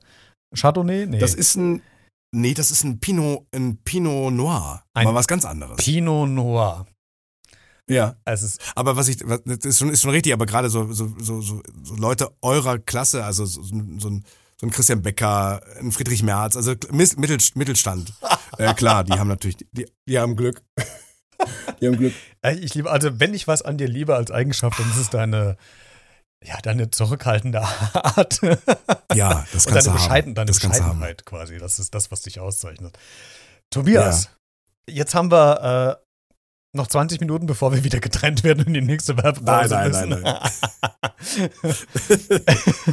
Chardonnay? 0.56 1.06
Nee. 1.08 1.20
Das 1.20 1.34
ist 1.34 1.56
ein, 1.56 1.82
nee, 2.32 2.54
das 2.54 2.72
ist 2.72 2.84
ein 2.84 3.00
Pinot, 3.00 3.46
ein 3.54 3.78
Pinot 3.84 4.34
Noir. 4.34 4.84
Ein 4.94 5.08
aber 5.08 5.16
was 5.16 5.28
ganz 5.28 5.46
anderes. 5.46 5.78
Pinot 5.78 6.30
Noir. 6.30 6.86
Ja. 7.90 8.16
Also 8.24 8.48
aber 8.76 8.96
was 8.96 9.08
ich, 9.08 9.18
das 9.18 9.66
ist 9.66 9.80
schon, 9.80 9.90
ist 9.90 10.02
schon 10.02 10.12
richtig, 10.12 10.32
aber 10.34 10.46
gerade 10.46 10.70
so, 10.70 10.92
so, 10.94 11.14
so, 11.20 11.42
so, 11.42 11.62
Leute 11.98 12.30
eurer 12.42 12.78
Klasse, 12.78 13.26
also 13.26 13.46
so, 13.46 13.64
so, 13.64 13.76
ein, 13.76 14.00
so 14.00 14.68
ein 14.68 14.72
Christian 14.72 15.02
Becker, 15.02 15.62
ein 15.80 15.92
Friedrich 15.92 16.22
Merz, 16.22 16.56
also 16.56 16.76
Mittelstand. 16.92 18.14
äh, 18.58 18.74
klar, 18.76 19.04
die 19.04 19.14
haben 19.14 19.28
natürlich, 19.28 19.58
die, 19.72 19.88
die 20.08 20.20
haben 20.20 20.36
Glück. 20.36 20.62
die 21.82 21.88
haben 21.88 21.98
Glück. 21.98 22.14
Ich 22.62 22.76
liebe, 22.76 22.92
also 22.92 23.20
wenn 23.20 23.34
ich 23.34 23.48
was 23.48 23.64
an 23.64 23.78
dir 23.78 23.88
liebe 23.88 24.16
als 24.16 24.30
Eigenschaft, 24.30 24.80
dann 24.80 24.90
ist 24.92 24.98
es 24.98 25.10
deine, 25.10 25.58
ja, 26.44 26.58
deine 26.62 26.90
zurückhaltende 26.90 27.62
Art. 27.94 28.42
Ja, 29.14 29.46
das 29.52 29.66
kannst 29.66 29.88
deine 29.88 29.98
du 29.98 30.10
haben. 30.10 30.36
Deine 30.36 30.48
das 30.48 30.60
Bescheidenheit 30.60 31.26
quasi. 31.26 31.58
Das 31.58 31.80
ist 31.80 31.94
das, 31.94 32.12
was 32.12 32.22
dich 32.22 32.40
auszeichnet. 32.40 32.98
Tobias, 33.70 34.30
ja. 34.88 34.96
jetzt 34.96 35.16
haben 35.16 35.32
wir 35.32 36.00
äh, 36.00 36.10
noch 36.74 36.88
20 36.88 37.20
Minuten, 37.20 37.46
bevor 37.46 37.74
wir 37.74 37.84
wieder 37.84 38.00
getrennt 38.00 38.44
werden 38.44 38.66
und 38.66 38.74
die 38.74 38.82
nächste 38.82 39.18
Werbepause 39.18 39.76
nein, 39.76 39.92
nein, 39.92 40.10
müssen. 40.10 40.22
Nein, 40.22 40.40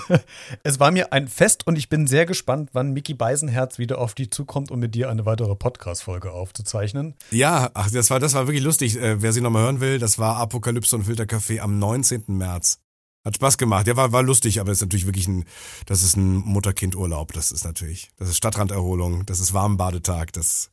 nein, 0.09 0.21
es 0.63 0.81
war 0.81 0.91
mir 0.91 1.13
ein 1.13 1.29
Fest 1.29 1.67
und 1.67 1.77
ich 1.77 1.89
bin 1.89 2.07
sehr 2.07 2.27
gespannt, 2.27 2.71
wann 2.73 2.93
Mickey 2.93 3.15
Beisenherz 3.15 3.79
wieder 3.79 3.99
auf 3.99 4.15
dich 4.15 4.31
zukommt, 4.31 4.71
um 4.71 4.81
mit 4.81 4.95
dir 4.95 5.11
eine 5.11 5.27
weitere 5.27 5.55
Podcast-Folge 5.55 6.33
aufzuzeichnen. 6.33 7.15
Ja, 7.31 7.71
ach, 7.75 7.91
das 7.91 8.11
war, 8.11 8.19
das 8.19 8.35
war 8.35 8.47
wirklich 8.47 8.65
lustig. 8.65 8.97
Äh, 9.01 9.21
wer 9.23 9.33
sie 9.33 9.41
nochmal 9.41 9.65
hören 9.65 9.81
will, 9.81 9.99
das 9.99 10.19
war 10.19 10.37
Apokalypse 10.37 10.97
und 10.97 11.07
Filtercafé 11.07 11.61
am 11.61 11.79
19. 11.79 12.25
März. 12.29 12.81
Hat 13.27 13.35
Spaß 13.35 13.59
gemacht. 13.59 13.89
Ja, 13.89 13.97
war, 13.97 14.13
war 14.13 14.23
lustig, 14.23 14.61
aber 14.61 14.71
es 14.71 14.79
ist 14.79 14.83
natürlich 14.83 15.05
wirklich 15.05 15.27
ein, 15.27 15.45
das 15.85 16.05
ist 16.05 16.17
ein 16.17 16.37
Mutter-Kind-Urlaub. 16.37 17.33
Das 17.33 17.51
ist 17.51 17.65
natürlich, 17.65 18.11
das 18.19 18.29
ist 18.29 18.37
Stadtranderholung, 18.37 19.27
das 19.27 19.41
ist 19.41 19.53
Warmbadetag, 19.53 20.33
das 20.33 20.71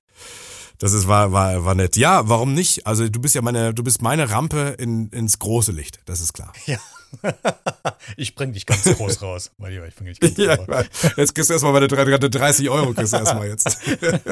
das 0.78 0.94
ist, 0.94 1.08
war, 1.08 1.32
war, 1.32 1.66
war 1.66 1.76
nett. 1.76 1.96
Ja, 1.96 2.28
warum 2.30 2.54
nicht? 2.54 2.86
Also 2.86 3.08
du 3.08 3.20
bist 3.20 3.34
ja 3.36 3.42
meine, 3.42 3.74
du 3.74 3.84
bist 3.84 4.02
meine 4.02 4.30
Rampe 4.30 4.76
in, 4.78 5.10
ins 5.10 5.40
große 5.40 5.72
Licht, 5.72 6.00
das 6.06 6.22
ist 6.22 6.34
klar. 6.34 6.54
Ja. 6.66 6.78
ich 8.18 8.36
bring 8.36 8.54
dich 8.54 8.66
ganz 8.66 8.84
groß 8.84 9.22
raus, 9.22 9.52
mein 9.58 9.72
Lieber. 9.72 9.88
Ich 9.88 9.96
bring 9.96 10.08
dich 10.08 10.20
ganz 10.20 10.38
ja, 10.38 10.56
raus. 10.56 10.86
Jetzt 11.16 11.36
kriegst 11.36 11.50
du 11.50 11.54
erstmal 11.54 11.74
meine 11.74 11.88
30 11.88 12.70
Euro 12.70 12.94
kriegst 12.94 13.14
du 13.14 13.18
erstmal 13.18 13.48
jetzt. 13.48 13.80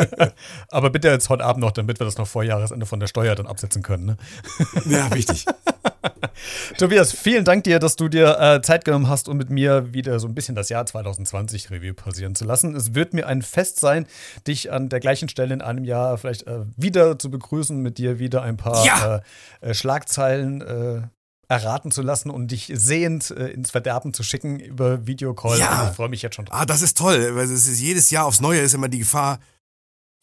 Aber 0.70 0.90
bitte 0.90 1.10
jetzt 1.10 1.30
heute 1.30 1.44
Abend 1.44 1.62
noch, 1.62 1.72
damit 1.72 2.00
wir 2.00 2.06
das 2.06 2.18
noch 2.18 2.28
vor 2.28 2.44
Jahresende 2.44 2.86
von 2.86 3.00
der 3.00 3.08
Steuer 3.08 3.36
dann 3.36 3.48
absetzen 3.48 3.84
können. 3.84 4.06
Ne? 4.06 4.18
Ja, 4.86 5.14
wichtig. 5.14 5.46
Tobias, 6.78 7.14
vielen 7.14 7.46
Dank 7.46 7.64
dir, 7.64 7.80
dass 7.80 7.96
du 7.96 8.08
dir 8.08 8.40
äh, 8.40 8.62
Zeit 8.62 8.86
genommen 8.86 9.08
hast, 9.08 9.28
um 9.28 9.38
mit 9.38 9.50
mir 9.50 9.94
wieder 9.94 10.20
so 10.20 10.28
ein 10.28 10.36
bisschen 10.36 10.56
das 10.56 10.70
Jahr 10.70 10.86
2020 10.86 11.70
Review 11.72 11.94
passieren 11.94 12.36
zu 12.36 12.46
lassen. 12.46 12.76
Es 12.76 12.94
wird 12.96 13.14
mir 13.14 13.28
ein 13.28 13.42
Fest 13.42 13.80
sein, 13.80 14.08
dich 14.48 14.72
an 14.72 14.90
der 14.90 15.00
gleichen 15.00 15.30
Stelle 15.30 15.54
in 15.54 15.62
einem 15.62 15.84
Jahr 15.84 16.18
vielleicht 16.18 16.48
äh, 16.48 16.62
wieder 16.76 17.20
zu 17.20 17.30
begrüßen, 17.30 17.78
mit 17.78 17.98
dir 17.98 18.20
wieder 18.20 18.42
ein 18.42 18.58
paar 18.58 18.86
ja. 18.86 19.22
äh, 19.62 19.70
äh 19.70 19.74
Schlagzeilen 19.74 20.62
äh, 20.62 21.02
erraten 21.48 21.92
zu 21.92 22.02
lassen 22.02 22.30
und 22.30 22.50
dich 22.50 22.72
sehend 22.74 23.30
äh, 23.32 23.48
ins 23.48 23.72
Verderben 23.72 24.14
zu 24.14 24.24
schicken 24.24 24.60
über 24.60 25.06
Videocall. 25.06 25.60
Ja. 25.60 25.90
Ich 25.90 25.96
freue 25.96 26.10
mich 26.10 26.22
jetzt 26.22 26.36
schon 26.36 26.46
drauf. 26.46 26.58
Ah, 26.62 26.66
das 26.66 26.82
ist 26.82 26.98
toll, 26.98 27.36
weil 27.36 27.46
es 27.46 27.68
ist 27.68 27.80
jedes 27.80 28.10
Jahr 28.10 28.26
aufs 28.26 28.40
Neue 28.40 28.62
ist 28.62 28.74
immer 28.74 28.88
die 28.88 29.00
Gefahr, 29.00 29.40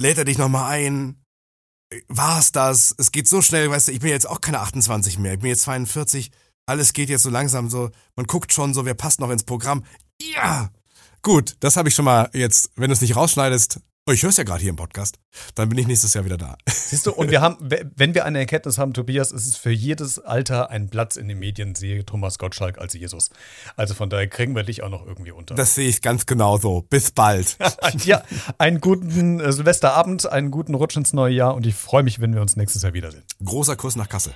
lädt 0.01 0.16
er 0.16 0.24
dich 0.24 0.39
nochmal 0.39 0.72
ein, 0.72 1.16
war 2.09 2.39
es 2.39 2.53
das? 2.53 2.95
Es 2.99 3.12
geht 3.12 3.28
so 3.28 3.43
schnell, 3.43 3.70
weißt 3.70 3.89
du, 3.89 3.93
ich 3.93 4.01
bin 4.01 4.11
jetzt 4.11 4.28
auch 4.28 4.41
keine 4.41 4.61
28 4.61 5.18
mehr, 5.18 5.34
ich 5.34 5.41
bin 5.41 5.49
jetzt 5.49 5.62
42, 5.62 6.30
alles 6.66 6.93
geht 6.93 7.09
jetzt 7.09 7.22
so 7.22 7.30
langsam 7.30 7.70
so, 7.70 7.91
man 8.16 8.26
guckt 8.26 8.53
schon 8.53 8.74
so, 8.74 8.84
wer 8.84 8.95
passt 8.95 9.20
noch 9.20 9.30
ins 9.30 9.45
Programm. 9.45 9.84
Ja! 10.20 10.70
Gut, 11.22 11.57
das 11.61 11.76
habe 11.76 11.89
ich 11.89 11.95
schon 11.95 12.05
mal 12.05 12.30
jetzt, 12.32 12.70
wenn 12.76 12.89
du 12.89 12.93
es 12.93 13.01
nicht 13.01 13.16
rausschneidest, 13.16 13.80
Oh, 14.09 14.11
ich 14.11 14.22
höre 14.22 14.30
es 14.30 14.38
ja 14.38 14.44
gerade 14.44 14.62
hier 14.62 14.70
im 14.70 14.76
Podcast. 14.76 15.18
Dann 15.54 15.68
bin 15.68 15.76
ich 15.76 15.86
nächstes 15.86 16.14
Jahr 16.14 16.24
wieder 16.24 16.38
da. 16.38 16.56
Siehst 16.66 17.04
du, 17.04 17.12
und 17.12 17.30
wir 17.30 17.42
haben, 17.42 17.59
wenn 17.61 18.14
wir 18.14 18.24
eine 18.24 18.38
Erkenntnis 18.38 18.78
haben, 18.78 18.94
Tobias, 18.94 19.32
ist 19.32 19.46
es 19.46 19.59
für 19.59 19.70
jedes 19.70 20.18
Alter 20.18 20.70
ein 20.70 20.88
Platz 20.88 21.16
in 21.16 21.28
den 21.28 21.38
Medien, 21.38 21.74
sehe 21.74 22.06
Thomas 22.06 22.38
Gottschalk 22.38 22.78
als 22.78 22.94
Jesus. 22.94 23.28
Also 23.76 23.92
von 23.92 24.09
daher 24.09 24.26
kriegen 24.26 24.56
wir 24.56 24.62
dich 24.62 24.82
auch 24.82 24.88
noch 24.88 25.06
irgendwie 25.06 25.32
unter. 25.32 25.56
Das 25.56 25.74
sehe 25.74 25.90
ich 25.90 26.00
ganz 26.00 26.24
genauso. 26.24 26.86
Bis 26.88 27.11
bald. 27.11 27.59
ja, 28.06 28.22
einen 28.56 28.80
guten 28.80 29.40
äh, 29.40 29.52
Silvesterabend, 29.52 30.32
einen 30.32 30.50
guten 30.50 30.72
Rutsch 30.74 30.96
ins 30.96 31.12
neue 31.12 31.34
Jahr 31.34 31.54
und 31.54 31.66
ich 31.66 31.74
freue 31.74 32.02
mich, 32.02 32.18
wenn 32.18 32.32
wir 32.32 32.40
uns 32.40 32.56
nächstes 32.56 32.80
Jahr 32.80 32.94
wiedersehen. 32.94 33.24
Großer 33.44 33.76
Kuss 33.76 33.94
nach 33.94 34.09
Kassel. 34.09 34.32